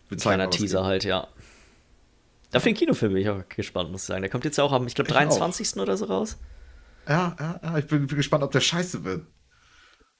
zeigen 0.09 0.21
kleiner 0.21 0.49
Teaser 0.49 0.85
halt, 0.85 1.05
ja. 1.05 1.29
Dafür 2.51 2.73
den 2.73 2.79
Kinofilm 2.79 3.13
bin 3.13 3.21
ich 3.21 3.29
auch 3.29 3.47
gespannt, 3.47 3.91
muss 3.93 4.05
ich 4.05 4.07
sagen. 4.07 4.23
Der 4.23 4.31
kommt 4.31 4.47
jetzt 4.47 4.59
auch 4.59 4.73
am, 4.73 4.87
ich 4.87 4.95
glaube, 4.95 5.11
Ich 5.11 5.15
auch. 5.15 5.21
23. 5.21 5.77
oder 5.77 5.99
so 5.99 6.07
raus. 6.07 6.39
Ja, 7.07 7.37
ja, 7.39 7.61
ja, 7.63 7.77
ich 7.77 7.87
bin, 7.87 8.07
bin 8.07 8.17
gespannt, 8.17 8.43
ob 8.43 8.53
der 8.53 8.61
scheiße 8.61 9.05
wird. 9.05 9.27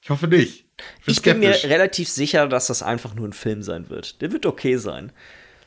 Ich 0.03 0.11
hoffe 0.11 0.27
nicht. 0.27 0.67
Ich 1.07 1.23
bin 1.23 1.39
mir 1.39 1.53
skeptisch. 1.53 1.71
relativ 1.71 2.07
sicher, 2.07 2.47
dass 2.47 2.67
das 2.67 2.83
einfach 2.83 3.15
nur 3.15 3.27
ein 3.27 3.33
Film 3.33 3.63
sein 3.63 3.89
wird. 3.89 4.21
Der 4.21 4.31
wird 4.31 4.45
okay 4.45 4.77
sein. 4.77 5.11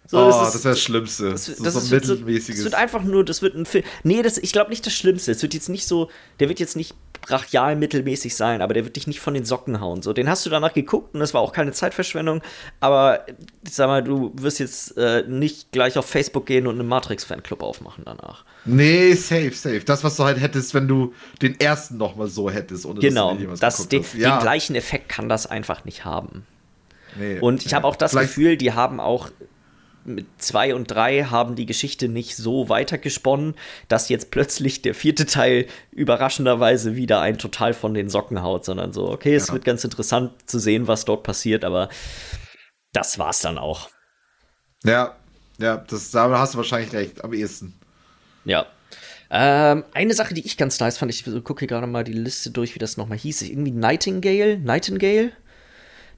So, 0.09 0.19
oh, 0.19 0.27
das 0.29 0.39
das, 0.39 0.55
ist- 0.57 0.65
das 0.65 0.81
Schlimmste. 0.81 1.31
Das, 1.31 1.47
so, 1.47 1.65
das, 1.65 1.75
so 1.75 1.81
ist, 1.81 1.93
ein 1.93 2.03
so, 2.03 2.13
mittelmäßiges. 2.15 2.57
das 2.61 2.65
wird 2.65 2.75
einfach 2.75 3.03
nur, 3.03 3.25
das 3.25 3.43
wird 3.43 3.55
ein 3.57 3.67
Film. 3.67 3.85
Nee, 4.05 4.23
das, 4.23 4.39
ich 4.39 4.53
glaube 4.53 4.71
nicht 4.71 4.87
das 4.87 4.93
Schlimmste. 4.95 5.33
Es 5.33 5.43
wird 5.43 5.53
jetzt 5.55 5.69
nicht 5.69 5.87
so, 5.87 6.11
der 6.39 6.49
wird 6.49 6.61
jetzt 6.61 6.77
nicht 6.77 6.95
brachial 7.23 7.75
mittelmäßig 7.75 8.37
sein, 8.37 8.63
aber 8.63 8.73
der 8.73 8.85
wird 8.85 8.95
dich 8.95 9.09
nicht 9.09 9.19
von 9.19 9.35
den 9.35 9.45
Socken 9.45 9.81
hauen. 9.81 10.03
So, 10.03 10.13
den 10.13 10.29
hast 10.29 10.47
du 10.47 10.51
danach 10.51 10.73
geguckt 10.75 11.15
und 11.15 11.21
das 11.21 11.35
war 11.35 11.41
auch 11.41 11.53
keine 11.53 11.73
Zeitverschwendung. 11.73 12.41
Aber 12.79 13.27
ich 13.67 13.73
sag 13.75 13.89
mal, 13.89 14.05
du 14.05 14.31
wirst 14.37 14.61
jetzt 14.61 14.97
äh, 14.97 15.25
nicht 15.27 15.73
gleich 15.73 15.99
auf 15.99 16.07
Facebook 16.07 16.47
gehen 16.47 16.69
und 16.69 16.79
einen 16.79 16.89
Matrix-Fanclub 16.89 17.63
aufmachen 17.65 18.05
danach. 18.05 18.45
Nee, 18.65 19.15
safe, 19.15 19.53
safe. 19.55 19.81
Das, 19.81 20.05
was 20.05 20.15
du 20.17 20.23
halt 20.25 20.39
hättest, 20.41 20.73
wenn 20.75 20.87
du 20.87 21.15
den 21.43 21.59
ersten 21.59 21.97
nochmal 21.97 22.29
so 22.29 22.49
hättest. 22.49 22.87
Ohne 22.87 23.01
Genau, 23.01 23.35
dass 23.35 23.59
das, 23.59 23.89
den. 23.89 24.05
Ja, 24.17 24.37
den 24.37 24.43
gleichen 24.43 24.77
Effekt 24.77 25.09
kann 25.09 25.29
das 25.29 25.47
einfach 25.49 25.85
nicht 25.85 26.05
haben. 26.05 26.47
nee, 27.19 27.41
Und 27.41 27.63
ich 27.65 27.73
nee. 27.73 27.75
habe 27.77 27.89
auch 27.89 27.97
das 27.97 28.13
Vielleicht- 28.13 28.29
Gefühl, 28.29 28.57
die 28.57 28.73
haben 28.73 29.01
auch 29.01 29.31
mit 30.07 30.27
zwei 30.39 30.75
und 30.75 30.91
drei 30.91 31.25
haben 31.25 31.55
die 31.57 31.67
Geschichte 31.67 32.09
nicht 32.09 32.37
so 32.37 32.69
weitergesponnen, 32.69 33.55
dass 33.89 34.09
jetzt 34.09 34.31
plötzlich 34.31 34.83
der 34.83 34.95
vierte 34.95 35.27
Teil 35.27 35.67
überraschenderweise 35.91 36.97
wieder 36.97 37.21
ein 37.21 37.39
total 37.39 37.75
von 37.75 37.95
den 37.95 38.09
Socken 38.09 38.43
haut, 38.43 38.65
sondern 38.65 38.93
so, 38.93 39.11
okay, 39.11 39.35
es 39.35 39.49
Ja. 39.49 39.55
wird 39.55 39.65
ganz 39.65 39.85
interessant 39.85 40.33
zu 40.47 40.59
sehen, 40.59 40.87
was 40.89 41.05
dort 41.05 41.23
passiert, 41.23 41.65
aber 41.65 41.89
das 42.93 43.19
war's 43.19 43.41
dann 43.41 43.59
auch. 43.59 43.91
Ja, 44.85 45.17
ja, 45.59 45.77
das, 45.79 46.11
da 46.11 46.39
hast 46.39 46.55
du 46.55 46.59
wahrscheinlich 46.59 46.93
recht, 46.93 47.25
am 47.25 47.33
ehesten. 47.33 47.75
Ja. 48.45 48.67
Ähm, 49.31 49.85
eine 49.93 50.15
Sache, 50.15 50.35
die 50.35 50.47
ich 50.47 50.57
ganz 50.57 50.79
nice 50.79 50.99
fand, 50.99 51.13
ich 51.13 51.25
gucke 51.25 51.61
hier 51.61 51.69
gerade 51.69 51.87
mal 51.87 52.05
die 52.05 52.13
Liste 52.13 52.51
durch, 52.51 52.75
wie 52.75 52.79
das 52.79 52.97
nochmal 52.97 53.19
hieß. 53.19 53.43
Irgendwie 53.43 53.73
Nightingale? 53.73 54.59
Nightingale? 54.59 55.33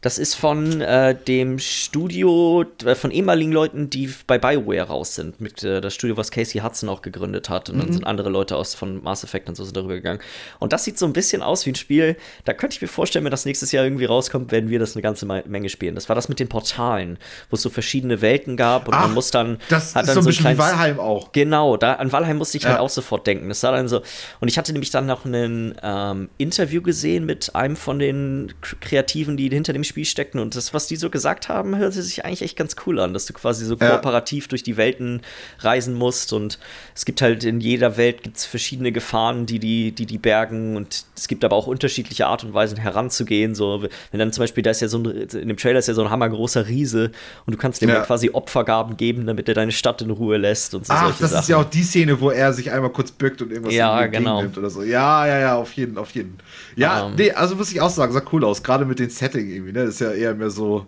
Das 0.00 0.16
ist 0.18 0.34
von 0.34 0.80
äh, 0.80 1.16
dem 1.26 1.58
Studio, 1.58 2.64
äh, 2.84 2.94
von 2.94 3.10
ehemaligen 3.10 3.50
Leuten, 3.50 3.90
die 3.90 4.08
bei 4.28 4.38
BioWare 4.38 4.82
raus 4.82 5.16
sind. 5.16 5.40
Mit 5.40 5.64
äh, 5.64 5.80
das 5.80 5.94
Studio, 5.94 6.16
was 6.16 6.30
Casey 6.30 6.60
Hudson 6.60 6.88
auch 6.88 7.02
gegründet 7.02 7.48
hat. 7.48 7.68
Und 7.68 7.78
dann 7.80 7.92
sind 7.92 8.06
andere 8.06 8.28
Leute 8.28 8.56
aus 8.56 8.74
von 8.76 9.02
Mass 9.02 9.24
Effect 9.24 9.48
und 9.48 9.56
so 9.56 9.64
sind 9.64 9.76
darüber 9.76 9.94
gegangen. 9.94 10.20
Und 10.60 10.72
das 10.72 10.84
sieht 10.84 10.98
so 10.98 11.06
ein 11.06 11.12
bisschen 11.12 11.42
aus 11.42 11.66
wie 11.66 11.70
ein 11.70 11.74
Spiel. 11.74 12.16
Da 12.44 12.52
könnte 12.54 12.74
ich 12.76 12.80
mir 12.82 12.86
vorstellen, 12.86 13.24
wenn 13.24 13.32
das 13.32 13.44
nächstes 13.44 13.72
Jahr 13.72 13.82
irgendwie 13.82 14.04
rauskommt, 14.04 14.52
werden 14.52 14.70
wir 14.70 14.78
das 14.78 14.94
eine 14.94 15.02
ganze 15.02 15.26
Me- 15.26 15.42
Menge 15.48 15.68
spielen. 15.68 15.96
Das 15.96 16.08
war 16.08 16.14
das 16.14 16.28
mit 16.28 16.38
den 16.38 16.48
Portalen, 16.48 17.18
wo 17.50 17.56
es 17.56 17.62
so 17.62 17.68
verschiedene 17.70 18.20
Welten 18.20 18.56
gab 18.56 18.86
und 18.86 18.94
man 18.94 19.14
muss 19.14 19.32
dann. 19.32 19.58
das 19.68 19.96
hat 19.96 20.04
ist 20.04 20.08
dann 20.08 20.14
so 20.14 20.20
ein 20.20 20.26
bisschen 20.26 20.42
kleines- 20.44 20.58
Valheim 20.60 21.00
auch. 21.00 21.32
Genau, 21.32 21.76
da 21.76 21.94
an 21.94 22.12
Valheim 22.12 22.36
musste 22.38 22.56
ich 22.58 22.64
halt 22.66 22.76
Ja. 22.76 22.80
auch 22.80 22.88
sofort 22.90 23.26
denken. 23.26 23.48
Das 23.48 23.60
sah 23.60 23.72
dann 23.72 23.88
so. 23.88 24.02
Und 24.40 24.46
ich 24.48 24.58
hatte 24.58 24.72
nämlich 24.72 24.90
dann 24.90 25.06
noch 25.06 25.24
ein 25.24 25.74
ähm, 25.82 26.28
Interview 26.38 26.82
gesehen 26.82 27.26
mit 27.26 27.56
einem 27.56 27.74
von 27.74 27.98
den 27.98 28.54
Kreativen, 28.80 29.36
die 29.36 29.48
hinter 29.48 29.72
dem 29.72 29.87
Spiel 29.88 30.04
stecken. 30.04 30.38
Und 30.38 30.54
das, 30.54 30.72
was 30.74 30.86
die 30.86 30.96
so 30.96 31.10
gesagt 31.10 31.48
haben, 31.48 31.76
hörte 31.76 32.02
sich 32.02 32.24
eigentlich 32.24 32.42
echt 32.42 32.56
ganz 32.56 32.76
cool 32.86 33.00
an, 33.00 33.12
dass 33.12 33.26
du 33.26 33.32
quasi 33.32 33.64
so 33.64 33.76
kooperativ 33.76 34.44
ja. 34.44 34.48
durch 34.50 34.62
die 34.62 34.76
Welten 34.76 35.22
reisen 35.58 35.94
musst. 35.94 36.32
Und 36.32 36.58
es 36.94 37.04
gibt 37.04 37.20
halt 37.22 37.44
in 37.44 37.60
jeder 37.60 37.96
Welt 37.96 38.22
gibt's 38.22 38.44
verschiedene 38.44 38.92
Gefahren, 38.92 39.46
die 39.46 39.58
die, 39.58 39.92
die 39.92 40.06
die 40.06 40.18
bergen. 40.18 40.76
Und 40.76 41.04
es 41.16 41.28
gibt 41.28 41.44
aber 41.44 41.56
auch 41.56 41.66
unterschiedliche 41.66 42.26
Art 42.26 42.44
und 42.44 42.54
Weisen 42.54 42.78
heranzugehen. 42.78 43.54
So, 43.54 43.82
wenn 44.10 44.20
dann 44.20 44.32
zum 44.32 44.42
Beispiel, 44.42 44.62
da 44.62 44.70
ist 44.70 44.80
ja 44.80 44.88
so 44.88 44.98
ein, 44.98 45.06
in 45.06 45.48
dem 45.48 45.56
Trailer 45.56 45.78
ist 45.78 45.88
ja 45.88 45.94
so 45.94 46.02
ein 46.02 46.10
hammergroßer 46.10 46.68
Riese 46.68 47.10
und 47.46 47.54
du 47.54 47.58
kannst 47.58 47.82
dem 47.82 47.88
ja. 47.88 48.02
quasi 48.02 48.30
Opfergaben 48.30 48.96
geben, 48.96 49.26
damit 49.26 49.48
er 49.48 49.54
deine 49.54 49.72
Stadt 49.72 50.02
in 50.02 50.10
Ruhe 50.10 50.36
lässt 50.36 50.74
und 50.74 50.86
so 50.86 50.92
Ach, 50.92 51.16
das 51.18 51.30
Sachen. 51.30 51.42
ist 51.42 51.48
ja 51.48 51.56
auch 51.56 51.64
die 51.64 51.82
Szene, 51.82 52.20
wo 52.20 52.30
er 52.30 52.52
sich 52.52 52.70
einmal 52.70 52.90
kurz 52.90 53.10
bückt 53.10 53.42
und 53.42 53.50
irgendwas 53.50 53.74
ja, 53.74 54.06
genau. 54.06 54.42
nimmt 54.42 54.58
oder 54.58 54.70
so. 54.70 54.82
Ja, 54.82 55.26
ja, 55.26 55.38
ja, 55.38 55.56
auf 55.56 55.72
jeden, 55.72 55.98
auf 55.98 56.10
jeden. 56.10 56.38
Ja, 56.76 57.04
um, 57.04 57.12
ähm. 57.12 57.16
nee, 57.16 57.30
also 57.32 57.56
muss 57.56 57.70
ich 57.72 57.80
auch 57.80 57.90
sagen, 57.90 58.12
sah 58.12 58.22
cool 58.32 58.44
aus, 58.44 58.62
gerade 58.62 58.84
mit 58.84 58.98
dem 58.98 59.10
Setting 59.10 59.48
irgendwie, 59.50 59.72
ne? 59.78 59.84
Ist 59.84 60.00
ja 60.00 60.12
eher 60.12 60.34
mehr 60.34 60.50
so 60.50 60.86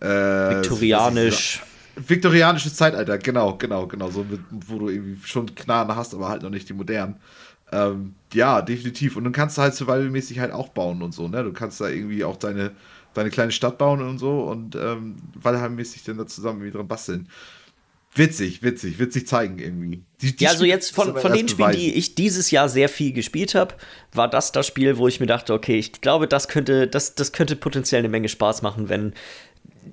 äh, 0.00 0.56
viktorianisch. 0.56 1.62
Viktorianisches 1.94 2.74
Zeitalter, 2.74 3.18
genau, 3.18 3.56
genau, 3.56 3.86
genau. 3.86 4.10
So 4.10 4.24
mit, 4.24 4.40
wo 4.50 4.78
du 4.78 4.88
irgendwie 4.88 5.26
schon 5.26 5.54
Knarren 5.54 5.94
hast, 5.94 6.14
aber 6.14 6.28
halt 6.28 6.42
noch 6.42 6.50
nicht 6.50 6.68
die 6.68 6.72
modernen. 6.72 7.16
Ähm, 7.70 8.14
ja, 8.32 8.62
definitiv. 8.62 9.16
Und 9.16 9.24
dann 9.24 9.32
kannst 9.32 9.58
du 9.58 9.62
halt 9.62 9.74
survival-mäßig 9.74 10.38
halt 10.38 10.52
auch 10.52 10.70
bauen 10.70 11.02
und 11.02 11.12
so, 11.12 11.28
ne? 11.28 11.42
Du 11.44 11.52
kannst 11.52 11.80
da 11.80 11.88
irgendwie 11.88 12.24
auch 12.24 12.36
deine, 12.36 12.72
deine 13.12 13.30
kleine 13.30 13.52
Stadt 13.52 13.76
bauen 13.76 14.00
und 14.00 14.18
so 14.18 14.44
und 14.44 14.74
ähm, 14.74 15.16
Valheim-mäßig 15.34 16.04
dann 16.04 16.18
da 16.18 16.26
zusammen 16.26 16.60
irgendwie 16.60 16.78
dran 16.78 16.88
basteln. 16.88 17.28
Witzig, 18.14 18.62
witzig, 18.62 18.98
witzig 18.98 19.26
zeigen 19.26 19.58
irgendwie. 19.58 20.04
Die, 20.20 20.36
die 20.36 20.44
ja, 20.44 20.50
also 20.50 20.66
jetzt 20.66 20.94
von, 20.94 21.16
von 21.16 21.32
den 21.32 21.48
Spielen, 21.48 21.72
die 21.72 21.94
ich 21.94 22.14
dieses 22.14 22.50
Jahr 22.50 22.68
sehr 22.68 22.90
viel 22.90 23.12
gespielt 23.14 23.54
habe, 23.54 23.74
war 24.12 24.28
das 24.28 24.52
das 24.52 24.66
Spiel, 24.66 24.98
wo 24.98 25.08
ich 25.08 25.18
mir 25.18 25.26
dachte, 25.26 25.54
okay, 25.54 25.78
ich 25.78 25.92
glaube, 25.92 26.28
das 26.28 26.48
könnte, 26.48 26.86
das, 26.86 27.14
das 27.14 27.32
könnte 27.32 27.56
potenziell 27.56 28.00
eine 28.00 28.10
Menge 28.10 28.28
Spaß 28.28 28.60
machen, 28.60 28.90
wenn 28.90 29.14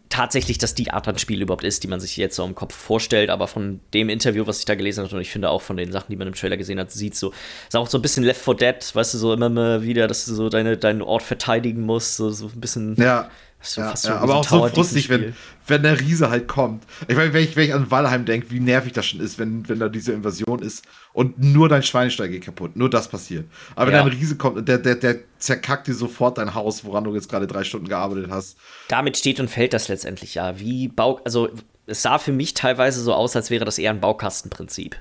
tatsächlich 0.09 0.57
das 0.57 0.75
die 0.75 0.91
Art 0.91 1.07
an 1.07 1.17
Spiel 1.17 1.41
überhaupt 1.41 1.63
ist, 1.63 1.83
die 1.83 1.87
man 1.87 2.01
sich 2.01 2.17
jetzt 2.17 2.35
so 2.35 2.43
im 2.45 2.55
Kopf 2.55 2.75
vorstellt. 2.75 3.29
Aber 3.29 3.47
von 3.47 3.79
dem 3.93 4.09
Interview, 4.09 4.45
was 4.45 4.59
ich 4.59 4.65
da 4.65 4.75
gelesen 4.75 5.03
habe, 5.03 5.15
und 5.15 5.21
ich 5.21 5.31
finde 5.31 5.49
auch 5.49 5.61
von 5.61 5.77
den 5.77 5.91
Sachen, 5.93 6.07
die 6.09 6.17
man 6.17 6.27
im 6.27 6.33
Trailer 6.33 6.57
gesehen 6.57 6.79
hat, 6.79 6.91
sieht 6.91 7.15
so, 7.15 7.31
ist 7.67 7.75
auch 7.75 7.87
so 7.87 7.97
ein 7.97 8.01
bisschen 8.01 8.25
Left 8.25 8.43
4 8.43 8.53
Dead, 8.55 8.95
weißt 8.95 9.13
du, 9.13 9.17
so 9.17 9.33
immer 9.33 9.49
mal 9.49 9.83
wieder, 9.83 10.07
dass 10.07 10.25
du 10.25 10.35
so 10.35 10.49
deine, 10.49 10.77
deinen 10.77 11.01
Ort 11.01 11.23
verteidigen 11.23 11.83
musst, 11.83 12.17
so, 12.17 12.29
so 12.29 12.47
ein 12.47 12.59
bisschen. 12.59 12.95
Ja 12.97 13.29
so 13.61 13.81
ja, 13.81 13.93
ja, 14.03 14.17
aber 14.17 14.35
auch 14.35 14.47
so 14.47 14.67
frustig, 14.69 15.09
wenn, 15.09 15.35
wenn 15.67 15.83
der 15.83 15.99
Riese 15.99 16.29
halt 16.29 16.47
kommt. 16.47 16.83
Ich 17.09 17.15
meine, 17.17 17.33
wenn 17.33 17.43
ich, 17.43 17.57
wenn 17.57 17.65
ich 17.65 17.73
an 17.73 17.91
Valheim 17.91 18.23
denke, 18.23 18.51
wie 18.51 18.61
nervig 18.61 18.93
das 18.93 19.05
schon 19.05 19.19
ist, 19.19 19.37
wenn, 19.37 19.67
wenn 19.67 19.79
da 19.79 19.89
diese 19.89 20.13
Invasion 20.13 20.59
ist 20.59 20.85
und 21.11 21.43
nur 21.43 21.67
dein 21.67 21.83
Schweinestall 21.83 22.29
geht 22.29 22.45
kaputt, 22.45 22.77
nur 22.77 22.89
das 22.89 23.09
passiert. 23.09 23.45
Aber 23.75 23.87
wenn 23.87 23.95
ja. 23.95 24.01
ein 24.01 24.07
Riese 24.07 24.37
kommt 24.37 24.57
und 24.57 24.67
der, 24.69 24.77
der, 24.77 24.95
der 24.95 25.17
zerkackt 25.39 25.87
dir 25.87 25.93
sofort 25.93 26.37
dein 26.37 26.55
Haus, 26.55 26.85
woran 26.85 27.03
du 27.03 27.13
jetzt 27.13 27.29
gerade 27.29 27.47
drei 27.47 27.65
Stunden 27.65 27.89
gearbeitet 27.89 28.27
hast. 28.29 28.57
Damit 28.87 29.17
steht 29.17 29.41
und 29.41 29.49
fällt 29.49 29.73
das 29.73 29.89
letztendlich 29.89 30.35
ja. 30.35 30.57
Wie 30.57 30.87
Bau, 30.87 31.19
also 31.25 31.49
es 31.85 32.01
sah 32.01 32.17
für 32.17 32.31
mich 32.31 32.53
teilweise 32.53 33.01
so 33.01 33.13
aus, 33.13 33.35
als 33.35 33.49
wäre 33.49 33.65
das 33.65 33.77
eher 33.77 33.91
ein 33.91 33.99
Baukastenprinzip. 33.99 34.95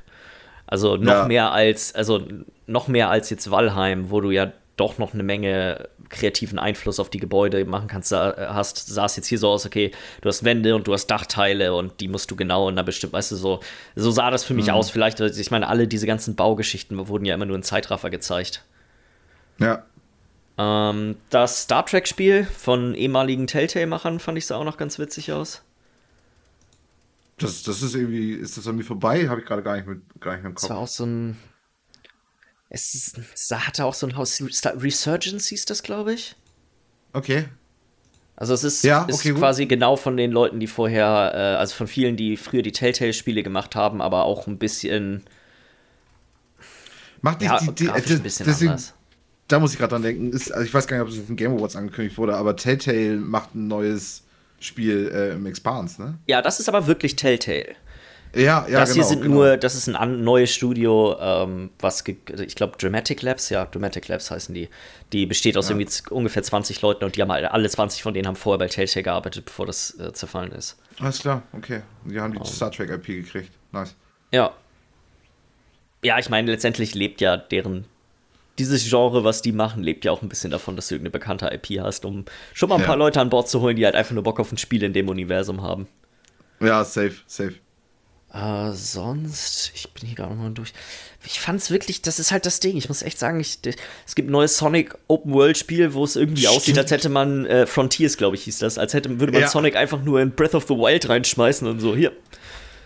Also 0.66 0.96
noch 0.96 1.12
ja. 1.12 1.26
mehr 1.26 1.52
als, 1.52 1.94
also 1.94 2.26
noch 2.66 2.88
mehr 2.88 3.08
als 3.08 3.30
jetzt 3.30 3.50
Valheim, 3.50 4.10
wo 4.10 4.20
du 4.20 4.30
ja 4.30 4.52
doch 4.76 4.98
noch 4.98 5.14
eine 5.14 5.22
Menge 5.22 5.88
kreativen 6.08 6.58
Einfluss 6.58 7.00
auf 7.00 7.10
die 7.10 7.18
Gebäude 7.18 7.64
machen 7.64 7.88
kannst, 7.88 8.12
hast, 8.12 8.86
sah 8.86 9.06
es 9.06 9.16
jetzt 9.16 9.26
hier 9.26 9.38
so 9.38 9.48
aus, 9.48 9.66
okay, 9.66 9.92
du 10.20 10.28
hast 10.28 10.44
Wände 10.44 10.74
und 10.74 10.86
du 10.86 10.92
hast 10.92 11.06
Dachteile 11.06 11.74
und 11.74 12.00
die 12.00 12.08
musst 12.08 12.30
du 12.30 12.36
genau 12.36 12.68
in 12.68 12.74
einer 12.74 12.84
bestimmten, 12.84 13.14
weißt 13.14 13.32
du, 13.32 13.36
so, 13.36 13.60
so 13.96 14.10
sah 14.10 14.30
das 14.30 14.44
für 14.44 14.54
mich 14.54 14.66
mhm. 14.66 14.74
aus. 14.74 14.90
Vielleicht, 14.90 15.20
ich 15.20 15.50
meine, 15.50 15.68
alle 15.68 15.88
diese 15.88 16.06
ganzen 16.06 16.36
Baugeschichten 16.36 17.08
wurden 17.08 17.24
ja 17.24 17.34
immer 17.34 17.46
nur 17.46 17.56
in 17.56 17.62
Zeitraffer 17.62 18.10
gezeigt. 18.10 18.64
Ja. 19.58 19.84
Ähm, 20.56 21.16
das 21.30 21.62
Star 21.62 21.86
Trek-Spiel 21.86 22.44
von 22.44 22.94
ehemaligen 22.94 23.46
Telltale-Machern 23.46 24.18
fand 24.18 24.38
ich 24.38 24.46
sah 24.46 24.56
auch 24.56 24.64
noch 24.64 24.76
ganz 24.76 24.98
witzig 24.98 25.32
aus. 25.32 25.62
Das, 27.38 27.62
das 27.62 27.82
ist 27.82 27.94
irgendwie, 27.94 28.32
ist 28.32 28.58
das 28.58 28.66
mir 28.66 28.82
vorbei? 28.82 29.28
Habe 29.28 29.40
ich 29.40 29.46
gerade 29.46 29.62
gar 29.62 29.76
nicht 29.76 29.86
mit 29.86 30.02
gar 30.20 30.34
nicht 30.36 30.44
im 30.44 30.54
Kopf. 30.54 30.62
Das 30.62 30.70
war 30.70 30.78
auch 30.78 30.88
so 30.88 31.06
ein 31.06 31.38
es, 32.70 33.14
es 33.34 33.50
hatte 33.50 33.84
auch 33.84 33.94
so 33.94 34.06
ein 34.06 34.16
Haus. 34.16 34.42
Resurgence 34.42 35.48
hieß 35.48 35.64
das, 35.64 35.82
glaube 35.82 36.14
ich. 36.14 36.36
Okay. 37.12 37.46
Also 38.36 38.54
es 38.54 38.62
ist, 38.62 38.84
ja, 38.84 39.02
okay, 39.02 39.30
ist 39.30 39.34
quasi 39.36 39.66
genau 39.66 39.96
von 39.96 40.16
den 40.16 40.30
Leuten, 40.30 40.60
die 40.60 40.68
vorher, 40.68 41.32
äh, 41.34 41.38
also 41.58 41.74
von 41.74 41.88
vielen, 41.88 42.16
die 42.16 42.36
früher 42.36 42.62
die 42.62 42.70
Telltale-Spiele 42.70 43.42
gemacht 43.42 43.74
haben, 43.74 44.00
aber 44.00 44.24
auch 44.26 44.46
ein 44.46 44.58
bisschen. 44.58 45.24
Macht 47.20 47.40
nicht 47.40 47.50
ja, 47.50 47.58
die, 47.58 47.66
die, 47.66 47.84
die 47.84 47.90
ein 47.90 48.22
bisschen 48.22 48.46
deswegen, 48.46 48.70
anders. 48.70 48.94
Da 49.48 49.58
muss 49.58 49.72
ich 49.72 49.78
gerade 49.78 49.90
dran 49.90 50.02
denken. 50.02 50.32
Ist, 50.32 50.52
also 50.52 50.64
ich 50.64 50.72
weiß 50.72 50.86
gar 50.86 50.98
nicht, 50.98 51.06
ob 51.06 51.12
es 51.12 51.28
in 51.28 51.34
Game 51.34 51.56
Awards 51.56 51.74
angekündigt 51.74 52.16
wurde, 52.16 52.36
aber 52.36 52.54
Telltale 52.54 53.16
macht 53.16 53.56
ein 53.56 53.66
neues 53.66 54.22
Spiel 54.60 55.10
äh, 55.12 55.32
im 55.32 55.46
Expanse, 55.46 56.00
ne? 56.00 56.18
Ja, 56.26 56.40
das 56.40 56.60
ist 56.60 56.68
aber 56.68 56.86
wirklich 56.86 57.16
Telltale. 57.16 57.74
Ja, 58.34 58.66
ja, 58.68 58.80
das 58.80 58.90
genau, 58.90 58.94
hier 58.94 59.04
sind 59.04 59.22
genau. 59.22 59.34
nur, 59.34 59.56
das 59.56 59.74
ist 59.74 59.88
ein 59.88 60.22
neues 60.22 60.52
Studio, 60.52 61.16
ähm, 61.20 61.70
was, 61.78 62.04
ich 62.06 62.54
glaube, 62.54 62.76
Dramatic 62.78 63.22
Labs, 63.22 63.48
ja, 63.50 63.64
Dramatic 63.64 64.08
Labs 64.08 64.30
heißen 64.30 64.54
die. 64.54 64.68
Die 65.12 65.26
besteht 65.26 65.56
aus 65.56 65.68
ja. 65.68 65.76
irgendwie 65.76 65.90
ungefähr 66.10 66.42
20 66.42 66.80
Leuten 66.82 67.04
und 67.04 67.16
die 67.16 67.22
haben 67.22 67.30
alle 67.30 67.68
20 67.68 68.02
von 68.02 68.14
denen 68.14 68.26
haben 68.26 68.36
vorher 68.36 68.58
bei 68.58 68.68
Telltale 68.68 69.02
gearbeitet, 69.02 69.46
bevor 69.46 69.66
das 69.66 69.98
äh, 69.98 70.12
zerfallen 70.12 70.52
ist. 70.52 70.78
Alles 71.00 71.20
klar, 71.20 71.42
okay. 71.52 71.82
Die 72.04 72.20
haben 72.20 72.32
die 72.32 72.38
um. 72.38 72.44
Star 72.44 72.70
Trek 72.70 72.90
IP 72.90 73.06
gekriegt. 73.06 73.50
Nice. 73.72 73.94
Ja. 74.32 74.52
Ja, 76.04 76.18
ich 76.18 76.28
meine, 76.28 76.50
letztendlich 76.50 76.94
lebt 76.94 77.20
ja 77.20 77.36
deren 77.36 77.86
dieses 78.58 78.88
Genre, 78.88 79.24
was 79.24 79.42
die 79.42 79.52
machen, 79.52 79.82
lebt 79.82 80.04
ja 80.04 80.12
auch 80.12 80.22
ein 80.22 80.28
bisschen 80.28 80.50
davon, 80.50 80.76
dass 80.76 80.88
du 80.88 80.96
irgendeine 80.96 81.12
bekannte 81.12 81.46
IP 81.52 81.80
hast, 81.80 82.04
um 82.04 82.24
schon 82.54 82.68
mal 82.68 82.76
ein 82.76 82.80
ja. 82.80 82.86
paar 82.88 82.96
Leute 82.96 83.20
an 83.20 83.30
Bord 83.30 83.48
zu 83.48 83.60
holen, 83.60 83.76
die 83.76 83.84
halt 83.84 83.94
einfach 83.94 84.12
nur 84.12 84.24
Bock 84.24 84.40
auf 84.40 84.50
ein 84.52 84.58
Spiel 84.58 84.82
in 84.82 84.92
dem 84.92 85.08
Universum 85.08 85.62
haben. 85.62 85.86
Ja, 86.60 86.84
safe, 86.84 87.14
safe. 87.26 87.54
Äh, 88.32 88.72
sonst, 88.72 89.72
ich 89.74 89.90
bin 89.92 90.06
hier 90.06 90.16
gerade 90.16 90.34
mal 90.34 90.50
durch. 90.50 90.74
Ich 91.24 91.40
fand 91.40 91.60
es 91.60 91.70
wirklich, 91.70 92.02
das 92.02 92.18
ist 92.18 92.30
halt 92.30 92.44
das 92.44 92.60
Ding. 92.60 92.76
Ich 92.76 92.88
muss 92.88 93.02
echt 93.02 93.18
sagen, 93.18 93.40
ich, 93.40 93.58
es 94.06 94.14
gibt 94.14 94.28
ein 94.28 94.32
neues 94.32 94.58
Sonic 94.58 94.94
Open 95.08 95.32
World 95.32 95.56
Spiel, 95.56 95.94
wo 95.94 96.04
es 96.04 96.14
irgendwie 96.14 96.42
Stimmt. 96.42 96.56
aussieht, 96.56 96.78
als 96.78 96.90
hätte 96.90 97.08
man 97.08 97.46
äh, 97.46 97.66
Frontiers, 97.66 98.18
glaube 98.18 98.36
ich, 98.36 98.44
hieß 98.44 98.58
das, 98.58 98.76
als 98.76 98.92
hätte 98.92 99.18
würde 99.18 99.32
man 99.32 99.42
ja. 99.42 99.48
Sonic 99.48 99.76
einfach 99.76 100.02
nur 100.02 100.20
in 100.20 100.32
Breath 100.32 100.54
of 100.54 100.64
the 100.68 100.74
Wild 100.74 101.08
reinschmeißen 101.08 101.66
und 101.66 101.80
so. 101.80 101.96
Hier. 101.96 102.12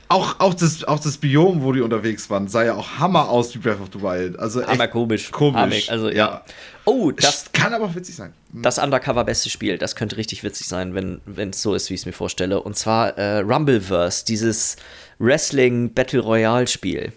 Auch, 0.09 0.41
auch, 0.41 0.55
das, 0.55 0.85
auch 0.85 1.01
das 1.01 1.17
Biom, 1.17 1.63
wo 1.63 1.73
die 1.73 1.81
unterwegs 1.81 2.29
waren, 2.29 2.47
sah 2.47 2.63
ja 2.63 2.75
auch 2.75 2.99
Hammer 2.99 3.31
aus 3.31 3.55
wie 3.55 3.59
Breath 3.59 3.81
of 3.81 3.89
the 3.95 4.03
Wild. 4.03 4.39
Also 4.39 4.65
Hammer 4.65 4.87
komisch. 4.87 5.31
Komisch. 5.33 5.89
also 5.91 6.09
ja. 6.09 6.15
ja. 6.15 6.45
Oh, 6.85 7.11
das 7.13 7.47
kann 7.53 7.73
aber 7.73 7.87
auch 7.87 7.95
witzig 7.95 8.17
sein. 8.17 8.35
Hm. 8.53 8.63
Das 8.63 8.79
Undercover-beste 8.79 9.49
Spiel, 9.49 9.79
das 9.79 9.97
könnte 9.97 10.19
richtig 10.19 10.45
witzig 10.45 10.69
sein, 10.69 10.95
wenn 10.95 11.51
es 11.51 11.63
so 11.63 11.75
ist, 11.75 11.89
wie 11.89 11.95
ich 11.95 12.01
es 12.01 12.07
mir 12.07 12.13
vorstelle. 12.13 12.63
Und 12.63 12.77
zwar 12.77 13.17
äh, 13.17 13.39
Rumbleverse, 13.39 14.27
dieses 14.27 14.77
Wrestling 15.23 15.95
Battle 15.95 16.21
Royale 16.21 16.67
Spiel. 16.67 17.13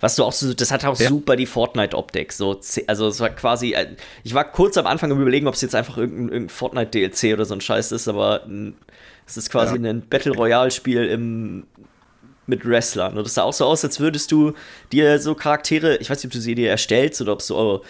Was 0.00 0.16
du 0.16 0.24
auch 0.24 0.32
so, 0.32 0.52
das 0.52 0.72
hat 0.72 0.84
auch 0.84 0.98
ja. 0.98 1.08
super 1.08 1.36
die 1.36 1.46
Fortnite-Optik. 1.46 2.32
So, 2.32 2.60
also 2.88 3.06
es 3.06 3.20
war 3.20 3.30
quasi, 3.30 3.74
äh, 3.74 3.94
ich 4.24 4.34
war 4.34 4.50
kurz 4.50 4.76
am 4.76 4.86
Anfang 4.88 5.12
im 5.12 5.20
Überlegen, 5.20 5.46
ob 5.46 5.54
es 5.54 5.60
jetzt 5.60 5.76
einfach 5.76 5.96
irgendein, 5.96 6.28
irgendein 6.28 6.48
Fortnite-DLC 6.48 7.34
oder 7.34 7.44
so 7.44 7.54
ein 7.54 7.60
Scheiß 7.60 7.92
ist, 7.92 8.08
aber 8.08 8.44
es 9.26 9.36
ist 9.36 9.50
quasi 9.50 9.76
ja. 9.76 9.90
ein 9.90 10.02
Battle 10.08 10.32
Royale-Spiel 10.32 11.04
im 11.04 11.66
mit 12.46 12.66
Wrestlern. 12.68 13.16
Und 13.16 13.24
das 13.24 13.34
sah 13.34 13.44
auch 13.44 13.52
so 13.52 13.64
aus, 13.64 13.84
als 13.84 14.00
würdest 14.00 14.32
du 14.32 14.54
dir 14.90 15.20
so 15.20 15.34
Charaktere, 15.34 15.96
ich 15.98 16.10
weiß 16.10 16.18
nicht, 16.18 16.26
ob 16.26 16.32
du 16.32 16.40
sie 16.40 16.56
dir 16.56 16.70
erstellst 16.70 17.20
oder 17.20 17.32
ob 17.32 17.38
es 17.38 17.46
so 17.46 17.84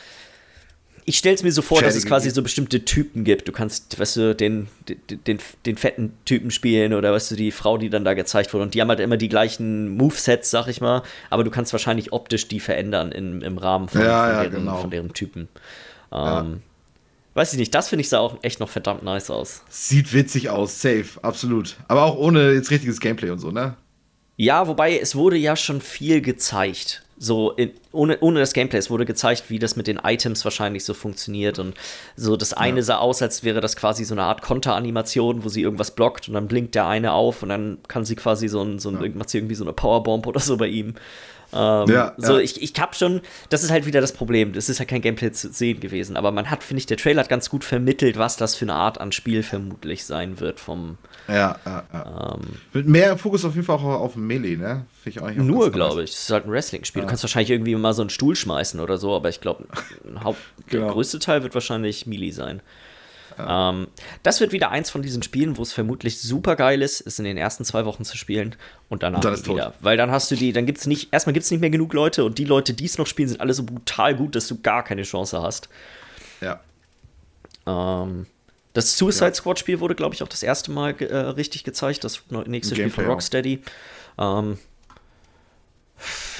ich 1.04 1.18
stelle 1.18 1.34
es 1.34 1.42
mir 1.42 1.50
so 1.50 1.62
vor, 1.62 1.78
Fertige. 1.78 1.94
dass 1.94 2.04
es 2.04 2.08
quasi 2.08 2.30
so 2.30 2.42
bestimmte 2.42 2.84
Typen 2.84 3.24
gibt. 3.24 3.48
Du 3.48 3.52
kannst, 3.52 3.98
weißt 3.98 4.16
du, 4.16 4.34
den, 4.34 4.68
den, 4.88 5.24
den, 5.26 5.38
den, 5.66 5.76
fetten 5.76 6.12
Typen 6.24 6.50
spielen 6.50 6.94
oder 6.94 7.12
weißt 7.12 7.32
du, 7.32 7.34
die 7.34 7.50
Frau, 7.50 7.76
die 7.76 7.90
dann 7.90 8.04
da 8.04 8.14
gezeigt 8.14 8.52
wurde. 8.54 8.64
Und 8.64 8.74
die 8.74 8.80
haben 8.80 8.88
halt 8.88 9.00
immer 9.00 9.16
die 9.16 9.28
gleichen 9.28 9.96
Movesets, 9.96 10.50
sag 10.50 10.68
ich 10.68 10.80
mal. 10.80 11.02
Aber 11.28 11.42
du 11.42 11.50
kannst 11.50 11.72
wahrscheinlich 11.72 12.12
optisch 12.12 12.46
die 12.46 12.60
verändern 12.60 13.10
in, 13.10 13.40
im 13.40 13.58
Rahmen 13.58 13.88
von, 13.88 14.00
ja, 14.00 14.24
von, 14.24 14.34
ja, 14.34 14.42
deren, 14.42 14.64
genau. 14.64 14.76
von 14.80 14.90
deren 14.90 15.12
Typen. 15.12 15.48
Ähm, 16.12 16.18
ja. 16.18 16.46
Weiß 17.34 17.52
ich 17.52 17.58
nicht, 17.58 17.74
das 17.74 17.88
finde 17.88 18.02
ich 18.02 18.08
sah 18.08 18.18
auch 18.18 18.36
echt 18.42 18.60
noch 18.60 18.68
verdammt 18.68 19.02
nice 19.02 19.30
aus. 19.30 19.62
Sieht 19.70 20.12
witzig 20.12 20.50
aus, 20.50 20.82
safe, 20.82 21.22
absolut. 21.22 21.76
Aber 21.88 22.04
auch 22.04 22.16
ohne 22.16 22.52
jetzt 22.52 22.70
richtiges 22.70 23.00
Gameplay 23.00 23.30
und 23.30 23.38
so, 23.38 23.50
ne? 23.50 23.74
Ja, 24.42 24.66
wobei 24.66 24.98
es 24.98 25.14
wurde 25.14 25.36
ja 25.36 25.54
schon 25.54 25.80
viel 25.80 26.20
gezeigt 26.20 27.02
so 27.22 27.52
in, 27.52 27.70
ohne, 27.92 28.18
ohne 28.18 28.40
das 28.40 28.52
Gameplay. 28.52 28.78
Es 28.80 28.90
wurde 28.90 29.04
gezeigt, 29.04 29.44
wie 29.46 29.60
das 29.60 29.76
mit 29.76 29.86
den 29.86 30.00
Items 30.02 30.44
wahrscheinlich 30.44 30.84
so 30.84 30.92
funktioniert. 30.92 31.60
Und 31.60 31.76
so 32.16 32.36
das 32.36 32.52
eine 32.52 32.78
ja. 32.78 32.82
sah 32.82 32.96
aus, 32.96 33.22
als 33.22 33.44
wäre 33.44 33.60
das 33.60 33.76
quasi 33.76 34.04
so 34.04 34.14
eine 34.14 34.24
Art 34.24 34.42
Konteranimation, 34.42 35.44
wo 35.44 35.48
sie 35.48 35.62
irgendwas 35.62 35.92
blockt 35.92 36.26
und 36.26 36.34
dann 36.34 36.48
blinkt 36.48 36.74
der 36.74 36.88
eine 36.88 37.12
auf 37.12 37.44
und 37.44 37.50
dann 37.50 37.78
kann 37.86 38.04
sie 38.04 38.16
quasi 38.16 38.48
so 38.48 38.60
ein, 38.62 38.80
so 38.80 38.88
ein, 38.88 39.00
ja. 39.00 39.08
macht 39.14 39.30
sie 39.30 39.38
irgendwie 39.38 39.54
so 39.54 39.62
eine 39.62 39.72
Powerbomb 39.72 40.26
oder 40.26 40.40
so 40.40 40.56
bei 40.56 40.66
ihm. 40.66 40.94
Ähm, 41.52 41.88
ja, 41.88 42.14
so, 42.16 42.36
ja. 42.36 42.40
ich, 42.40 42.62
ich 42.62 42.72
hab 42.80 42.96
schon, 42.96 43.20
das 43.50 43.62
ist 43.62 43.70
halt 43.70 43.86
wieder 43.86 44.00
das 44.00 44.12
Problem. 44.12 44.52
Das 44.52 44.68
ist 44.68 44.78
ja 44.78 44.84
kein 44.84 45.02
Gameplay 45.02 45.32
zu 45.32 45.52
sehen 45.52 45.80
gewesen, 45.80 46.16
aber 46.16 46.32
man 46.32 46.50
hat, 46.50 46.62
finde 46.62 46.78
ich, 46.78 46.86
der 46.86 46.96
Trailer 46.96 47.20
hat 47.20 47.28
ganz 47.28 47.50
gut 47.50 47.64
vermittelt, 47.64 48.18
was 48.18 48.36
das 48.36 48.54
für 48.54 48.64
eine 48.64 48.74
Art 48.74 49.00
an 49.00 49.12
Spiel 49.12 49.42
vermutlich 49.42 50.04
sein 50.04 50.40
wird 50.40 50.60
vom. 50.60 50.98
Ja, 51.28 51.58
ja, 51.64 51.84
ja. 51.92 52.34
Ähm, 52.34 52.56
Mit 52.72 52.88
mehr 52.88 53.18
Fokus 53.18 53.44
auf 53.44 53.54
jeden 53.54 53.66
Fall 53.66 53.76
auch 53.76 53.84
auf 53.84 54.16
Melee, 54.16 54.56
ne? 54.56 54.86
Ich 55.04 55.20
auch 55.20 55.30
nur, 55.30 55.70
glaube 55.70 56.04
ich. 56.04 56.12
Es 56.12 56.22
ist 56.22 56.30
halt 56.30 56.46
ein 56.46 56.52
Wrestling-Spiel. 56.52 57.00
Ja. 57.00 57.06
Du 57.06 57.10
kannst 57.10 57.22
wahrscheinlich 57.22 57.50
irgendwie 57.50 57.74
mal 57.74 57.92
so 57.92 58.02
einen 58.02 58.10
Stuhl 58.10 58.34
schmeißen 58.34 58.80
oder 58.80 58.98
so, 58.98 59.14
aber 59.14 59.28
ich 59.28 59.40
glaube, 59.40 59.64
genau. 60.04 60.36
der 60.70 60.92
größte 60.92 61.18
Teil 61.18 61.42
wird 61.42 61.54
wahrscheinlich 61.54 62.06
Melee 62.06 62.30
sein. 62.30 62.62
Ähm, 63.38 63.88
das 64.22 64.40
wird 64.40 64.52
wieder 64.52 64.70
eins 64.70 64.90
von 64.90 65.02
diesen 65.02 65.22
Spielen, 65.22 65.56
wo 65.56 65.62
es 65.62 65.72
vermutlich 65.72 66.20
super 66.20 66.56
geil 66.56 66.82
ist, 66.82 67.00
es 67.06 67.18
in 67.18 67.24
den 67.24 67.36
ersten 67.36 67.64
zwei 67.64 67.84
Wochen 67.84 68.04
zu 68.04 68.16
spielen 68.16 68.56
und 68.88 69.02
danach 69.02 69.18
Und 69.18 69.24
dann 69.24 69.36
wieder. 69.46 69.64
tot. 69.66 69.74
Weil 69.80 69.96
dann 69.96 70.10
hast 70.10 70.30
du 70.30 70.36
die, 70.36 70.52
dann 70.52 70.66
gibt 70.66 70.78
es 70.78 70.86
nicht, 70.86 71.12
erstmal 71.12 71.32
gibt 71.32 71.44
es 71.44 71.50
nicht 71.50 71.60
mehr 71.60 71.70
genug 71.70 71.92
Leute 71.92 72.24
und 72.24 72.38
die 72.38 72.44
Leute, 72.44 72.74
die 72.74 72.84
es 72.86 72.98
noch 72.98 73.06
spielen, 73.06 73.28
sind 73.28 73.40
alle 73.40 73.54
so 73.54 73.62
brutal 73.64 74.14
gut, 74.14 74.34
dass 74.36 74.46
du 74.48 74.60
gar 74.60 74.82
keine 74.84 75.02
Chance 75.02 75.40
hast. 75.42 75.68
Ja. 76.40 76.60
Ähm, 77.66 78.26
das 78.74 78.96
Suicide 78.96 79.26
Ja. 79.26 79.34
Squad 79.34 79.58
Spiel 79.58 79.80
wurde, 79.80 79.94
glaube 79.94 80.14
ich, 80.14 80.22
auch 80.22 80.28
das 80.28 80.42
erste 80.42 80.70
Mal 80.70 80.94
äh, 81.00 81.14
richtig 81.16 81.64
gezeigt, 81.64 82.04
das 82.04 82.22
nächste 82.30 82.74
Im 82.74 82.76
Spiel 82.80 82.90
von 82.90 83.04
Gameplay. 83.04 83.06
Rocksteady. 83.06 83.62
Ähm, 84.18 84.58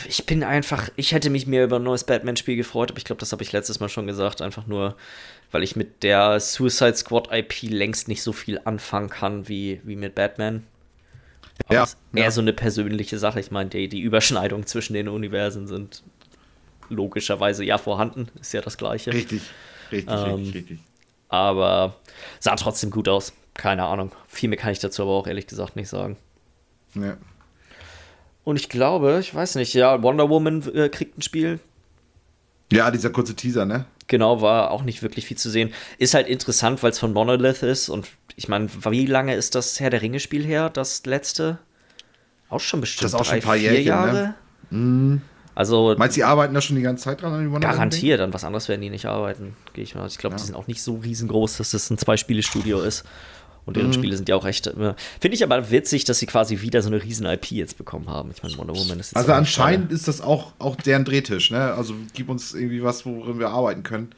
ich 0.09 0.27
bin 0.27 0.45
einfach, 0.45 0.89
ich 0.97 1.13
hätte 1.13 1.31
mich 1.31 1.47
mehr 1.47 1.65
über 1.65 1.77
ein 1.77 1.83
neues 1.83 2.05
Batman-Spiel 2.05 2.57
gefreut, 2.57 2.91
aber 2.91 2.99
ich 2.99 3.05
glaube, 3.05 3.21
das 3.21 3.33
habe 3.33 3.43
ich 3.43 3.53
letztes 3.53 3.81
Mal 3.81 3.89
schon 3.89 4.07
gesagt, 4.07 4.43
einfach 4.43 4.67
nur, 4.67 4.97
weil 5.51 5.63
ich 5.63 5.77
mit 5.77 6.03
der 6.03 6.41
Suicide 6.41 6.97
Squad 6.97 7.29
IP 7.33 7.63
längst 7.71 8.09
nicht 8.09 8.23
so 8.23 8.33
viel 8.33 8.61
anfangen 8.65 9.11
kann 9.11 9.49
wie, 9.49 9.81
wie 9.85 9.97
mit 9.97 10.15
Batman. 10.15 10.67
Aber 11.67 11.75
Ja, 11.75 11.89
eher 12.15 12.25
ja. 12.25 12.31
so 12.31 12.41
eine 12.41 12.53
persönliche 12.53 13.19
Sache. 13.19 13.41
Ich 13.41 13.51
meine, 13.51 13.71
die, 13.71 13.89
die 13.89 14.01
Überschneidungen 14.01 14.67
zwischen 14.67 14.95
den 14.95 15.09
Universen 15.09 15.67
sind 15.67 16.03
logischerweise 16.89 17.65
ja 17.65 17.79
vorhanden, 17.79 18.29
ist 18.41 18.53
ja 18.53 18.61
das 18.61 18.77
Gleiche. 18.79 19.13
Richtig. 19.13 19.55
Richtig, 19.91 20.11
Ähm, 20.11 20.25
richtig, 20.27 20.55
richtig. 20.55 20.81
Aber 21.29 21.97
sah 22.41 22.57
trotzdem 22.57 22.91
gut 22.91 23.09
aus. 23.09 23.33
Keine 23.55 23.85
Ahnung. 23.85 24.13
Viel 24.29 24.49
mehr 24.49 24.59
kann 24.59 24.73
ich 24.73 24.79
dazu 24.79 25.03
aber 25.03 25.13
auch 25.13 25.27
ehrlich 25.27 25.47
gesagt 25.47 25.77
nicht 25.77 25.89
sagen. 25.89 26.17
Ja. 26.95 27.17
Und 28.45 28.57
ich 28.57 28.69
glaube, 28.69 29.19
ich 29.21 29.35
weiß 29.35 29.55
nicht, 29.57 29.73
ja, 29.75 30.03
Wonder 30.03 30.29
Woman 30.29 30.63
äh, 30.75 30.89
kriegt 30.89 31.17
ein 31.19 31.23
Spiel. 31.23 31.61
ja, 32.73 32.91
dieser 32.91 33.11
kurze 33.11 33.35
Teaser, 33.35 33.65
ne? 33.67 33.85
Genau, 34.09 34.43
war 34.43 34.71
auch 34.73 34.83
nicht 34.83 35.03
wirklich 35.03 35.27
viel 35.27 35.37
zu 35.39 35.49
sehen. 35.49 35.73
Ist 35.99 36.15
halt 36.15 36.27
interessant, 36.27 36.83
weil 36.83 36.91
es 36.91 36.99
von 36.99 37.13
Monolith 37.13 37.63
ist. 37.63 37.89
Und 37.89 38.09
ich 38.37 38.49
meine, 38.49 38.69
wie 38.91 39.07
lange 39.07 39.35
ist 39.35 39.55
das 39.55 39.79
Herr 39.81 39.91
der 39.91 40.03
Ringe-Spiel 40.03 40.45
her, 40.45 40.69
das 40.71 41.07
letzte? 41.07 41.59
Auch 42.51 42.61
schon 42.61 42.81
bestimmt 42.81 43.05
Das 43.05 43.13
ist 43.13 43.21
auch 43.21 43.25
schon 43.25 43.35
drei, 43.35 43.37
ein 43.39 43.43
paar 43.43 43.55
vier 43.57 43.73
Jährchen, 43.73 43.87
Jahre. 43.87 44.35
ne? 44.71 45.21
Also 45.55 45.95
Meinst 45.99 46.17
du, 46.17 46.21
die 46.21 46.25
arbeiten 46.25 46.55
da 46.55 46.61
schon 46.61 46.77
die 46.77 46.83
ganze 46.83 47.05
Zeit 47.05 47.21
dran 47.23 47.33
an 47.35 47.45
die 47.51 47.61
garantiert, 47.61 48.21
an 48.21 48.33
was 48.33 48.43
anderes 48.45 48.69
werden 48.69 48.81
die 48.81 48.89
nicht 48.91 49.05
arbeiten, 49.07 49.55
gehe 49.75 49.85
ich 49.85 49.95
mal. 49.95 50.07
Ich 50.09 50.17
glaube, 50.19 50.37
die 50.37 50.41
Ja. 50.43 50.47
sind 50.47 50.55
auch 50.55 50.67
nicht 50.67 50.83
so 50.83 50.97
riesengroß, 50.97 51.59
dass 51.59 51.71
das 51.73 51.91
ein 51.91 51.99
Zwei-Spiele-Studio 51.99 52.81
ist. 52.81 53.05
Und 53.65 53.77
Mhm. 53.77 53.81
deren 53.81 53.93
Spiele 53.93 54.17
sind 54.17 54.29
ja 54.29 54.35
auch 54.37 54.45
recht. 54.45 54.67
äh, 54.67 54.95
Finde 55.21 55.35
ich 55.37 55.45
aber 55.45 55.71
witzig, 55.71 56.05
dass 56.05 56.19
sie 56.19 56.27
quasi 56.27 56.61
wieder 56.63 56.83
so 56.83 56.89
eine 56.89 57.03
riesen 57.03 57.27
IP 57.27 57.53
jetzt 57.53 57.79
bekommen 57.79 58.09
haben. 58.09 58.31
Ich 58.35 58.43
meine, 58.43 58.57
Wonder 58.59 58.75
Woman 58.75 58.99
ist 58.99 59.11
jetzt 59.13 59.17
Also 59.17 59.33
anscheinend 59.33 59.93
ist 59.93 60.09
das 60.09 60.21
auch, 60.21 60.53
auch 60.59 60.75
deren 60.77 61.05
Drehtisch, 61.05 61.51
ne? 61.51 61.73
Also 61.75 61.95
gib 62.13 62.29
uns 62.29 62.55
irgendwie 62.55 62.83
was, 62.83 63.07
worin 63.07 63.39
wir 63.39 63.51
arbeiten 63.51 63.83
können. 63.85 64.13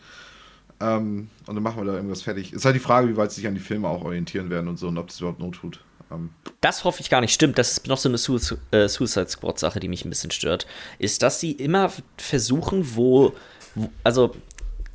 Ähm, 0.81 1.29
und 1.47 1.55
dann 1.55 1.63
machen 1.63 1.79
wir 1.81 1.85
da 1.85 1.95
irgendwas 1.95 2.23
fertig. 2.23 2.53
Ist 2.53 2.65
halt 2.65 2.75
die 2.75 2.81
Frage, 2.81 3.09
wie 3.09 3.17
weit 3.17 3.31
sie 3.33 3.41
sich 3.43 3.47
an 3.49 3.55
die 3.55 3.61
Filme 3.61 3.89
auch 3.89 4.05
orientieren 4.05 4.51
werden 4.51 4.69
und 4.69 4.79
so 4.79 4.89
und 4.89 4.99
ob 4.99 5.09
das 5.09 5.21
überhaupt 5.21 5.41
Not 5.41 5.55
tut. 5.57 5.79
Ähm, 6.11 6.31
Das 6.61 6.85
hoffe 6.85 7.01
ich 7.01 7.11
gar 7.11 7.21
nicht. 7.21 7.33
Stimmt, 7.33 7.59
das 7.59 7.73
ist 7.73 7.87
noch 7.87 7.99
so 7.99 8.09
eine 8.09 8.19
Su 8.19 8.39
äh, 8.71 8.89
Suicide 8.89 9.29
Squad-Sache, 9.29 9.79
die 9.79 9.89
mich 9.89 10.05
ein 10.05 10.11
bisschen 10.11 10.31
stört. 10.31 10.67
Ist, 10.99 11.23
dass 11.23 11.39
sie 11.39 11.53
immer 11.53 11.93
versuchen, 12.17 12.97
wo, 12.97 13.35
wo. 13.75 13.89
Also, 14.03 14.35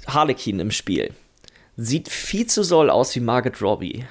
Harlequin 0.07 0.59
im 0.59 0.71
Spiel 0.71 1.13
sieht 1.77 2.09
viel 2.09 2.45
zu 2.47 2.63
soll 2.63 2.89
aus 2.89 3.15
wie 3.15 3.19
Margaret 3.21 3.61
Robbie. 3.61 4.05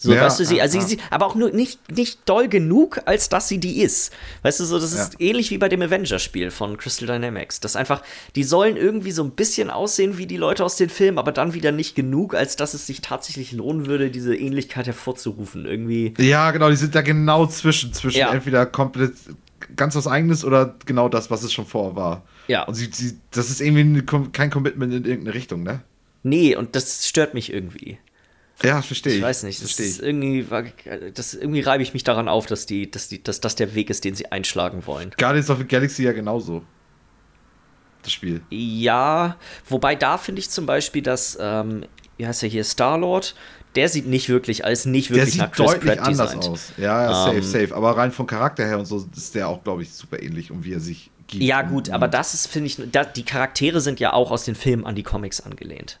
So, 0.00 0.14
Ja, 0.14 0.22
weißt 0.24 0.38
du, 0.38 0.44
sie, 0.44 0.62
also 0.62 0.78
ja. 0.78 0.84
sie, 0.86 0.98
aber 1.10 1.26
auch 1.26 1.34
nur 1.34 1.50
nicht, 1.50 1.90
nicht 1.90 2.20
doll 2.24 2.48
genug, 2.48 3.00
als 3.06 3.28
dass 3.28 3.48
sie 3.48 3.58
die 3.58 3.80
ist. 3.82 4.12
Weißt 4.42 4.60
du, 4.60 4.64
so, 4.64 4.78
das 4.78 4.92
ist 4.92 5.14
Ja. 5.14 5.20
ähnlich 5.26 5.50
wie 5.50 5.58
bei 5.58 5.68
dem 5.68 5.82
Avengers-Spiel 5.82 6.52
von 6.52 6.76
Crystal 6.78 7.08
Dynamics. 7.08 7.58
Das 7.58 7.74
einfach, 7.74 8.02
die 8.36 8.44
sollen 8.44 8.76
irgendwie 8.76 9.10
so 9.10 9.24
ein 9.24 9.32
bisschen 9.32 9.70
aussehen 9.70 10.16
wie 10.16 10.26
die 10.26 10.36
Leute 10.36 10.64
aus 10.64 10.76
den 10.76 10.88
Filmen, 10.88 11.18
aber 11.18 11.32
dann 11.32 11.52
wieder 11.52 11.72
nicht 11.72 11.96
genug, 11.96 12.36
als 12.36 12.54
dass 12.54 12.74
es 12.74 12.86
sich 12.86 13.00
tatsächlich 13.00 13.50
lohnen 13.50 13.86
würde, 13.86 14.10
diese 14.10 14.36
Ähnlichkeit 14.36 14.86
hervorzurufen. 14.86 15.66
Irgendwie. 15.66 16.14
ja, 16.18 16.52
genau, 16.52 16.70
die 16.70 16.76
sind 16.76 16.94
da 16.94 17.02
genau 17.02 17.46
zwischen. 17.46 17.92
Zwischen 17.92 18.20
entweder 18.20 18.66
komplett 18.66 19.14
ganz 19.74 19.96
was 19.96 20.06
Eigenes 20.06 20.44
oder 20.44 20.76
genau 20.86 21.08
das, 21.08 21.30
was 21.30 21.42
es 21.42 21.52
schon 21.52 21.66
vorher 21.66 21.96
war. 21.96 22.22
Ja. 22.46 22.62
Und 22.64 22.74
sie, 22.74 22.88
sie, 22.92 23.18
das 23.32 23.50
ist 23.50 23.60
irgendwie 23.60 24.02
kein 24.32 24.50
Commitment 24.50 24.94
in 24.94 25.04
irgendeine 25.04 25.34
Richtung, 25.34 25.64
ne? 25.64 25.80
Nee, 26.22 26.54
und 26.54 26.76
das 26.76 27.06
stört 27.08 27.34
mich 27.34 27.52
irgendwie. 27.52 27.98
Ja, 28.62 28.82
verstehe 28.82 29.12
ich. 29.12 29.18
Ich 29.18 29.24
weiß 29.24 29.44
nicht, 29.44 29.62
das 29.62 29.78
ist 29.78 30.00
irgendwie, 30.00 30.46
das 31.14 31.34
irgendwie 31.34 31.60
reibe 31.60 31.82
ich 31.82 31.94
mich 31.94 32.02
daran 32.04 32.28
auf, 32.28 32.46
dass 32.46 32.66
die, 32.66 32.90
dass 32.90 33.08
die, 33.08 33.22
dass 33.22 33.40
das 33.40 33.54
der 33.54 33.74
Weg 33.74 33.88
ist, 33.90 34.04
den 34.04 34.14
sie 34.14 34.32
einschlagen 34.32 34.84
wollen. 34.86 35.12
Guardians 35.16 35.48
of 35.50 35.58
the 35.58 35.64
Galaxy 35.64 36.02
ja 36.02 36.12
genauso. 36.12 36.62
Das 38.02 38.12
Spiel. 38.12 38.40
Ja, 38.50 39.36
wobei 39.68 39.94
da 39.94 40.18
finde 40.18 40.40
ich 40.40 40.50
zum 40.50 40.66
Beispiel, 40.66 41.02
dass, 41.02 41.36
ähm, 41.40 41.84
wie 42.16 42.26
heißt 42.26 42.42
er 42.42 42.48
hier, 42.48 42.64
Star-Lord, 42.64 43.34
der 43.74 43.88
sieht 43.88 44.06
nicht 44.06 44.28
wirklich, 44.28 44.64
als 44.64 44.86
nicht 44.86 45.10
Der 45.10 45.16
wirklich 45.16 45.34
sieht 45.34 45.42
nach 45.42 45.52
Chris 45.52 45.66
deutlich 45.72 45.96
Pratt 45.96 46.06
anders 46.08 46.32
designt. 46.32 46.48
aus. 46.48 46.72
Ja, 46.78 47.02
ja, 47.04 47.14
safe, 47.24 47.36
Ähm, 47.36 47.42
safe. 47.42 47.74
Aber 47.76 47.96
rein 47.96 48.10
vom 48.12 48.26
Charakter 48.26 48.64
her 48.66 48.78
und 48.78 48.86
so 48.86 49.06
ist 49.16 49.34
der 49.34 49.48
auch, 49.48 49.62
glaube 49.62 49.82
ich, 49.82 49.92
super 49.92 50.20
ähnlich 50.20 50.50
und 50.50 50.64
wie 50.64 50.72
er 50.72 50.80
sich 50.80 51.10
gibt. 51.28 51.44
Ja, 51.44 51.62
gut, 51.62 51.90
aber 51.90 52.08
das 52.08 52.34
ist, 52.34 52.46
finde 52.48 52.66
ich, 52.68 52.80
da, 52.90 53.04
die 53.04 53.24
Charaktere 53.24 53.80
sind 53.80 54.00
ja 54.00 54.12
auch 54.14 54.30
aus 54.30 54.44
den 54.44 54.54
Filmen 54.54 54.84
an 54.86 54.94
die 54.96 55.02
Comics 55.04 55.40
angelehnt. 55.40 56.00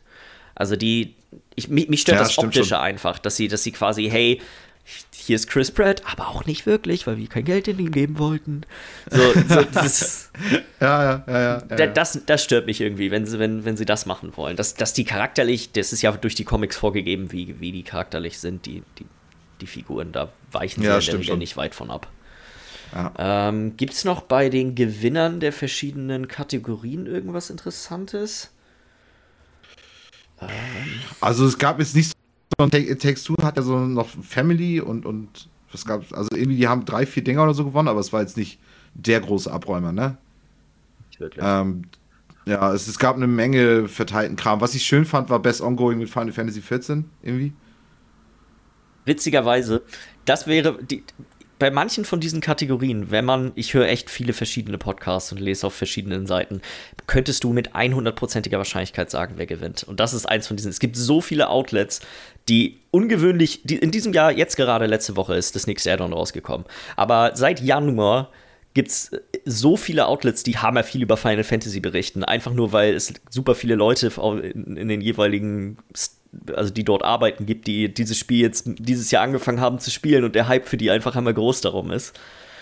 Also 0.58 0.76
die, 0.76 1.14
ich, 1.54 1.68
mich, 1.68 1.88
mich 1.88 2.00
stört 2.02 2.18
Ja, 2.18 2.24
das 2.24 2.36
Optische 2.36 2.64
schon. 2.70 2.78
einfach, 2.78 3.18
dass 3.18 3.36
sie, 3.36 3.48
dass 3.48 3.62
sie 3.62 3.72
quasi, 3.72 4.10
hey, 4.10 4.40
hier 5.14 5.36
ist 5.36 5.48
Chris 5.48 5.70
Pratt, 5.70 6.02
aber 6.10 6.28
auch 6.28 6.46
nicht 6.46 6.66
wirklich, 6.66 7.06
weil 7.06 7.18
wir 7.18 7.28
kein 7.28 7.44
Geld 7.44 7.68
in 7.68 7.78
ihn 7.78 7.90
geben 7.92 8.18
wollten. 8.18 8.62
So, 9.10 9.20
so 9.48 9.62
das, 9.72 10.30
Ja, 10.80 11.04
ja, 11.04 11.24
ja, 11.26 11.32
ja. 11.32 11.40
ja, 11.40 11.60
da, 11.60 11.84
ja. 11.84 11.86
das, 11.86 12.20
das 12.26 12.42
stört 12.42 12.66
mich 12.66 12.80
irgendwie, 12.80 13.10
wenn 13.10 13.26
sie, 13.26 13.38
wenn, 13.38 13.64
wenn 13.64 13.76
sie 13.76 13.84
das 13.84 14.06
machen 14.06 14.36
wollen. 14.36 14.56
Dass, 14.56 14.74
dass 14.74 14.94
die 14.94 15.04
charakterlich, 15.04 15.72
das 15.72 15.92
ist 15.92 16.02
ja 16.02 16.12
durch 16.12 16.34
die 16.34 16.44
Comics 16.44 16.76
vorgegeben, 16.76 17.30
wie, 17.32 17.60
wie 17.60 17.72
die 17.72 17.82
charakterlich 17.82 18.38
sind, 18.38 18.66
die, 18.66 18.82
die, 18.98 19.06
die 19.60 19.66
Figuren, 19.66 20.12
da 20.12 20.32
weichen 20.50 20.82
sie 20.82 20.88
Ja, 20.88 20.98
in 20.98 21.04
der 21.04 21.18
Regel 21.18 21.36
nicht 21.36 21.56
weit 21.56 21.74
von 21.74 21.90
ab. 21.90 22.10
Ja. 22.92 23.12
Ähm, 23.18 23.76
Gibt 23.76 23.92
es 23.92 24.04
noch 24.04 24.22
bei 24.22 24.48
den 24.48 24.74
Gewinnern 24.74 25.40
der 25.40 25.52
verschiedenen 25.52 26.28
Kategorien 26.28 27.04
irgendwas 27.06 27.50
Interessantes? 27.50 28.50
Also 31.20 31.46
es 31.46 31.58
gab 31.58 31.78
jetzt 31.78 31.94
nicht 31.94 32.12
so 32.58 32.64
ein 32.64 32.70
Takes 32.70 33.24
Two 33.24 33.34
hat 33.42 33.56
ja 33.56 33.62
so 33.62 33.78
noch 33.78 34.08
Family 34.08 34.80
und, 34.80 35.06
und 35.06 35.48
was 35.72 35.84
gab's? 35.84 36.12
Also 36.12 36.30
irgendwie, 36.34 36.56
die 36.56 36.68
haben 36.68 36.84
drei, 36.84 37.06
vier 37.06 37.22
Dinger 37.22 37.42
oder 37.42 37.54
so 37.54 37.64
gewonnen, 37.64 37.88
aber 37.88 38.00
es 38.00 38.12
war 38.12 38.20
jetzt 38.20 38.36
nicht 38.36 38.58
der 38.94 39.20
große 39.20 39.50
Abräumer, 39.50 39.92
ne? 39.92 40.16
Nicht 41.08 41.20
wirklich. 41.20 41.44
Ähm, 41.46 41.84
ja, 42.46 42.72
es, 42.72 42.88
es 42.88 42.98
gab 42.98 43.16
eine 43.16 43.26
Menge 43.26 43.88
verteilten 43.88 44.36
Kram. 44.36 44.60
Was 44.60 44.74
ich 44.74 44.82
schön 44.82 45.04
fand, 45.04 45.28
war 45.28 45.38
Best 45.38 45.60
Ongoing 45.60 45.98
mit 45.98 46.08
Final 46.08 46.32
Fantasy 46.32 46.62
14 46.62 47.04
irgendwie. 47.22 47.52
Witzigerweise, 49.04 49.82
das 50.24 50.46
wäre 50.46 50.82
die, 50.82 51.04
bei 51.58 51.70
manchen 51.70 52.04
von 52.04 52.20
diesen 52.20 52.40
Kategorien, 52.40 53.10
wenn 53.10 53.24
man, 53.24 53.52
ich 53.54 53.74
höre 53.74 53.88
echt 53.88 54.10
viele 54.10 54.32
verschiedene 54.32 54.78
Podcasts 54.78 55.32
und 55.32 55.38
lese 55.38 55.66
auf 55.66 55.74
verschiedenen 55.74 56.26
Seiten, 56.26 56.60
könntest 57.06 57.44
du 57.44 57.52
mit 57.52 57.74
100%iger 57.74 58.58
Wahrscheinlichkeit 58.58 59.10
sagen, 59.10 59.34
wer 59.36 59.46
gewinnt. 59.46 59.82
Und 59.82 60.00
das 60.00 60.14
ist 60.14 60.26
eins 60.26 60.46
von 60.46 60.56
diesen. 60.56 60.70
Es 60.70 60.80
gibt 60.80 60.96
so 60.96 61.20
viele 61.20 61.50
Outlets, 61.50 62.00
die 62.48 62.78
ungewöhnlich, 62.90 63.62
die 63.64 63.76
in 63.76 63.90
diesem 63.90 64.12
Jahr, 64.12 64.32
jetzt 64.32 64.56
gerade 64.56 64.86
letzte 64.86 65.16
Woche 65.16 65.34
ist 65.34 65.54
das 65.54 65.66
nächste 65.66 65.92
Add-on 65.92 66.12
rausgekommen. 66.12 66.66
Aber 66.96 67.32
seit 67.34 67.60
Januar 67.60 68.30
gibt 68.74 68.90
es 68.90 69.10
so 69.44 69.76
viele 69.76 70.06
Outlets, 70.06 70.42
die 70.44 70.58
hammer 70.58 70.84
viel 70.84 71.02
über 71.02 71.16
Final 71.16 71.44
Fantasy 71.44 71.80
berichten. 71.80 72.22
Einfach 72.22 72.52
nur, 72.52 72.72
weil 72.72 72.94
es 72.94 73.12
super 73.28 73.54
viele 73.54 73.74
Leute 73.74 74.12
in, 74.42 74.76
in 74.76 74.88
den 74.88 75.00
jeweiligen, 75.00 75.78
also 76.54 76.72
die 76.72 76.84
dort 76.84 77.04
arbeiten, 77.04 77.46
gibt, 77.46 77.66
die 77.66 77.92
dieses 77.92 78.18
Spiel 78.18 78.40
jetzt 78.40 78.64
dieses 78.66 79.10
Jahr 79.10 79.22
angefangen 79.22 79.60
haben 79.60 79.78
zu 79.78 79.90
spielen 79.90 80.24
und 80.24 80.34
der 80.34 80.48
Hype 80.48 80.68
für 80.68 80.76
die 80.76 80.90
einfach 80.90 81.16
einmal 81.16 81.34
groß 81.34 81.60
darum 81.62 81.90
ist. 81.90 82.18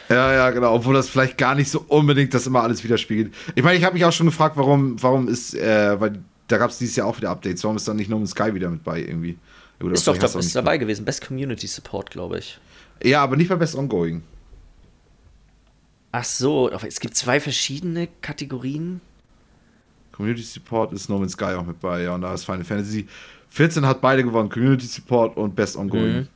Ja, 0.08 0.32
ja, 0.32 0.50
genau. 0.50 0.74
Obwohl 0.74 0.94
das 0.94 1.08
vielleicht 1.08 1.36
gar 1.36 1.54
nicht 1.54 1.70
so 1.70 1.84
unbedingt 1.88 2.32
das 2.32 2.46
immer 2.46 2.62
alles 2.62 2.84
widerspiegelt. 2.84 3.34
Ich 3.54 3.64
meine, 3.64 3.76
ich 3.76 3.84
habe 3.84 3.94
mich 3.94 4.04
auch 4.04 4.12
schon 4.12 4.26
gefragt, 4.26 4.56
warum, 4.56 5.02
warum 5.02 5.28
ist, 5.28 5.54
äh, 5.54 6.00
weil 6.00 6.20
da 6.46 6.58
gab 6.58 6.70
es 6.70 6.78
dieses 6.78 6.94
Jahr 6.96 7.08
auch 7.08 7.16
wieder 7.16 7.30
Updates. 7.30 7.64
Warum 7.64 7.76
ist 7.76 7.88
dann 7.88 7.96
nicht 7.96 8.08
No 8.08 8.18
Man's 8.18 8.30
Sky 8.30 8.54
wieder 8.54 8.70
mit 8.70 8.84
bei 8.84 9.00
irgendwie? 9.00 9.36
Oder 9.82 9.94
ist 9.94 10.06
doch, 10.06 10.16
auch 10.16 10.36
ist 10.36 10.54
dabei 10.54 10.78
gewesen. 10.78 11.04
Best 11.04 11.26
Community 11.26 11.66
Support, 11.66 12.10
glaube 12.10 12.38
ich. 12.38 12.58
Ja, 13.02 13.22
aber 13.22 13.36
nicht 13.36 13.48
bei 13.48 13.56
Best 13.56 13.74
Ongoing. 13.74 14.22
Ach 16.12 16.24
so, 16.24 16.70
es 16.70 17.00
gibt 17.00 17.14
zwei 17.14 17.40
verschiedene 17.40 18.08
Kategorien. 18.22 19.00
Community 20.16 20.42
Support 20.42 20.92
ist 20.92 21.08
No 21.08 21.18
Man's 21.18 21.32
Sky 21.32 21.54
auch 21.56 21.66
mit 21.66 21.80
bei, 21.80 22.02
ja, 22.02 22.14
und 22.14 22.22
da 22.22 22.32
ist 22.34 22.44
Final 22.44 22.64
Fantasy 22.64 23.06
14 23.50 23.86
hat 23.86 24.00
beide 24.00 24.22
gewonnen, 24.22 24.48
Community 24.48 24.86
Support 24.86 25.36
und 25.36 25.54
Best 25.56 25.76
Ongoing. 25.76 26.16
Mhm. 26.16 26.28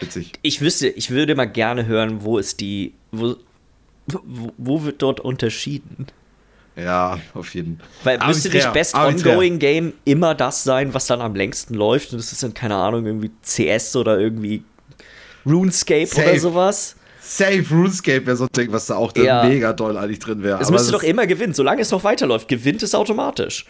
Witzig. 0.00 0.32
Ich 0.42 0.60
wüsste, 0.60 0.88
ich 0.88 1.10
würde 1.10 1.34
mal 1.34 1.46
gerne 1.46 1.86
hören, 1.86 2.22
wo 2.22 2.38
ist 2.38 2.60
die, 2.60 2.92
wo, 3.10 3.36
wo, 4.06 4.52
wo 4.56 4.84
wird 4.84 5.02
dort 5.02 5.20
unterschieden? 5.20 6.06
Ja, 6.76 7.18
auf 7.34 7.54
jeden 7.54 7.80
Weil 8.02 8.18
müsste 8.26 8.48
nicht 8.48 8.72
Best 8.72 8.94
arbiträr. 8.94 9.32
Ongoing 9.32 9.58
Game 9.58 9.92
immer 10.04 10.34
das 10.34 10.64
sein, 10.64 10.94
was 10.94 11.06
dann 11.06 11.20
am 11.20 11.34
längsten 11.34 11.74
läuft? 11.74 12.12
Und 12.12 12.18
das 12.18 12.32
ist 12.32 12.42
dann, 12.42 12.54
keine 12.54 12.76
Ahnung, 12.76 13.04
irgendwie 13.04 13.30
CS 13.42 13.96
oder 13.96 14.18
irgendwie 14.18 14.62
RuneScape 15.44 16.06
Safe. 16.06 16.30
oder 16.30 16.38
sowas? 16.38 16.96
Safe 17.36 17.64
RuneScape 17.70 18.26
wäre 18.26 18.36
so 18.36 18.44
ein 18.44 18.50
Ding, 18.56 18.72
was 18.72 18.86
da 18.86 18.96
auch 18.96 19.12
Ja. 19.16 19.44
mega 19.44 19.72
doll 19.72 19.96
eigentlich 19.96 20.18
drin 20.18 20.42
wäre. 20.42 20.60
Es 20.60 20.68
Aber 20.68 20.76
müsste 20.76 20.92
doch 20.92 21.02
immer 21.02 21.26
gewinnen. 21.26 21.54
Solange 21.54 21.82
es 21.82 21.90
noch 21.90 22.04
weiterläuft, 22.04 22.48
gewinnt 22.48 22.82
es 22.82 22.94
automatisch. 22.94 23.66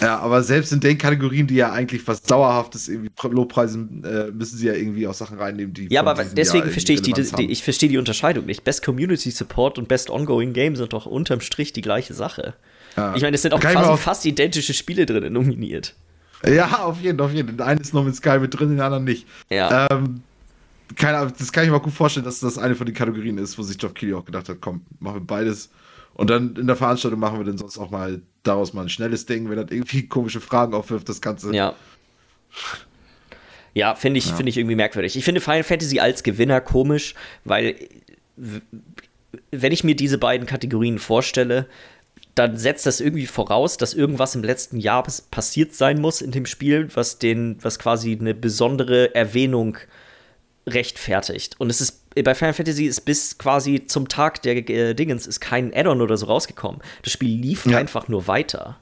Ja, 0.00 0.18
aber 0.18 0.42
selbst 0.42 0.72
in 0.72 0.80
den 0.80 0.98
Kategorien, 0.98 1.46
die 1.46 1.54
ja 1.54 1.70
eigentlich 1.70 2.06
was 2.08 2.20
Dauerhaftes 2.22 2.88
irgendwie 2.88 3.10
Lobpreisen, 3.30 4.02
äh, 4.04 4.32
müssen 4.32 4.56
sie 4.58 4.66
ja 4.66 4.72
irgendwie 4.74 5.06
auch 5.06 5.14
Sachen 5.14 5.38
reinnehmen, 5.38 5.72
die. 5.74 5.86
Ja, 5.90 6.00
aber 6.00 6.24
deswegen 6.24 6.68
verstehe 6.70 6.96
ich 6.96 7.02
die, 7.02 7.12
die, 7.12 7.52
ich 7.52 7.62
verstehe 7.62 7.88
die 7.88 7.98
Unterscheidung 7.98 8.46
nicht. 8.46 8.64
Best 8.64 8.84
Community 8.84 9.30
Support 9.30 9.78
und 9.78 9.86
Best 9.86 10.10
Ongoing 10.10 10.52
Game 10.52 10.74
sind 10.74 10.92
doch 10.92 11.06
unterm 11.06 11.40
Strich 11.40 11.72
die 11.72 11.82
gleiche 11.82 12.14
Sache. 12.14 12.54
Ja. 12.96 13.14
Ich 13.14 13.22
meine, 13.22 13.36
es 13.36 13.42
sind 13.42 13.54
auch 13.54 13.62
auch- 13.64 13.98
fast 13.98 14.24
identische 14.26 14.74
Spiele 14.74 15.06
drin 15.06 15.32
nominiert. 15.32 15.94
Ja, 16.44 16.82
auf 16.84 17.00
jeden, 17.00 17.20
auf 17.20 17.32
jeden. 17.32 17.56
Der 17.56 17.66
eine 17.66 17.80
ist 17.80 17.94
noch 17.94 18.04
mit 18.04 18.14
Sky 18.16 18.38
mit 18.40 18.58
drin, 18.58 18.70
den 18.70 18.80
anderen 18.80 19.04
nicht. 19.04 19.26
Ja. 19.50 19.86
Ähm, 19.90 20.22
keine 20.94 21.18
Ahnung, 21.18 21.32
das 21.38 21.52
kann 21.52 21.64
ich 21.64 21.70
mir 21.70 21.80
gut 21.80 21.92
vorstellen, 21.92 22.24
dass 22.24 22.40
das 22.40 22.58
eine 22.58 22.74
von 22.74 22.86
den 22.86 22.94
Kategorien 22.94 23.38
ist, 23.38 23.58
wo 23.58 23.62
sich 23.62 23.76
Geoff 23.78 23.94
Keighley 23.94 24.14
auch 24.14 24.24
gedacht 24.24 24.48
hat, 24.48 24.58
komm, 24.60 24.82
machen 25.00 25.16
wir 25.16 25.26
beides. 25.26 25.70
Und 26.14 26.30
dann 26.30 26.54
in 26.56 26.66
der 26.66 26.76
Veranstaltung 26.76 27.20
machen 27.20 27.38
wir 27.38 27.44
dann 27.44 27.58
sonst 27.58 27.76
auch 27.78 27.90
mal 27.90 28.22
daraus 28.42 28.72
mal 28.72 28.82
ein 28.82 28.88
schnelles 28.88 29.26
Ding, 29.26 29.50
wenn 29.50 29.56
das 29.56 29.70
irgendwie 29.70 30.06
komische 30.06 30.40
Fragen 30.40 30.72
aufwirft, 30.74 31.08
das 31.08 31.20
Ganze. 31.20 31.54
Ja. 31.54 31.74
Ja, 33.74 33.94
finde 33.94 34.18
ich, 34.18 34.32
finde 34.32 34.48
ich 34.48 34.56
irgendwie 34.56 34.76
merkwürdig. 34.76 35.16
Ich 35.16 35.24
finde 35.24 35.42
Final 35.42 35.62
Fantasy 35.64 36.00
als 36.00 36.22
Gewinner 36.22 36.62
komisch, 36.62 37.14
weil 37.44 37.76
wenn 39.50 39.72
ich 39.72 39.84
mir 39.84 39.94
diese 39.94 40.16
beiden 40.16 40.46
Kategorien 40.46 40.98
vorstelle, 40.98 41.66
dann 42.34 42.56
setzt 42.56 42.86
das 42.86 43.00
irgendwie 43.00 43.26
voraus, 43.26 43.76
dass 43.76 43.92
irgendwas 43.92 44.34
im 44.34 44.42
letzten 44.44 44.78
Jahr 44.78 45.02
pas- 45.02 45.20
passiert 45.20 45.74
sein 45.74 46.00
muss 46.00 46.22
in 46.22 46.30
dem 46.30 46.46
Spiel, 46.46 46.88
was 46.94 47.18
den, 47.18 47.58
was 47.62 47.78
quasi 47.78 48.16
eine 48.18 48.34
besondere 48.34 49.14
Erwähnung 49.14 49.76
rechtfertigt. 50.68 51.54
Und 51.58 51.70
es 51.70 51.80
ist 51.80 52.02
bei 52.24 52.34
Final 52.34 52.54
Fantasy 52.54 52.86
ist 52.86 53.02
bis 53.02 53.36
quasi 53.38 53.84
zum 53.86 54.08
Tag 54.08 54.42
der 54.42 54.56
äh, 54.68 54.94
Dingens 54.94 55.26
ist 55.26 55.40
kein 55.40 55.72
Add-on 55.74 56.00
oder 56.00 56.16
so 56.16 56.26
rausgekommen. 56.26 56.80
Das 57.02 57.12
Spiel 57.12 57.38
lief 57.38 57.66
Ja. 57.66 57.78
einfach 57.78 58.08
nur 58.08 58.26
weiter. 58.26 58.76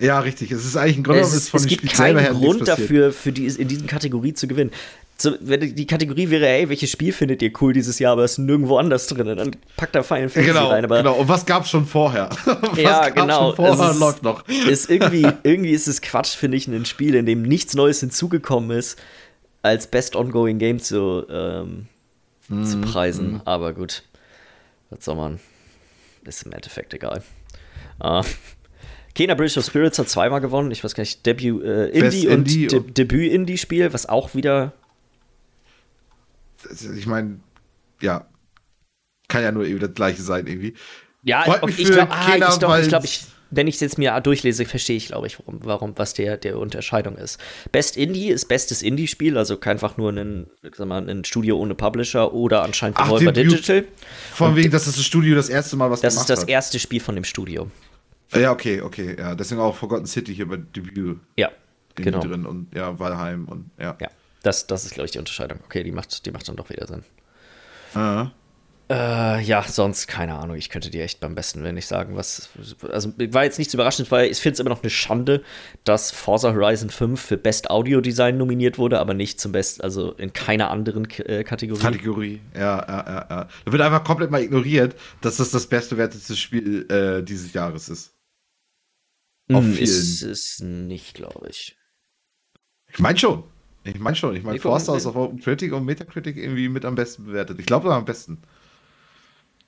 Ja, 0.00 0.18
richtig. 0.20 0.50
Es 0.50 0.64
ist 0.66 0.76
eigentlich 0.76 0.98
ein 0.98 1.02
Grunde 1.04 1.20
Es, 1.20 1.28
ist, 1.28 1.34
ist 1.44 1.48
von 1.50 1.60
es 1.60 1.66
gibt 1.66 1.82
Spiel 1.82 1.92
keinen 1.96 2.34
Grund 2.34 2.66
dafür, 2.68 3.12
für 3.12 3.32
die, 3.32 3.46
in 3.46 3.68
diesen 3.68 3.86
Kategorie 3.86 4.34
zu 4.34 4.46
gewinnen. 4.48 4.70
So, 5.16 5.32
wenn 5.40 5.76
die 5.76 5.86
Kategorie 5.86 6.28
wäre, 6.30 6.48
ey, 6.48 6.68
welches 6.68 6.90
Spiel 6.90 7.12
findet 7.12 7.40
ihr 7.40 7.52
cool 7.60 7.72
dieses 7.72 8.00
Jahr, 8.00 8.12
aber 8.12 8.24
es 8.24 8.32
ist 8.32 8.38
nirgendwo 8.38 8.78
anders 8.78 9.06
drin, 9.06 9.26
dann 9.28 9.56
packt 9.76 9.94
da 9.94 10.02
Final 10.02 10.28
Fantasy 10.28 10.52
Genau, 10.52 10.70
rein. 10.70 10.84
Aber 10.84 10.96
genau. 10.98 11.14
Und 11.14 11.28
was 11.28 11.46
gab's 11.46 11.70
schon 11.70 11.86
vorher? 11.86 12.28
was 12.44 12.76
ja, 12.78 13.08
genau. 13.10 13.54
Schon 13.54 13.56
vorher 13.56 13.86
Es 13.90 13.94
ist, 13.94 14.00
läuft 14.00 14.22
noch. 14.24 14.46
Ist 14.48 14.90
irgendwie, 14.90 15.26
irgendwie 15.44 15.70
ist 15.70 15.86
es 15.86 16.02
Quatsch, 16.02 16.34
finde 16.34 16.56
ich, 16.56 16.66
in 16.66 16.74
ein 16.74 16.84
Spiel, 16.84 17.14
in 17.14 17.26
dem 17.26 17.42
nichts 17.42 17.74
Neues 17.74 18.00
hinzugekommen 18.00 18.76
ist, 18.76 18.98
als 19.64 19.86
Best 19.86 20.14
Ongoing 20.14 20.58
Game 20.58 20.78
zu, 20.78 21.26
ähm, 21.28 21.88
Mhm, 22.48 22.64
zu 22.66 22.80
preisen. 22.82 23.40
Aber 23.46 23.72
gut, 23.72 24.02
was 24.90 25.04
soll 25.04 25.16
man? 25.16 25.40
Ist 26.24 26.42
im 26.44 26.52
Endeffekt 26.52 26.92
egal. 26.92 27.22
Äh, 28.00 28.22
Kena 29.14 29.34
Bridge 29.34 29.58
of 29.58 29.64
Spirits 29.64 29.98
hat 29.98 30.08
zweimal 30.08 30.40
gewonnen. 30.40 30.70
Ich 30.70 30.84
weiß 30.84 30.94
gar 30.94 31.02
nicht, 31.02 31.24
Debut 31.24 31.62
äh, 31.64 31.86
Indie 31.88 32.26
und 32.28 32.34
Indie 32.34 32.66
De 32.66 32.80
Debüt-Indie-Spiel, 32.80 33.92
was 33.94 34.06
auch 34.06 34.34
wieder 34.34 34.72
Ich 36.96 37.06
meine, 37.06 37.40
ja. 38.00 38.26
Kann 39.28 39.42
ja 39.42 39.52
nur 39.52 39.64
eben 39.64 39.78
das 39.80 39.94
gleiche 39.94 40.20
sein, 40.22 40.46
irgendwie. 40.46 40.74
Ja, 41.22 41.44
Freut 41.44 41.64
mich 41.64 41.78
ich 41.78 41.90
glaube, 41.90 42.12
ah, 42.12 42.36
ich, 42.36 42.60
weil- 42.62 42.82
ich, 42.82 42.88
glaub, 42.88 43.04
ich, 43.04 43.24
wenn 43.56 43.66
ich 43.66 43.76
es 43.76 43.80
jetzt 43.80 43.98
mir 43.98 44.18
durchlese, 44.20 44.64
verstehe 44.64 44.96
ich, 44.96 45.06
glaube 45.08 45.26
ich, 45.26 45.38
warum, 45.38 45.60
warum, 45.64 45.92
was 45.96 46.14
der, 46.14 46.36
der 46.36 46.58
Unterscheidung 46.58 47.16
ist. 47.16 47.38
Best 47.72 47.96
Indie 47.96 48.28
ist 48.28 48.46
bestes 48.48 48.82
Indie-Spiel, 48.82 49.36
also 49.38 49.58
einfach 49.60 49.96
nur 49.96 50.12
ein, 50.12 50.46
sag 50.76 50.86
mal, 50.88 51.08
ein 51.08 51.24
Studio 51.24 51.58
ohne 51.58 51.74
Publisher 51.74 52.32
oder 52.32 52.62
anscheinend 52.62 52.98
Ach, 52.98 53.04
Devolver. 53.04 53.32
Digital. 53.32 53.84
Von 54.32 54.56
wegen, 54.56 54.70
dass 54.70 54.84
das 54.84 55.02
Studio 55.02 55.34
das 55.34 55.48
erste 55.48 55.76
Mal 55.76 55.90
was 55.90 56.00
Das 56.00 56.14
ist 56.14 56.20
gemacht 56.20 56.30
das 56.30 56.40
hat. 56.42 56.48
erste 56.48 56.78
Spiel 56.78 57.00
von 57.00 57.14
dem 57.14 57.24
Studio. 57.24 57.70
Ja, 58.34 58.50
okay, 58.52 58.80
okay. 58.80 59.16
Ja, 59.18 59.34
deswegen 59.34 59.60
auch 59.60 59.76
Forgotten 59.76 60.06
City 60.06 60.34
hier 60.34 60.48
bei 60.48 60.56
Debüt 60.56 61.18
Ja, 61.36 61.50
genau. 61.94 62.20
drin 62.20 62.46
und 62.46 62.74
ja, 62.74 62.98
Valheim 62.98 63.46
und 63.46 63.70
ja. 63.78 63.96
Ja, 64.00 64.08
das, 64.42 64.66
das 64.66 64.84
ist, 64.84 64.94
glaube 64.94 65.06
ich, 65.06 65.12
die 65.12 65.18
Unterscheidung. 65.18 65.60
Okay, 65.64 65.82
die 65.82 65.92
macht, 65.92 66.26
die 66.26 66.30
macht 66.30 66.48
dann 66.48 66.56
doch 66.56 66.68
wieder 66.70 66.86
Sinn. 66.86 67.04
Ah. 67.94 68.30
Äh, 68.90 69.42
ja, 69.42 69.62
sonst 69.62 70.08
keine 70.08 70.34
Ahnung. 70.34 70.56
Ich 70.56 70.68
könnte 70.68 70.90
dir 70.90 71.04
echt 71.04 71.18
beim 71.20 71.34
besten 71.34 71.62
Willen 71.62 71.74
nicht 71.74 71.86
sagen, 71.86 72.16
was. 72.16 72.50
Also 72.90 73.14
war 73.16 73.44
jetzt 73.44 73.58
nichts 73.58 73.72
überraschend, 73.72 74.10
weil 74.10 74.30
ich 74.30 74.38
finde 74.38 74.54
es 74.54 74.60
immer 74.60 74.68
noch 74.68 74.82
eine 74.82 74.90
Schande, 74.90 75.42
dass 75.84 76.10
Forza 76.10 76.52
Horizon 76.52 76.90
5 76.90 77.18
für 77.18 77.38
Best 77.38 77.70
Audio 77.70 78.02
Design 78.02 78.36
nominiert 78.36 78.76
wurde, 78.76 79.00
aber 79.00 79.14
nicht 79.14 79.40
zum 79.40 79.52
Best, 79.52 79.82
also 79.82 80.12
in 80.12 80.34
keiner 80.34 80.70
anderen 80.70 81.08
äh, 81.20 81.44
Kategorie. 81.44 81.80
Kategorie. 81.80 82.40
Ja, 82.54 82.60
ja, 82.60 83.04
ja, 83.06 83.26
ja. 83.30 83.48
Da 83.64 83.72
wird 83.72 83.80
einfach 83.80 84.04
komplett 84.04 84.30
mal 84.30 84.42
ignoriert, 84.42 84.94
dass 85.22 85.38
das 85.38 85.50
das 85.50 85.66
bestbewertete 85.66 86.36
Spiel 86.36 86.86
äh, 86.90 87.22
dieses 87.22 87.54
Jahres 87.54 87.88
ist. 87.88 88.12
Auf 89.52 89.64
vielen. 89.64 89.78
ist 89.78 90.22
es 90.22 90.60
nicht, 90.60 91.14
glaube 91.14 91.48
ich. 91.48 91.76
Ich 92.92 92.98
meine 92.98 93.18
schon. 93.18 93.44
Ich 93.84 93.98
meine 93.98 94.16
schon. 94.16 94.34
Ich 94.36 94.42
meine, 94.42 94.58
Forster 94.58 94.96
ist 94.96 95.06
auf 95.06 95.16
Open 95.16 95.40
Critic 95.40 95.72
und 95.72 95.84
Metacritic 95.84 96.36
irgendwie 96.36 96.68
mit 96.68 96.84
am 96.84 96.94
besten 96.94 97.26
bewertet. 97.26 97.58
Ich 97.60 97.66
glaube, 97.66 97.94
am 97.94 98.04
besten. 98.04 98.42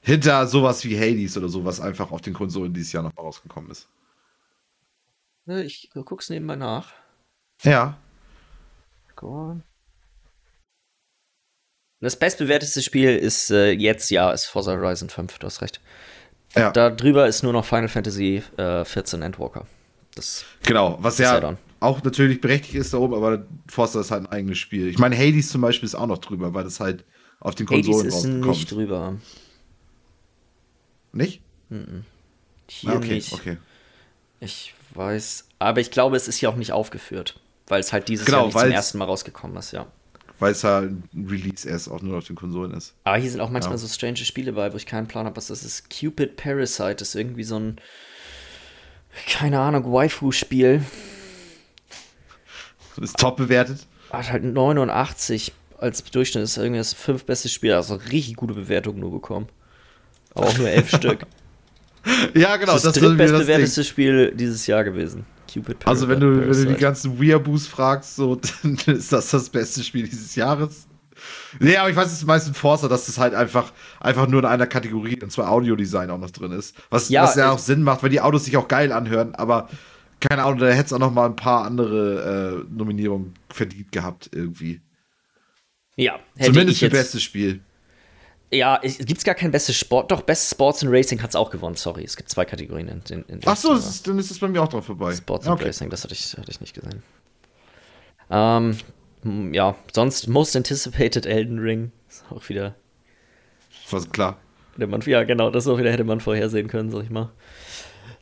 Hinter 0.06 0.46
sowas 0.46 0.84
wie 0.84 0.96
Hades 0.96 1.36
oder 1.36 1.48
sowas 1.48 1.80
einfach 1.80 2.12
auf 2.12 2.20
den 2.20 2.32
Konsolen 2.32 2.72
dieses 2.72 2.92
Jahr 2.92 3.02
noch 3.02 3.16
rausgekommen 3.18 3.72
ist. 3.72 3.88
Äh, 5.48 5.62
Ich 5.62 5.90
guck's 5.92 6.30
nebenbei 6.30 6.54
nach. 6.54 6.92
Ja. 7.64 7.98
Go 9.16 9.26
on. 9.50 9.62
Das 12.00 12.16
bestbewerteste 12.16 12.82
Spiel 12.82 13.16
ist 13.16 13.50
äh, 13.50 13.72
jetzt, 13.72 14.10
ja, 14.10 14.30
ist 14.30 14.44
Forza 14.44 14.72
Horizon 14.72 15.08
5, 15.08 15.38
du 15.40 15.46
hast 15.48 15.60
recht. 15.60 15.80
Ja, 16.54 16.70
Da 16.70 16.90
drüber 16.90 17.26
ist 17.26 17.42
nur 17.42 17.52
noch 17.52 17.64
Final 17.64 17.88
Fantasy 17.88 18.44
äh, 18.58 18.84
14 18.84 19.22
Endwalker. 19.22 19.66
Das 20.14 20.44
genau. 20.62 20.98
Was 21.00 21.18
ja 21.18 21.34
Add-on. 21.34 21.58
auch 21.80 22.00
natürlich 22.04 22.40
berechtigt 22.40 22.76
ist 22.76 22.94
da 22.94 22.98
oben, 22.98 23.14
aber 23.14 23.44
Forster 23.68 24.00
ist 24.02 24.12
halt 24.12 24.22
ein 24.22 24.30
eigenes 24.32 24.58
Spiel. 24.58 24.86
Ich 24.86 24.98
meine, 24.98 25.16
Hades 25.18 25.48
zum 25.48 25.62
Beispiel 25.62 25.86
ist 25.88 25.96
auch 25.96 26.06
noch 26.06 26.18
drüber, 26.18 26.54
weil 26.54 26.62
das 26.62 26.78
halt 26.78 27.04
auf 27.40 27.56
den 27.56 27.66
Hades 27.68 27.86
Konsolen 27.86 28.06
ist 28.06 28.14
rauskommt. 28.14 28.46
nicht 28.46 28.70
drüber. 28.70 29.16
Nicht? 31.16 31.40
Hier 32.68 32.90
Ah, 32.90 32.96
okay, 32.96 33.14
nicht. 33.14 33.32
okay. 33.32 33.56
Ich 34.40 34.74
weiß, 34.94 35.46
aber 35.58 35.80
ich 35.80 35.90
glaube, 35.90 36.16
es 36.16 36.28
ist 36.28 36.36
hier 36.38 36.50
auch 36.50 36.56
nicht 36.56 36.72
aufgeführt, 36.72 37.40
weil 37.68 37.80
es 37.80 37.92
halt 37.92 38.08
dieses 38.08 38.26
Genau, 38.26 38.38
Jahr 38.38 38.46
nicht 38.48 38.58
zum 38.60 38.70
ersten 38.72 38.98
Mal 38.98 39.04
rausgekommen 39.06 39.56
ist, 39.56 39.72
ja. 39.72 39.86
Weil 40.38 40.52
es 40.52 40.60
ja 40.62 40.80
ein 40.80 41.08
Release 41.14 41.66
erst 41.66 41.88
auch 41.90 42.02
nur 42.02 42.18
auf 42.18 42.26
den 42.26 42.36
Konsolen 42.36 42.72
ist. 42.74 42.94
Aber 43.04 43.16
hier 43.16 43.30
sind 43.30 43.40
auch 43.40 43.48
manchmal 43.48 43.74
Ja. 43.74 43.78
so 43.78 43.88
strange 43.88 44.18
Spiele 44.18 44.52
bei, 44.52 44.70
wo 44.72 44.76
ich 44.76 44.84
keinen 44.84 45.08
Plan 45.08 45.24
habe, 45.24 45.36
was 45.36 45.46
das 45.46 45.64
ist. 45.64 45.88
Cupid 45.88 46.36
Parasite 46.36 47.00
ist 47.00 47.14
irgendwie 47.14 47.44
so 47.44 47.58
ein, 47.58 47.80
keine 49.26 49.58
Ahnung, 49.60 49.90
Waifu-Spiel. 49.90 50.84
Ist 53.00 53.18
top 53.18 53.36
bewertet. 53.36 53.86
Hat 54.10 54.30
halt 54.32 54.42
89 54.44 55.52
als 55.78 56.02
Durchschnitt, 56.04 56.44
ist 56.44 56.56
irgendwie 56.56 56.78
das 56.78 56.94
fünf 56.94 57.24
beste 57.24 57.48
Spiel. 57.50 57.74
Also 57.74 57.96
richtig 57.96 58.36
gute 58.36 58.54
Bewertungen 58.54 59.00
nur 59.00 59.10
bekommen. 59.10 59.48
Aber 60.36 60.46
auch 60.48 60.58
nur 60.58 60.68
elf 60.68 60.88
Stück. 60.96 61.26
Ja, 62.34 62.56
genau. 62.56 62.72
das 62.72 62.84
ist 62.84 62.86
das 62.86 62.94
das 62.94 63.02
drittbestbewerteste 63.02 63.82
Spiel 63.84 64.32
dieses 64.34 64.66
Jahr 64.66 64.84
gewesen. 64.84 65.24
Cupid 65.52 65.80
Par- 65.80 65.90
Also 65.90 66.08
wenn 66.08 66.20
du, 66.20 66.26
wenn 66.28 66.34
du 66.34 66.40
die 66.42 66.50
Parasite. 66.64 66.80
ganzen 66.80 67.20
Weeaboos 67.20 67.66
fragst, 67.66 68.16
so, 68.16 68.36
dann 68.62 68.76
ist 68.96 69.12
das 69.12 69.30
das 69.30 69.48
beste 69.50 69.82
Spiel 69.82 70.04
dieses 70.08 70.34
Jahres. 70.36 70.86
Nee, 71.58 71.76
aber 71.76 71.88
ich 71.90 71.96
weiß, 71.96 72.06
es 72.08 72.18
ist 72.18 72.26
meistens 72.26 72.56
Forza, 72.56 72.88
dass 72.88 73.06
das 73.06 73.18
halt 73.18 73.34
einfach, 73.34 73.72
einfach 74.00 74.28
nur 74.28 74.40
in 74.40 74.46
einer 74.46 74.66
Kategorie, 74.66 75.20
und 75.22 75.32
zwar 75.32 75.50
Audiodesign 75.50 76.10
auch 76.10 76.18
noch 76.18 76.30
drin 76.30 76.52
ist. 76.52 76.76
Was 76.90 77.08
Ja, 77.08 77.22
was 77.24 77.34
ja 77.36 77.46
äh, 77.46 77.50
auch 77.50 77.58
Sinn 77.58 77.82
macht, 77.82 78.02
weil 78.02 78.10
die 78.10 78.20
Autos 78.20 78.44
sich 78.44 78.56
auch 78.56 78.68
geil 78.68 78.92
anhören, 78.92 79.34
aber 79.34 79.68
keine 80.20 80.44
Ahnung, 80.44 80.58
da 80.58 80.66
hätte 80.68 80.86
es 80.86 80.92
auch 80.92 80.98
noch 80.98 81.12
mal 81.12 81.26
ein 81.26 81.36
paar 81.36 81.64
andere 81.64 82.64
äh, 82.68 82.72
Nominierungen 82.72 83.34
verdient 83.48 83.90
gehabt, 83.92 84.30
irgendwie. 84.32 84.80
Ja, 85.96 86.18
hätte 86.36 86.52
Zumindest 86.52 86.76
ich 86.76 86.78
für 86.90 86.94
jetzt, 86.94 87.04
bestes 87.04 87.22
Spiel. 87.22 87.60
Ja, 88.52 88.78
es 88.82 88.98
gibt 88.98 89.24
gar 89.24 89.34
kein 89.34 89.50
bestes 89.50 89.76
Sport. 89.76 90.10
Doch, 90.12 90.22
Best 90.22 90.50
Sports 90.50 90.82
and 90.82 90.92
Racing 90.92 91.20
hat 91.20 91.30
es 91.30 91.36
auch 91.36 91.50
gewonnen. 91.50 91.74
Sorry, 91.74 92.04
es 92.04 92.16
gibt 92.16 92.28
zwei 92.28 92.44
Kategorien. 92.44 92.88
In, 92.88 93.02
in, 93.10 93.24
in 93.24 93.40
Ach 93.44 93.56
so, 93.56 93.74
ist, 93.74 94.06
dann 94.06 94.18
ist 94.18 94.30
das 94.30 94.38
bei 94.38 94.46
mir 94.48 94.62
auch 94.62 94.68
drauf 94.68 94.86
vorbei. 94.86 95.12
Sports 95.14 95.48
and 95.48 95.62
Racing, 95.62 95.90
das 95.90 96.04
hatte 96.04 96.14
ich, 96.14 96.36
hatte 96.36 96.50
ich 96.50 96.60
nicht 96.60 96.74
gesehen. 96.74 97.02
Ähm, 98.30 98.76
hm, 99.22 99.52
ja, 99.52 99.74
sonst 99.92 100.28
Most 100.28 100.54
Anticipated 100.56 101.26
Elden 101.26 101.58
Ring. 101.58 101.90
Ist 102.08 102.24
auch 102.30 102.48
wieder, 102.48 102.76
War 103.90 104.00
so 104.00 104.08
klar. 104.08 104.36
hätte 104.74 104.86
man, 104.86 105.00
ja 105.02 105.24
genau, 105.24 105.50
das 105.50 105.66
auch 105.66 105.78
wieder 105.78 105.90
hätte 105.90 106.04
man 106.04 106.20
vorhersehen 106.20 106.68
können, 106.68 106.90
sag 106.90 107.02
ich 107.02 107.10
mal. 107.10 107.30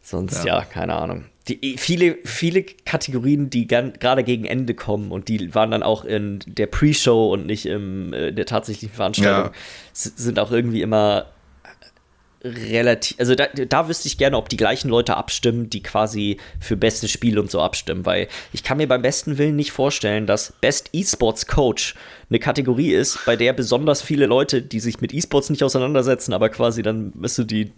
Sonst, 0.07 0.45
ja, 0.45 0.59
Ja. 0.59 0.65
keine 0.65 0.95
Ahnung. 0.97 1.25
Die, 1.49 1.77
viele, 1.79 2.17
viele 2.25 2.63
Kategorien, 2.63 3.51
die 3.51 3.67
gerade 3.67 4.23
gegen 4.25 4.45
Ende 4.45 4.75
kommen 4.75 5.11
und 5.11 5.29
die 5.29 5.55
waren 5.55 5.71
dann 5.71 5.83
auch 5.83 6.05
in 6.05 6.39
der 6.47 6.67
Pre-Show 6.67 7.33
und 7.33 7.47
nicht 7.47 7.67
im, 7.67 8.13
äh, 8.13 8.31
der 8.33 8.47
tatsächlichen 8.47 8.95
Veranstaltung, 8.95 9.53
Ja. 9.53 9.53
sind 9.93 10.39
auch 10.39 10.51
irgendwie 10.53 10.81
immer 10.83 11.27
relativ, 12.45 13.19
also 13.19 13.35
da, 13.35 13.47
da 13.47 13.89
wüsste 13.89 14.07
ich 14.07 14.19
gerne, 14.19 14.37
ob 14.37 14.49
die 14.49 14.57
gleichen 14.57 14.91
Leute 14.91 15.17
abstimmen, 15.17 15.71
die 15.71 15.83
quasi 15.83 16.37
für 16.61 16.77
bestes 16.77 17.11
Spiel 17.11 17.39
und 17.39 17.51
so 17.51 17.61
abstimmen, 17.61 18.05
weil 18.05 18.29
ich 18.53 18.63
kann 18.63 18.77
mir 18.77 18.87
beim 18.87 19.03
besten 19.03 19.39
Willen 19.39 19.57
nicht 19.57 19.73
vorstellen, 19.73 20.27
dass 20.27 20.53
Best 20.61 20.91
Esports 20.93 21.47
Coach 21.47 21.95
eine 22.31 22.39
Kategorie 22.39 22.93
ist, 22.93 23.19
bei 23.27 23.37
der 23.37 23.53
besonders 23.53 24.03
viele 24.03 24.27
Leute, 24.27 24.63
die 24.63 24.81
sich 24.81 25.01
mit 25.01 25.13
E-Sports 25.15 25.51
nicht 25.51 25.63
auseinandersetzen, 25.63 26.33
aber 26.33 26.49
quasi 26.49 26.83
dann, 26.83 27.13
weißt 27.15 27.39
du, 27.39 27.45
die 27.45 27.73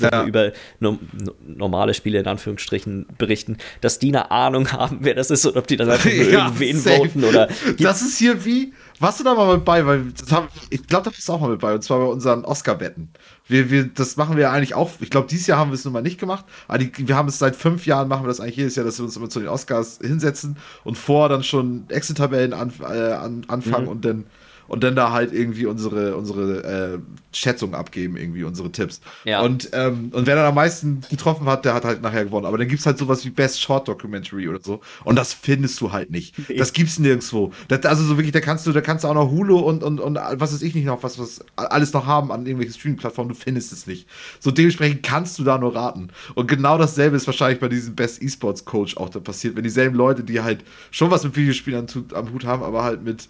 ja. 0.00 0.24
über 0.24 0.52
no, 0.80 0.98
no, 1.12 1.32
normale 1.46 1.94
Spiele 1.94 2.18
in 2.18 2.26
Anführungsstrichen 2.26 3.06
berichten, 3.18 3.58
dass 3.80 3.98
die 3.98 4.08
eine 4.08 4.30
Ahnung 4.30 4.72
haben, 4.72 4.98
wer 5.02 5.14
das 5.14 5.30
ist 5.30 5.46
und 5.46 5.56
ob 5.56 5.66
die 5.66 5.76
dann 5.76 5.90
einfach 5.90 6.10
nur 6.10 6.24
ja, 6.30 6.46
irgendwen 6.46 6.78
safe. 6.78 6.96
voten 6.96 7.24
oder. 7.24 7.48
Das 7.78 8.02
ist 8.02 8.18
hier 8.18 8.44
wie, 8.44 8.72
warst 9.00 9.20
du 9.20 9.24
da 9.24 9.34
mal 9.34 9.56
mit 9.56 9.64
bei, 9.64 9.86
weil 9.86 10.12
haben, 10.30 10.48
ich 10.70 10.86
glaube, 10.86 11.04
da 11.04 11.10
bist 11.10 11.28
du 11.28 11.32
auch 11.32 11.40
mal 11.40 11.50
mit 11.50 11.60
bei, 11.60 11.74
und 11.74 11.82
zwar 11.82 11.98
bei 11.98 12.06
unseren 12.06 12.44
Oscar-Wetten. 12.44 13.10
Wir, 13.46 13.70
wir, 13.70 13.84
das 13.84 14.16
machen 14.16 14.36
wir 14.36 14.50
eigentlich 14.50 14.74
auch. 14.74 14.90
Ich 15.00 15.10
glaube, 15.10 15.28
dieses 15.28 15.46
Jahr 15.46 15.58
haben 15.58 15.70
wir 15.70 15.74
es 15.74 15.84
nun 15.84 15.92
mal 15.92 16.02
nicht 16.02 16.18
gemacht. 16.18 16.44
Aber 16.66 16.78
die, 16.78 16.92
wir 16.96 17.16
haben 17.16 17.28
es 17.28 17.38
seit 17.38 17.56
fünf 17.56 17.86
Jahren, 17.86 18.08
machen 18.08 18.24
wir 18.24 18.28
das 18.28 18.40
eigentlich 18.40 18.56
jedes 18.56 18.76
Jahr, 18.76 18.84
dass 18.84 18.98
wir 18.98 19.04
uns 19.04 19.16
immer 19.16 19.30
zu 19.30 19.40
den 19.40 19.48
Oscars 19.48 19.98
hinsetzen 20.02 20.56
und 20.84 20.98
vor 20.98 21.28
dann 21.28 21.42
schon 21.42 21.84
Excel-Tabellen 21.88 22.52
an, 22.52 22.72
äh, 22.80 22.84
an, 22.84 23.44
anfangen 23.48 23.84
mhm. 23.84 23.90
und 23.90 24.04
dann 24.04 24.24
und 24.68 24.84
dann 24.84 24.94
da 24.94 25.12
halt 25.12 25.32
irgendwie 25.32 25.66
unsere, 25.66 26.16
unsere 26.16 26.94
äh, 26.94 26.98
Schätzung 27.32 27.74
abgeben, 27.74 28.16
irgendwie 28.16 28.44
unsere 28.44 28.70
Tipps. 28.70 29.00
Ja. 29.24 29.40
Und, 29.40 29.70
ähm, 29.72 30.10
und 30.12 30.26
wer 30.26 30.36
dann 30.36 30.44
am 30.44 30.54
meisten 30.54 31.02
getroffen 31.10 31.46
hat, 31.46 31.64
der 31.64 31.74
hat 31.74 31.84
halt 31.84 32.02
nachher 32.02 32.24
gewonnen. 32.24 32.46
Aber 32.46 32.58
dann 32.58 32.68
gibt 32.68 32.80
es 32.80 32.86
halt 32.86 32.98
sowas 32.98 33.24
wie 33.24 33.30
Best 33.30 33.60
Short 33.60 33.88
Documentary 33.88 34.48
oder 34.48 34.60
so. 34.62 34.80
Und 35.04 35.16
das 35.16 35.32
findest 35.32 35.80
du 35.80 35.92
halt 35.92 36.10
nicht. 36.10 36.34
Nee. 36.48 36.56
Das 36.56 36.72
gibt's 36.72 36.98
nirgendwo. 36.98 37.52
Das, 37.68 37.84
also 37.84 38.04
so 38.04 38.16
wirklich, 38.16 38.32
da 38.32 38.40
kannst 38.40 38.66
du, 38.66 38.72
da 38.72 38.80
kannst 38.80 39.04
du 39.04 39.08
auch 39.08 39.14
noch 39.14 39.30
Hulu 39.30 39.58
und, 39.58 39.82
und, 39.82 40.00
und 40.00 40.14
was 40.16 40.52
weiß 40.52 40.62
ich 40.62 40.74
nicht 40.74 40.84
noch, 40.84 41.02
was, 41.02 41.18
was 41.18 41.40
alles 41.56 41.92
noch 41.92 42.06
haben 42.06 42.30
an 42.30 42.46
irgendwelchen 42.46 42.78
Streaming-Plattformen, 42.78 43.30
du 43.30 43.34
findest 43.34 43.72
es 43.72 43.86
nicht. 43.86 44.06
So 44.38 44.50
dementsprechend 44.50 45.02
kannst 45.02 45.38
du 45.38 45.44
da 45.44 45.58
nur 45.58 45.74
raten. 45.74 46.08
Und 46.34 46.46
genau 46.46 46.76
dasselbe 46.76 47.16
ist 47.16 47.26
wahrscheinlich 47.26 47.60
bei 47.60 47.68
diesem 47.68 47.94
Best 47.94 48.22
Esports 48.22 48.64
Coach 48.64 48.96
auch 48.98 49.08
da 49.08 49.20
passiert, 49.20 49.56
wenn 49.56 49.62
dieselben 49.62 49.96
Leute, 49.96 50.22
die 50.22 50.40
halt 50.40 50.64
schon 50.90 51.10
was 51.10 51.24
mit 51.24 51.36
Videospielen 51.36 51.86
am, 51.94 52.04
am 52.14 52.32
Hut 52.32 52.44
haben, 52.44 52.62
aber 52.62 52.84
halt 52.84 53.02
mit 53.02 53.28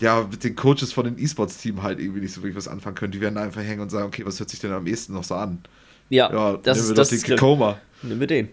ja, 0.00 0.26
mit 0.30 0.44
den 0.44 0.56
Coaches 0.56 0.92
von 0.92 1.04
den 1.04 1.18
E-Sports-Team 1.18 1.82
halt 1.82 2.00
irgendwie 2.00 2.20
nicht 2.20 2.32
so 2.32 2.42
wirklich 2.42 2.56
was 2.56 2.68
anfangen 2.68 2.96
können. 2.96 3.12
Die 3.12 3.20
werden 3.20 3.38
einfach 3.38 3.62
hängen 3.62 3.80
und 3.80 3.90
sagen, 3.90 4.06
okay, 4.06 4.24
was 4.26 4.38
hört 4.38 4.50
sich 4.50 4.60
denn 4.60 4.72
am 4.72 4.86
ehesten 4.86 5.12
noch 5.12 5.24
so 5.24 5.34
an? 5.34 5.62
Ja, 6.10 6.32
ja 6.32 6.56
das 6.56 6.78
ist 6.78 6.96
das. 6.96 7.10
Den 7.10 7.38
Koma. 7.38 7.78
Nimm 8.02 8.18
mir 8.18 8.26
den. 8.26 8.48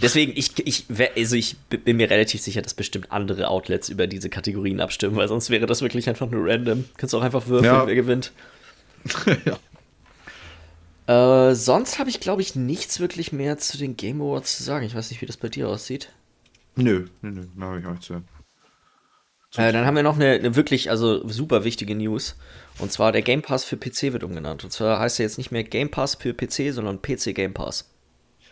Deswegen, 0.00 0.32
ich, 0.36 0.50
ich, 0.66 0.84
also 1.16 1.36
ich 1.36 1.56
bin 1.68 1.96
mir 1.96 2.10
relativ 2.10 2.42
sicher, 2.42 2.60
dass 2.60 2.74
bestimmt 2.74 3.12
andere 3.12 3.48
Outlets 3.48 3.88
über 3.88 4.06
diese 4.06 4.28
Kategorien 4.28 4.80
abstimmen, 4.80 5.16
weil 5.16 5.28
sonst 5.28 5.48
wäre 5.48 5.66
das 5.66 5.80
wirklich 5.80 6.08
einfach 6.08 6.28
nur 6.30 6.46
random. 6.46 6.84
Kannst 6.98 7.14
auch 7.14 7.22
einfach 7.22 7.46
würfeln, 7.46 7.72
ja. 7.72 7.86
wer 7.86 7.94
gewinnt. 7.94 8.32
ja. 9.46 9.58
Äh, 11.06 11.54
sonst 11.54 11.98
habe 11.98 12.10
ich, 12.10 12.20
glaube 12.20 12.42
ich, 12.42 12.56
nichts 12.56 13.00
wirklich 13.00 13.32
mehr 13.32 13.56
zu 13.58 13.78
den 13.78 13.96
Game 13.96 14.20
Awards 14.20 14.58
zu 14.58 14.64
sagen. 14.64 14.84
Ich 14.84 14.94
weiß 14.94 15.10
nicht, 15.10 15.22
wie 15.22 15.26
das 15.26 15.36
bei 15.36 15.48
dir 15.48 15.68
aussieht. 15.68 16.10
Nö, 16.74 17.06
nö, 17.22 17.30
nö, 17.30 17.46
da 17.56 17.66
habe 17.66 17.80
ich 17.80 17.86
auch 17.86 17.90
nichts 17.90 18.06
zu 18.06 18.14
sagen. 18.14 18.28
Äh, 19.56 19.72
dann 19.72 19.86
haben 19.86 19.96
wir 19.96 20.02
noch 20.02 20.16
eine, 20.16 20.32
eine, 20.32 20.56
wirklich, 20.56 20.90
also 20.90 21.26
super 21.28 21.64
wichtige 21.64 21.94
News. 21.94 22.36
Und 22.78 22.92
zwar 22.92 23.12
der 23.12 23.22
Game 23.22 23.42
Pass 23.42 23.64
für 23.64 23.76
PC 23.76 24.12
wird 24.12 24.22
umgenannt. 24.22 24.64
Und 24.64 24.70
zwar 24.70 24.98
heißt 24.98 25.18
er 25.18 25.24
jetzt 25.24 25.38
nicht 25.38 25.50
mehr 25.50 25.64
Game 25.64 25.90
Pass 25.90 26.14
für 26.14 26.34
PC, 26.34 26.72
sondern 26.72 27.00
PC 27.00 27.34
Game 27.34 27.54
Pass. 27.54 27.90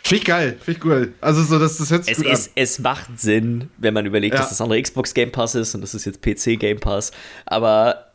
Finde 0.03 0.21
ich 0.21 0.25
geil, 0.27 0.59
finde 0.61 0.79
ich 0.79 0.85
cool. 0.85 1.15
Also 1.23 1.43
so, 1.43 1.59
das, 1.59 1.79
das 1.79 1.91
hört 1.91 2.05
sich 2.05 2.13
es 2.13 2.19
gut 2.19 2.31
ist, 2.31 2.49
an. 2.49 2.53
Es 2.57 2.79
macht 2.79 3.19
Sinn, 3.19 3.71
wenn 3.79 3.95
man 3.95 4.05
überlegt, 4.05 4.35
ja. 4.35 4.41
dass 4.41 4.51
das 4.51 4.61
andere 4.61 4.81
Xbox 4.81 5.15
Game 5.15 5.33
Pass 5.33 5.55
ist 5.55 5.75
und 5.75 5.81
das 5.81 5.95
ist 5.95 6.05
jetzt 6.05 6.21
PC 6.21 6.61
Game 6.61 6.79
Pass. 6.79 7.11
Aber 7.47 8.13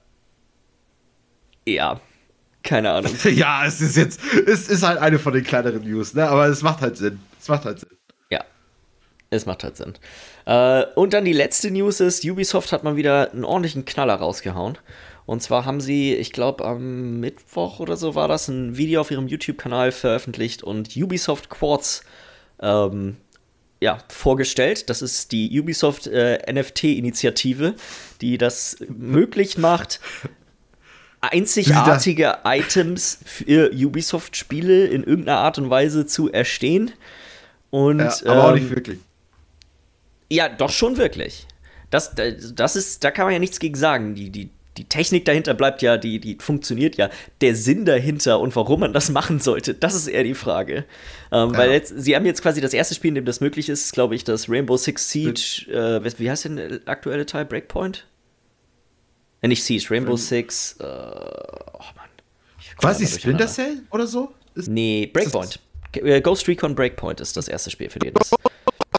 ja, 1.68 2.00
keine 2.64 2.92
Ahnung. 2.92 3.12
ja, 3.34 3.66
es 3.66 3.82
ist 3.82 3.98
jetzt, 3.98 4.20
es 4.46 4.68
ist 4.68 4.84
halt 4.84 5.00
eine 5.00 5.18
von 5.18 5.34
den 5.34 5.44
kleineren 5.44 5.84
News, 5.84 6.14
ne? 6.14 6.28
Aber 6.28 6.48
es 6.48 6.62
macht 6.62 6.82
halt 6.82 6.98
Sinn. 6.98 7.20
Es 7.40 7.48
macht 7.48 7.66
halt 7.66 7.80
Sinn. 7.80 7.90
Ja, 8.30 8.44
es 9.32 9.48
macht 9.48 9.64
halt 9.64 9.78
Sinn. 9.78 9.94
Äh, 10.50 10.86
und 10.96 11.14
dann 11.14 11.26
die 11.26 11.34
letzte 11.34 11.70
News 11.70 12.00
ist, 12.00 12.26
Ubisoft 12.26 12.72
hat 12.72 12.84
mal 12.84 12.96
wieder 12.96 13.32
einen 13.32 13.46
ordentlichen 13.46 13.86
Knaller 13.86 14.16
rausgehauen. 14.16 14.80
Und 15.28 15.44
zwar 15.44 15.66
haben 15.66 15.80
sie, 15.80 16.16
ich 16.16 16.32
glaube, 16.32 16.66
am 16.66 17.20
Mittwoch 17.20 17.80
oder 17.80 17.96
so 17.96 18.16
war 18.16 18.28
das, 18.28 18.48
ein 18.48 18.76
Video 18.76 19.02
auf 19.02 19.12
ihrem 19.12 19.28
YouTube-Kanal 19.28 19.92
veröffentlicht 19.92 20.64
und 20.64 20.98
Ubisoft 20.98 21.52
Quartz 21.52 22.02
ähm, 22.64 23.18
ja, 23.80 24.00
vorgestellt. 24.08 24.90
Das 24.90 25.04
ist 25.04 25.32
die 25.32 25.60
Ubisoft 25.60 26.08
äh, 26.08 26.40
NFT-Initiative, 26.52 27.76
die 28.20 28.40
das 28.40 28.78
möglich 28.90 29.60
macht, 29.60 30.00
einzigartige 31.22 32.40
Items 32.44 33.20
für 33.24 33.70
Ubisoft-Spiele 33.72 34.88
in 34.88 35.04
irgendeiner 35.04 35.38
Art 35.38 35.60
und 35.60 35.70
Weise 35.70 36.08
zu 36.08 36.32
erstehen. 36.32 36.92
Und, 37.70 38.00
ja, 38.00 38.16
aber 38.26 38.34
ähm, 38.34 38.40
auch 38.40 38.54
nicht 38.56 38.72
wirklich. 38.72 38.98
Ja, 40.32 40.50
doch 40.50 40.70
schon 40.70 40.98
wirklich. 40.98 41.48
Das, 41.90 42.14
das 42.16 42.76
ist, 42.76 43.04
da 43.04 43.12
kann 43.12 43.26
man 43.26 43.34
ja 43.34 43.40
nichts 43.40 43.60
gegen 43.60 43.76
sagen. 43.76 44.14
Die, 44.14 44.30
die, 44.30 44.50
die 44.78 44.84
Technik 44.86 45.26
dahinter 45.26 45.56
bleibt 45.56 45.82
ja, 45.82 45.98
die, 45.98 46.20
die 46.20 46.38
funktioniert 46.40 46.98
ja. 46.98 47.10
Der 47.42 47.56
Sinn 47.56 47.86
dahinter 47.86 48.40
und 48.40 48.56
warum 48.56 48.82
man 48.82 48.94
das 48.94 49.10
machen 49.10 49.40
sollte, 49.40 49.74
das 49.74 49.96
ist 49.96 50.08
eher 50.08 50.24
die 50.24 50.36
Frage. 50.36 50.86
Ähm, 51.32 51.52
ja. 51.52 51.58
Weil 51.58 51.72
jetzt, 51.72 51.94
sie 51.98 52.16
haben 52.16 52.26
jetzt 52.26 52.42
quasi 52.42 52.62
das 52.62 52.74
erste 52.74 52.96
Spiel, 52.96 53.10
in 53.10 53.16
dem 53.16 53.26
das 53.26 53.42
möglich 53.42 53.70
ist, 53.70 53.92
glaube 53.92 54.16
ich, 54.16 54.24
das 54.24 54.50
Rainbow 54.50 54.78
Six 54.78 55.10
Siege, 55.10 55.66
äh, 55.72 56.20
wie 56.20 56.30
heißt 56.30 56.46
denn 56.46 56.56
der 56.58 56.80
aktuelle 56.86 57.26
Teil? 57.26 57.46
Breakpoint? 57.46 58.06
Äh, 59.42 59.48
nicht 59.48 59.64
Siege, 59.64 59.88
Rainbow 59.90 60.16
Six, 60.16 60.78
äh, 60.80 60.84
oh 60.84 61.80
Mann. 61.96 63.00
Ich, 63.00 63.10
Splinter 63.10 63.48
Cell 63.48 63.82
oder 63.92 64.06
so? 64.06 64.32
Ist, 64.54 64.70
nee, 64.70 65.10
Breakpoint. 65.12 65.60
Äh, 65.94 66.22
Ghost 66.22 66.48
Recon 66.48 66.76
Breakpoint 66.76 67.20
ist 67.20 67.36
das 67.36 67.48
erste 67.48 67.72
Spiel, 67.72 67.90
für 67.90 68.00
den 68.00 68.14
das 68.14 68.32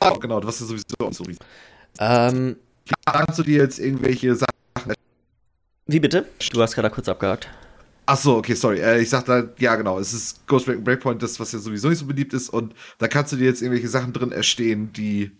Ah, 0.00 0.16
genau, 0.18 0.42
was 0.42 0.60
ist 0.60 0.68
sowieso 0.68 1.12
so 1.12 1.24
ähm, 1.98 2.56
Kannst 3.04 3.38
du 3.38 3.42
dir 3.42 3.58
jetzt 3.62 3.78
irgendwelche 3.78 4.34
Sachen. 4.34 4.94
Wie 5.86 6.00
bitte? 6.00 6.26
Du 6.52 6.62
hast 6.62 6.74
gerade 6.74 6.90
kurz 6.90 7.08
abgehakt. 7.08 7.48
Ach 8.06 8.16
so, 8.16 8.36
okay, 8.36 8.54
sorry. 8.54 8.80
Äh, 8.80 9.00
ich 9.00 9.10
sagte, 9.10 9.52
ja, 9.58 9.76
genau. 9.76 9.98
Es 9.98 10.12
ist 10.12 10.46
Ghost 10.46 10.66
Recon 10.66 10.82
Breakpoint, 10.82 11.22
das, 11.22 11.38
was 11.38 11.52
ja 11.52 11.58
sowieso 11.58 11.88
nicht 11.88 11.98
so 11.98 12.06
beliebt 12.06 12.32
ist. 12.32 12.48
Und 12.48 12.74
da 12.98 13.08
kannst 13.08 13.32
du 13.32 13.36
dir 13.36 13.44
jetzt 13.44 13.60
irgendwelche 13.60 13.88
Sachen 13.88 14.12
drin 14.12 14.32
erstehen, 14.32 14.92
die. 14.92 15.30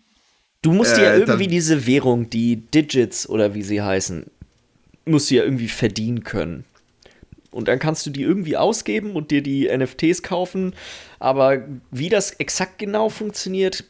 Du 0.63 0.73
musst 0.73 0.97
dir 0.97 1.03
ja 1.03 1.13
äh, 1.15 1.21
irgendwie 1.21 1.49
diese 1.49 1.87
Währung, 1.87 2.29
die 2.29 2.57
Digits 2.57 3.29
oder 3.29 3.55
wie 3.55 3.63
sie 3.63 3.81
heißen, 3.81 4.27
musst 5.07 5.31
du 5.31 5.37
ja 5.37 5.45
irgendwie 5.45 5.69
verdienen 5.69 6.23
können. 6.23 6.65
Und 7.51 7.67
dann 7.67 7.79
kannst 7.79 8.07
du 8.07 8.11
die 8.11 8.23
irgendwie 8.23 8.57
ausgeben 8.57 9.17
und 9.17 9.31
dir 9.31 9.43
die 9.43 9.69
NFTs 9.75 10.23
kaufen. 10.23 10.75
Aber 11.19 11.65
wie 11.91 12.09
das 12.09 12.33
exakt 12.33 12.79
genau 12.79 13.09
funktioniert, 13.09 13.85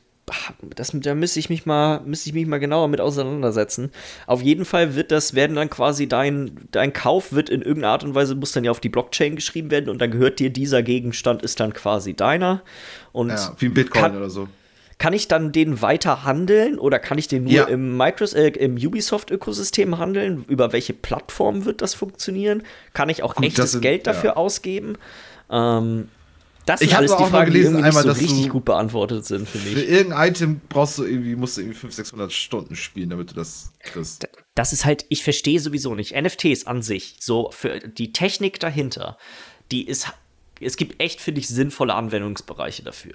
das, 0.75 0.93
da 0.95 1.15
müsste 1.15 1.41
ich 1.41 1.51
mich 1.51 1.67
mal, 1.67 2.01
müsste 2.01 2.29
ich 2.29 2.35
mich 2.35 2.47
mal 2.47 2.59
genauer 2.59 2.89
mit 2.89 3.01
auseinandersetzen. 3.01 3.91
Auf 4.27 4.43
jeden 4.43 4.65
Fall 4.65 4.95
wird 4.95 5.11
das, 5.11 5.35
werden 5.35 5.57
dann 5.57 5.71
quasi 5.71 6.09
dein, 6.09 6.69
dein 6.71 6.93
Kauf 6.93 7.33
wird 7.33 7.51
in 7.51 7.63
irgendeiner 7.63 7.93
Art 7.93 8.05
und 8.05 8.15
Weise, 8.15 8.35
muss 8.35 8.53
dann 8.53 8.65
ja 8.65 8.71
auf 8.71 8.81
die 8.81 8.89
Blockchain 8.89 9.37
geschrieben 9.37 9.71
werden 9.71 9.89
und 9.89 10.01
dann 10.01 10.11
gehört 10.11 10.39
dir 10.39 10.51
dieser 10.51 10.83
Gegenstand, 10.83 11.43
ist 11.43 11.61
dann 11.61 11.73
quasi 11.73 12.15
deiner. 12.15 12.63
Und 13.13 13.31
ja, 13.31 13.57
wie 13.59 13.69
Bitcoin 13.69 14.03
kann, 14.03 14.17
oder 14.17 14.31
so. 14.31 14.49
Kann 14.99 15.13
ich 15.15 15.29
dann 15.29 15.53
den 15.53 15.81
weiter 15.81 16.25
handeln 16.25 16.79
oder 16.79 16.99
kann 16.99 17.17
ich 17.17 17.27
den 17.27 17.45
nur 17.45 17.53
ja. 17.53 17.65
im, 17.65 17.97
Microsoft, 17.97 18.37
äh, 18.37 18.49
im 18.49 18.77
Ubisoft-Ökosystem 18.77 19.99
handeln? 19.99 20.45
Über 20.47 20.73
welche 20.73 20.93
Plattform 20.93 21.65
wird 21.65 21.81
das 21.83 21.95
funktionieren? 21.95 22.63
Kann 22.93 23.09
ich 23.09 23.23
auch 23.23 23.35
Gut, 23.35 23.47
echtes 23.47 23.73
sind, 23.73 23.81
Geld 23.81 24.07
dafür 24.07 24.31
ja. 24.31 24.37
ausgeben? 24.37 24.97
Ähm, 25.51 26.09
das 26.71 26.81
ich 26.83 26.97
alles 26.97 27.17
die 27.17 27.25
Fragen, 27.25 27.53
gelesen, 27.53 27.79
die 27.79 27.83
einmal, 27.83 28.05
so 28.05 28.13
richtig 28.13 28.49
gut 28.49 28.65
beantwortet 28.65 29.25
sind, 29.25 29.49
finde 29.49 29.69
ich. 29.69 29.75
Für 29.75 29.83
irgendein 29.83 30.29
Item 30.31 30.61
brauchst 30.69 30.99
du 30.99 31.05
irgendwie, 31.05 31.35
musst 31.35 31.57
du 31.57 31.63
irgendwie 31.63 31.79
500, 31.79 31.97
600 31.97 32.33
Stunden 32.33 32.77
spielen, 32.77 33.11
damit 33.11 33.31
du 33.31 33.35
das 33.35 33.73
kriegst. 33.81 34.29
Das 34.55 34.73
ist 34.73 34.85
halt, 34.85 35.05
ich 35.09 35.25
verstehe 35.25 35.59
sowieso 35.59 35.95
nicht. 35.97 36.15
NFTs 36.15 36.67
an 36.67 36.83
sich, 36.83 37.17
so 37.19 37.51
für 37.51 37.81
die 37.81 38.13
Technik 38.13 38.61
dahinter, 38.61 39.19
die 39.73 39.87
ist, 39.87 40.07
es 40.61 40.77
gibt 40.77 41.03
echt, 41.03 41.21
finde 41.21 41.41
ich, 41.41 41.49
sinnvolle 41.49 41.95
Anwendungsbereiche 41.95 42.85
dafür. 42.85 43.15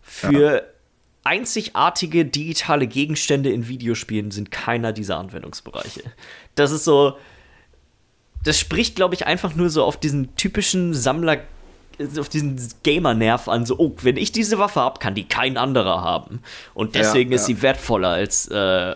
Für 0.00 0.56
ja. 0.56 0.62
einzigartige 1.24 2.24
digitale 2.24 2.86
Gegenstände 2.86 3.50
in 3.50 3.68
Videospielen 3.68 4.30
sind 4.30 4.50
keiner 4.50 4.94
dieser 4.94 5.18
Anwendungsbereiche. 5.18 6.02
Das 6.54 6.70
ist 6.70 6.84
so, 6.84 7.18
das 8.42 8.58
spricht, 8.58 8.96
glaube 8.96 9.14
ich, 9.14 9.26
einfach 9.26 9.54
nur 9.54 9.68
so 9.68 9.84
auf 9.84 10.00
diesen 10.00 10.34
typischen 10.36 10.94
Sammler- 10.94 11.42
auf 12.18 12.28
diesen 12.28 12.58
Gamer-Nerv 12.82 13.48
an, 13.48 13.66
so, 13.66 13.78
oh, 13.78 13.96
wenn 14.02 14.16
ich 14.16 14.32
diese 14.32 14.58
Waffe 14.58 14.80
habe, 14.80 14.98
kann 14.98 15.14
die 15.14 15.24
kein 15.24 15.56
anderer 15.56 16.02
haben. 16.02 16.40
Und 16.74 16.94
deswegen 16.94 17.30
ja, 17.30 17.36
ist 17.36 17.46
sie 17.46 17.62
wertvoller, 17.62 18.10
als, 18.10 18.48
äh, 18.48 18.94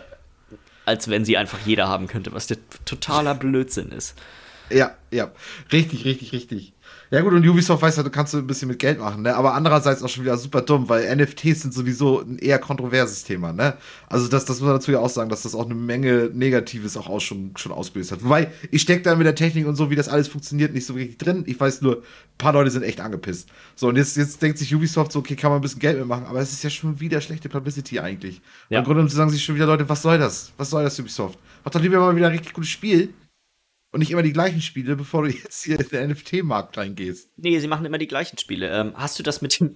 als 0.85 1.09
wenn 1.09 1.25
sie 1.25 1.37
einfach 1.37 1.59
jeder 1.65 1.87
haben 1.87 2.07
könnte, 2.07 2.33
was 2.33 2.47
der 2.47 2.57
totaler 2.85 3.35
Blödsinn 3.35 3.91
ist. 3.91 4.15
Ja, 4.69 4.95
ja. 5.11 5.31
Richtig, 5.71 6.05
richtig, 6.05 6.31
richtig. 6.33 6.73
Ja 7.11 7.19
gut, 7.19 7.33
und 7.33 7.45
Ubisoft 7.45 7.81
weiß 7.81 7.97
ja, 7.97 8.03
du 8.03 8.09
kannst 8.09 8.33
ein 8.33 8.47
bisschen 8.47 8.69
mit 8.69 8.79
Geld 8.79 8.97
machen, 8.99 9.23
ne? 9.23 9.35
Aber 9.35 9.53
andererseits 9.53 10.01
auch 10.01 10.07
schon 10.07 10.23
wieder 10.23 10.37
super 10.37 10.61
dumm, 10.61 10.87
weil 10.87 11.13
NFTs 11.13 11.63
sind 11.63 11.73
sowieso 11.73 12.21
ein 12.21 12.37
eher 12.37 12.57
kontroverses 12.57 13.25
Thema, 13.25 13.51
ne? 13.51 13.75
Also 14.07 14.29
das, 14.29 14.45
das 14.45 14.61
muss 14.61 14.67
man 14.67 14.77
dazu 14.77 14.93
ja 14.93 14.99
auch 14.99 15.09
sagen, 15.09 15.29
dass 15.29 15.41
das 15.41 15.53
auch 15.53 15.65
eine 15.65 15.75
Menge 15.75 16.29
Negatives 16.33 16.95
auch, 16.95 17.09
auch 17.09 17.19
schon, 17.19 17.51
schon 17.57 17.73
ausgelöst 17.73 18.13
hat. 18.13 18.23
Wobei, 18.23 18.49
ich 18.71 18.81
stecke 18.81 19.01
da 19.01 19.15
mit 19.15 19.27
der 19.27 19.35
Technik 19.35 19.67
und 19.67 19.75
so, 19.75 19.89
wie 19.89 19.95
das 19.95 20.07
alles 20.07 20.29
funktioniert, 20.29 20.73
nicht 20.73 20.85
so 20.85 20.93
richtig 20.93 21.17
drin. 21.17 21.43
Ich 21.47 21.59
weiß 21.59 21.81
nur, 21.81 21.97
ein 21.97 22.37
paar 22.37 22.53
Leute 22.53 22.71
sind 22.71 22.83
echt 22.83 23.01
angepisst. 23.01 23.49
So, 23.75 23.89
und 23.89 23.97
jetzt, 23.97 24.15
jetzt 24.15 24.41
denkt 24.41 24.57
sich 24.57 24.73
Ubisoft 24.73 25.11
so, 25.11 25.19
okay, 25.19 25.35
kann 25.35 25.51
man 25.51 25.59
ein 25.59 25.63
bisschen 25.63 25.79
Geld 25.79 25.99
mitmachen, 25.99 26.25
aber 26.25 26.39
es 26.39 26.53
ist 26.53 26.63
ja 26.63 26.69
schon 26.69 26.97
wieder 27.01 27.19
schlechte 27.19 27.49
Publicity 27.49 27.99
eigentlich. 27.99 28.39
Ja. 28.69 28.79
Im 28.79 28.85
Grunde 28.85 29.09
sagen 29.09 29.29
sich 29.29 29.43
schon 29.43 29.55
wieder 29.55 29.65
Leute, 29.65 29.89
was 29.89 30.01
soll 30.01 30.17
das? 30.17 30.53
Was 30.55 30.69
soll 30.69 30.85
das, 30.85 30.97
Ubisoft? 30.97 31.37
Mach 31.65 31.71
doch 31.71 31.81
lieber 31.81 31.99
mal 31.99 32.15
wieder 32.15 32.27
ein 32.27 32.31
richtig 32.31 32.53
gutes 32.53 32.69
Spiel 32.69 33.13
und 33.91 33.99
nicht 33.99 34.11
immer 34.11 34.23
die 34.23 34.33
gleichen 34.33 34.61
Spiele, 34.61 34.95
bevor 34.95 35.23
du 35.23 35.29
jetzt 35.29 35.63
hier 35.63 35.79
in 35.79 35.87
den 35.87 36.11
NFT-Markt 36.11 36.77
reingehst. 36.77 37.29
Nee, 37.37 37.59
sie 37.59 37.67
machen 37.67 37.85
immer 37.85 37.97
die 37.97 38.07
gleichen 38.07 38.37
Spiele. 38.37 38.69
Ähm, 38.69 38.93
hast 38.95 39.19
du 39.19 39.23
das 39.23 39.41
mit 39.41 39.59
dem, 39.59 39.75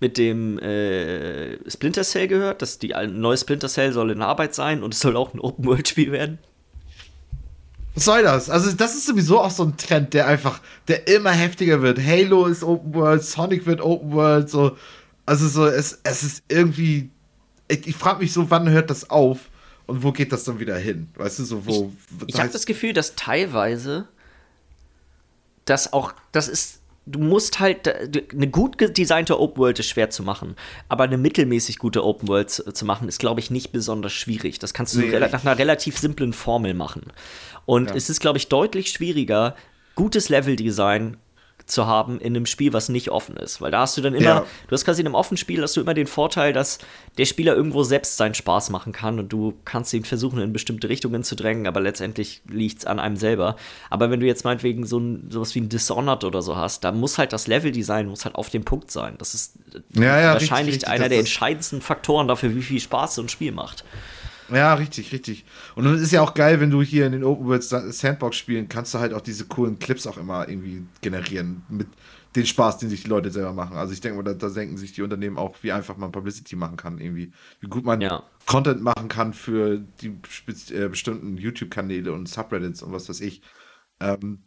mit 0.00 0.18
dem 0.18 0.58
äh, 0.58 1.70
Splinter 1.70 2.04
Cell 2.04 2.28
gehört? 2.28 2.62
Dass 2.62 2.78
die 2.78 2.94
ein 2.94 3.20
neues 3.20 3.40
Splinter 3.40 3.68
Cell 3.68 3.92
soll 3.92 4.10
in 4.10 4.22
Arbeit 4.22 4.54
sein 4.54 4.82
und 4.82 4.94
es 4.94 5.00
soll 5.00 5.16
auch 5.16 5.32
ein 5.32 5.40
Open-World-Spiel 5.40 6.12
werden? 6.12 6.38
Was 7.94 8.04
soll 8.04 8.22
das? 8.22 8.50
Also, 8.50 8.70
das 8.72 8.94
ist 8.94 9.06
sowieso 9.06 9.40
auch 9.40 9.50
so 9.50 9.64
ein 9.64 9.76
Trend, 9.76 10.14
der 10.14 10.28
einfach, 10.28 10.60
der 10.86 11.08
immer 11.08 11.32
heftiger 11.32 11.82
wird. 11.82 11.98
Halo 11.98 12.46
ist 12.46 12.62
Open 12.62 12.94
World, 12.94 13.24
Sonic 13.24 13.66
wird 13.66 13.80
Open 13.80 14.12
World, 14.12 14.48
so. 14.48 14.76
Also, 15.26 15.48
so, 15.48 15.66
es, 15.66 15.98
es 16.04 16.22
ist 16.22 16.44
irgendwie. 16.48 17.10
Ich, 17.66 17.86
ich 17.88 17.96
frage 17.96 18.20
mich 18.20 18.32
so, 18.32 18.50
wann 18.50 18.68
hört 18.70 18.90
das 18.90 19.10
auf? 19.10 19.50
Und 19.88 20.02
wo 20.02 20.12
geht 20.12 20.32
das 20.32 20.44
dann 20.44 20.60
wieder 20.60 20.76
hin? 20.76 21.08
Weißt 21.16 21.38
du, 21.38 21.44
so 21.44 21.66
wo. 21.66 21.92
Ich, 22.26 22.34
ich 22.34 22.40
habe 22.40 22.50
das 22.50 22.66
Gefühl, 22.66 22.92
dass 22.92 23.16
teilweise 23.16 24.06
das 25.64 25.94
auch, 25.94 26.12
das 26.30 26.46
ist, 26.46 26.80
du 27.06 27.18
musst 27.18 27.58
halt, 27.58 27.88
eine 27.88 28.48
gut 28.48 28.76
designte 28.98 29.40
Open 29.40 29.58
World 29.58 29.78
ist 29.78 29.88
schwer 29.88 30.10
zu 30.10 30.22
machen, 30.22 30.56
aber 30.90 31.04
eine 31.04 31.16
mittelmäßig 31.16 31.78
gute 31.78 32.04
Open 32.04 32.28
World 32.28 32.50
zu, 32.50 32.70
zu 32.70 32.84
machen, 32.84 33.08
ist, 33.08 33.18
glaube 33.18 33.40
ich, 33.40 33.50
nicht 33.50 33.72
besonders 33.72 34.12
schwierig. 34.12 34.58
Das 34.58 34.74
kannst 34.74 34.94
du 34.94 35.00
nee, 35.00 35.18
nach 35.18 35.42
einer 35.42 35.58
relativ 35.58 35.98
simplen 35.98 36.34
Formel 36.34 36.74
machen. 36.74 37.04
Und 37.64 37.88
ja. 37.88 37.96
es 37.96 38.10
ist, 38.10 38.20
glaube 38.20 38.36
ich, 38.36 38.48
deutlich 38.48 38.90
schwieriger, 38.90 39.56
gutes 39.94 40.28
Leveldesign 40.28 41.16
zu 41.70 41.86
haben 41.86 42.20
in 42.20 42.34
einem 42.34 42.46
Spiel, 42.46 42.72
was 42.72 42.88
nicht 42.88 43.10
offen 43.10 43.36
ist. 43.36 43.60
Weil 43.60 43.70
da 43.70 43.80
hast 43.80 43.96
du 43.96 44.00
dann 44.00 44.14
immer, 44.14 44.24
ja. 44.24 44.46
du 44.66 44.72
hast 44.72 44.84
quasi 44.84 45.00
in 45.00 45.06
einem 45.06 45.14
offenen 45.14 45.36
Spiel, 45.36 45.62
hast 45.62 45.76
du 45.76 45.80
immer 45.80 45.94
den 45.94 46.06
Vorteil, 46.06 46.52
dass 46.52 46.78
der 47.18 47.24
Spieler 47.24 47.54
irgendwo 47.54 47.82
selbst 47.82 48.16
seinen 48.16 48.34
Spaß 48.34 48.70
machen 48.70 48.92
kann 48.92 49.18
und 49.18 49.32
du 49.32 49.54
kannst 49.64 49.92
ihn 49.92 50.04
versuchen, 50.04 50.40
in 50.40 50.52
bestimmte 50.52 50.88
Richtungen 50.88 51.22
zu 51.22 51.36
drängen, 51.36 51.66
aber 51.66 51.80
letztendlich 51.80 52.42
liegt 52.48 52.78
es 52.78 52.84
an 52.84 52.98
einem 52.98 53.16
selber. 53.16 53.56
Aber 53.90 54.10
wenn 54.10 54.20
du 54.20 54.26
jetzt 54.26 54.44
meinetwegen 54.44 54.86
so 54.86 54.98
ein, 54.98 55.30
sowas 55.30 55.54
wie 55.54 55.60
ein 55.60 55.68
Dishonored 55.68 56.24
oder 56.24 56.42
so 56.42 56.56
hast, 56.56 56.84
da 56.84 56.92
muss 56.92 57.18
halt 57.18 57.32
das 57.32 57.46
Leveldesign 57.46 58.08
muss 58.08 58.24
halt 58.24 58.34
auf 58.34 58.50
dem 58.50 58.64
Punkt 58.64 58.90
sein. 58.90 59.16
Das 59.18 59.34
ist 59.34 59.58
ja, 59.94 60.20
ja, 60.20 60.32
wahrscheinlich 60.32 60.76
richtig, 60.76 60.88
richtig. 60.88 60.88
einer 60.88 61.08
der 61.08 61.18
entscheidendsten 61.18 61.80
Faktoren 61.80 62.28
dafür, 62.28 62.54
wie 62.54 62.62
viel 62.62 62.80
Spaß 62.80 63.16
so 63.16 63.22
ein 63.22 63.28
Spiel 63.28 63.52
macht. 63.52 63.84
Ja, 64.50 64.74
richtig, 64.74 65.12
richtig. 65.12 65.44
Und 65.74 65.86
es 65.86 66.00
ist 66.00 66.12
ja 66.12 66.22
auch 66.22 66.34
geil, 66.34 66.60
wenn 66.60 66.70
du 66.70 66.82
hier 66.82 67.06
in 67.06 67.12
den 67.12 67.24
Open 67.24 67.46
World 67.46 67.62
Sandbox 67.62 68.36
spielen, 68.36 68.68
kannst 68.68 68.94
du 68.94 68.98
halt 68.98 69.12
auch 69.12 69.20
diese 69.20 69.46
coolen 69.46 69.78
Clips 69.78 70.06
auch 70.06 70.16
immer 70.16 70.48
irgendwie 70.48 70.84
generieren 71.00 71.62
mit 71.68 71.88
den 72.36 72.46
Spaß, 72.46 72.78
den 72.78 72.90
sich 72.90 73.02
die 73.02 73.08
Leute 73.08 73.30
selber 73.30 73.52
machen. 73.52 73.76
Also 73.76 73.92
ich 73.92 74.00
denke 74.00 74.16
mal, 74.18 74.22
da, 74.22 74.34
da 74.34 74.48
denken 74.48 74.76
sich 74.76 74.92
die 74.92 75.02
Unternehmen 75.02 75.38
auch, 75.38 75.56
wie 75.62 75.72
einfach 75.72 75.96
man 75.96 76.12
Publicity 76.12 76.56
machen 76.56 76.76
kann, 76.76 76.98
irgendwie. 76.98 77.32
Wie 77.60 77.68
gut 77.68 77.84
man 77.84 78.00
ja. 78.00 78.22
Content 78.46 78.82
machen 78.82 79.08
kann 79.08 79.32
für 79.32 79.78
die 80.00 80.18
äh, 80.72 80.88
bestimmten 80.88 81.36
YouTube-Kanäle 81.36 82.12
und 82.12 82.28
Subreddits 82.28 82.82
und 82.82 82.92
was 82.92 83.08
weiß 83.08 83.20
ich. 83.20 83.42
Ähm, 84.00 84.40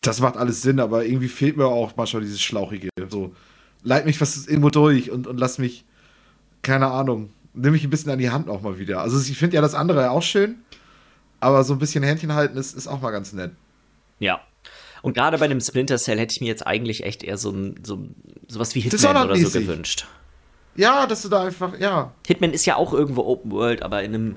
das 0.00 0.20
macht 0.20 0.36
alles 0.36 0.62
Sinn, 0.62 0.80
aber 0.80 1.04
irgendwie 1.04 1.28
fehlt 1.28 1.56
mir 1.56 1.66
auch 1.66 1.96
manchmal 1.96 2.22
dieses 2.22 2.42
Schlauchige. 2.42 2.88
So, 3.08 3.34
leit 3.82 4.06
mich 4.06 4.20
was 4.20 4.46
irgendwo 4.46 4.70
durch 4.70 5.10
und, 5.10 5.26
und 5.26 5.38
lass 5.38 5.58
mich, 5.58 5.86
keine 6.62 6.88
Ahnung, 6.88 7.32
nimm 7.54 7.72
mich 7.72 7.84
ein 7.84 7.90
bisschen 7.90 8.10
an 8.10 8.18
die 8.18 8.30
Hand 8.30 8.48
auch 8.48 8.60
mal 8.60 8.78
wieder. 8.78 9.00
Also 9.00 9.18
ich 9.18 9.38
finde 9.38 9.56
ja 9.56 9.62
das 9.62 9.74
andere 9.74 10.10
auch 10.10 10.22
schön, 10.22 10.56
aber 11.40 11.64
so 11.64 11.74
ein 11.74 11.78
bisschen 11.78 12.04
Händchen 12.04 12.34
halten 12.34 12.56
ist, 12.56 12.76
ist 12.76 12.86
auch 12.86 13.00
mal 13.00 13.10
ganz 13.10 13.32
nett. 13.32 13.52
Ja. 14.18 14.40
Und 15.02 15.14
gerade 15.14 15.38
bei 15.38 15.48
dem 15.48 15.60
Splinter 15.60 15.98
Cell 15.98 16.18
hätte 16.18 16.32
ich 16.32 16.40
mir 16.40 16.46
jetzt 16.46 16.66
eigentlich 16.66 17.04
echt 17.04 17.22
eher 17.22 17.36
so, 17.36 17.54
so 17.82 18.08
sowas 18.48 18.74
wie 18.74 18.80
Hitman 18.80 19.24
oder 19.24 19.36
so 19.36 19.58
gewünscht. 19.58 20.06
Ja, 20.76 21.06
dass 21.06 21.22
du 21.22 21.28
da 21.28 21.44
einfach, 21.44 21.78
ja. 21.78 22.12
Hitman 22.26 22.52
ist 22.52 22.64
ja 22.66 22.76
auch 22.76 22.92
irgendwo 22.92 23.22
Open 23.22 23.52
World, 23.52 23.82
aber 23.82 24.02
in 24.02 24.14
einem 24.14 24.36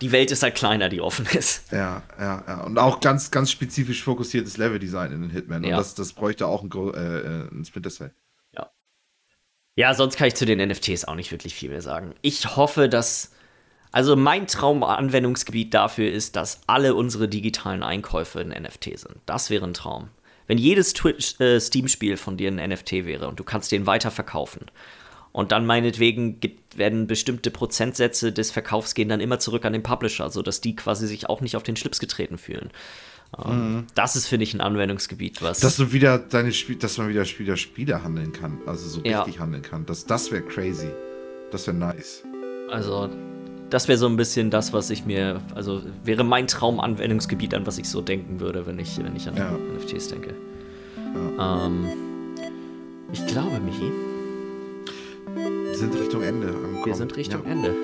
die 0.00 0.12
Welt 0.12 0.30
ist 0.30 0.42
halt 0.42 0.54
kleiner, 0.54 0.88
die 0.88 1.00
offen 1.00 1.26
ist. 1.36 1.70
Ja, 1.72 2.02
ja, 2.18 2.42
ja. 2.46 2.60
Und 2.62 2.78
auch 2.78 3.00
ganz, 3.00 3.30
ganz 3.30 3.50
spezifisch 3.50 4.02
fokussiertes 4.02 4.56
Leveldesign 4.56 5.12
in 5.12 5.20
den 5.22 5.30
Hitman. 5.30 5.62
Ja. 5.62 5.70
Und 5.70 5.78
das, 5.78 5.94
das 5.94 6.12
bräuchte 6.12 6.46
auch 6.46 6.62
ein, 6.62 6.70
äh, 6.72 7.18
äh, 7.18 7.48
ein 7.52 7.64
Splinter 7.64 7.90
Cell. 7.90 8.12
Ja, 9.76 9.94
sonst 9.94 10.16
kann 10.16 10.28
ich 10.28 10.34
zu 10.34 10.46
den 10.46 10.66
NFTs 10.68 11.04
auch 11.04 11.14
nicht 11.14 11.30
wirklich 11.32 11.54
viel 11.54 11.70
mehr 11.70 11.82
sagen. 11.82 12.14
Ich 12.22 12.56
hoffe, 12.56 12.88
dass. 12.88 13.32
Also 13.92 14.14
mein 14.14 14.46
Traumanwendungsgebiet 14.46 15.74
dafür 15.74 16.12
ist, 16.12 16.36
dass 16.36 16.60
alle 16.68 16.94
unsere 16.94 17.26
digitalen 17.26 17.82
Einkäufe 17.82 18.38
ein 18.38 18.50
NFT 18.50 18.96
sind. 18.96 19.16
Das 19.26 19.50
wäre 19.50 19.66
ein 19.66 19.74
Traum. 19.74 20.10
Wenn 20.46 20.58
jedes 20.58 20.94
äh, 21.40 21.58
Steam-Spiel 21.58 22.16
von 22.16 22.36
dir 22.36 22.52
ein 22.52 22.70
NFT 22.70 23.04
wäre 23.04 23.26
und 23.26 23.40
du 23.40 23.44
kannst 23.44 23.72
den 23.72 23.86
weiterverkaufen. 23.86 24.66
Und 25.32 25.52
dann 25.52 25.66
meinetwegen 25.66 26.40
gibt, 26.40 26.76
werden 26.76 27.06
bestimmte 27.06 27.50
Prozentsätze 27.50 28.32
des 28.32 28.50
Verkaufs 28.50 28.94
gehen 28.94 29.08
dann 29.08 29.20
immer 29.20 29.38
zurück 29.38 29.64
an 29.64 29.72
den 29.72 29.82
Publisher, 29.82 30.30
sodass 30.30 30.60
die 30.60 30.74
quasi 30.74 31.06
sich 31.06 31.28
auch 31.28 31.40
nicht 31.40 31.56
auf 31.56 31.62
den 31.62 31.76
Schlips 31.76 32.00
getreten 32.00 32.38
fühlen. 32.38 32.70
Mhm. 33.38 33.86
Das 33.94 34.16
ist, 34.16 34.26
finde 34.26 34.44
ich, 34.44 34.54
ein 34.54 34.60
Anwendungsgebiet, 34.60 35.42
was. 35.42 35.60
Dass 35.60 35.76
du 35.76 35.92
wieder 35.92 36.18
deine 36.18 36.52
Spiel, 36.52 36.76
dass 36.76 36.98
man 36.98 37.08
wieder 37.08 37.24
Spieler 37.24 37.56
Spiele 37.56 38.02
handeln 38.02 38.32
kann, 38.32 38.58
also 38.66 38.88
so 38.88 39.00
ja. 39.04 39.22
richtig 39.22 39.40
handeln 39.40 39.62
kann. 39.62 39.86
Das, 39.86 40.04
das 40.06 40.30
wäre 40.32 40.42
crazy. 40.42 40.90
Das 41.52 41.66
wäre 41.66 41.76
nice. 41.76 42.22
Also, 42.70 43.08
das 43.70 43.88
wäre 43.88 43.98
so 43.98 44.06
ein 44.06 44.16
bisschen 44.16 44.50
das, 44.50 44.72
was 44.72 44.90
ich 44.90 45.04
mir, 45.04 45.40
also 45.54 45.82
wäre 46.04 46.24
mein 46.24 46.46
Traumanwendungsgebiet, 46.46 47.54
an 47.54 47.66
was 47.66 47.78
ich 47.78 47.88
so 47.88 48.00
denken 48.00 48.40
würde, 48.40 48.66
wenn 48.66 48.78
ich, 48.78 48.98
wenn 48.98 49.14
ich 49.14 49.28
an 49.28 49.36
ja. 49.36 49.50
NFTs 49.50 50.08
denke. 50.08 50.34
Ja. 51.14 51.66
Ähm, 51.66 51.86
ich 53.12 53.26
glaube, 53.26 53.60
Michi. 53.60 53.92
Wir 55.34 55.78
sind 55.78 55.94
Richtung 55.94 56.22
Ende 56.22 56.48
angekommen. 56.48 56.84
Wir 56.84 56.94
sind 56.94 57.16
Richtung. 57.16 57.44
Ende. 57.44 57.74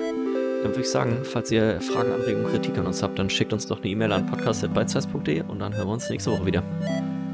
Dann 0.63 0.71
würde 0.71 0.81
ich 0.81 0.89
sagen, 0.89 1.19
falls 1.23 1.51
ihr 1.51 1.79
Fragen, 1.81 2.11
Anregungen, 2.11 2.49
Kritik 2.51 2.77
an 2.77 2.87
uns 2.87 3.03
habt, 3.03 3.19
dann 3.19 3.29
schickt 3.29 3.53
uns 3.53 3.67
doch 3.67 3.79
eine 3.79 3.87
E-Mail 3.89 4.11
an 4.11 4.25
podcast.beizeiss.de 4.25 5.43
und 5.43 5.59
dann 5.59 5.75
hören 5.75 5.87
wir 5.87 5.93
uns 5.93 6.09
nächste 6.09 6.31
Woche 6.31 6.45
wieder. 6.45 6.63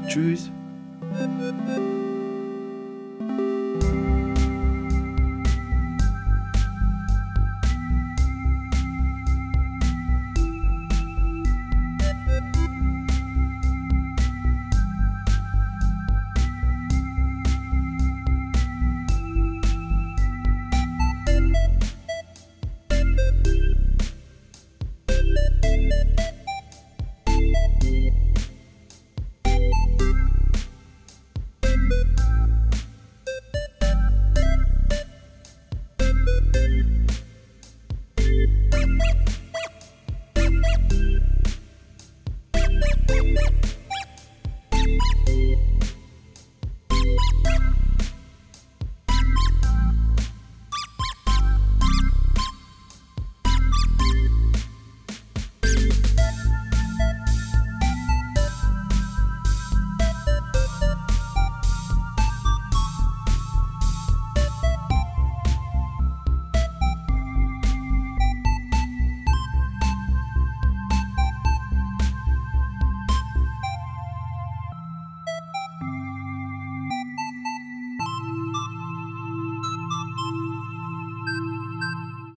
Tschüss. 0.08 0.50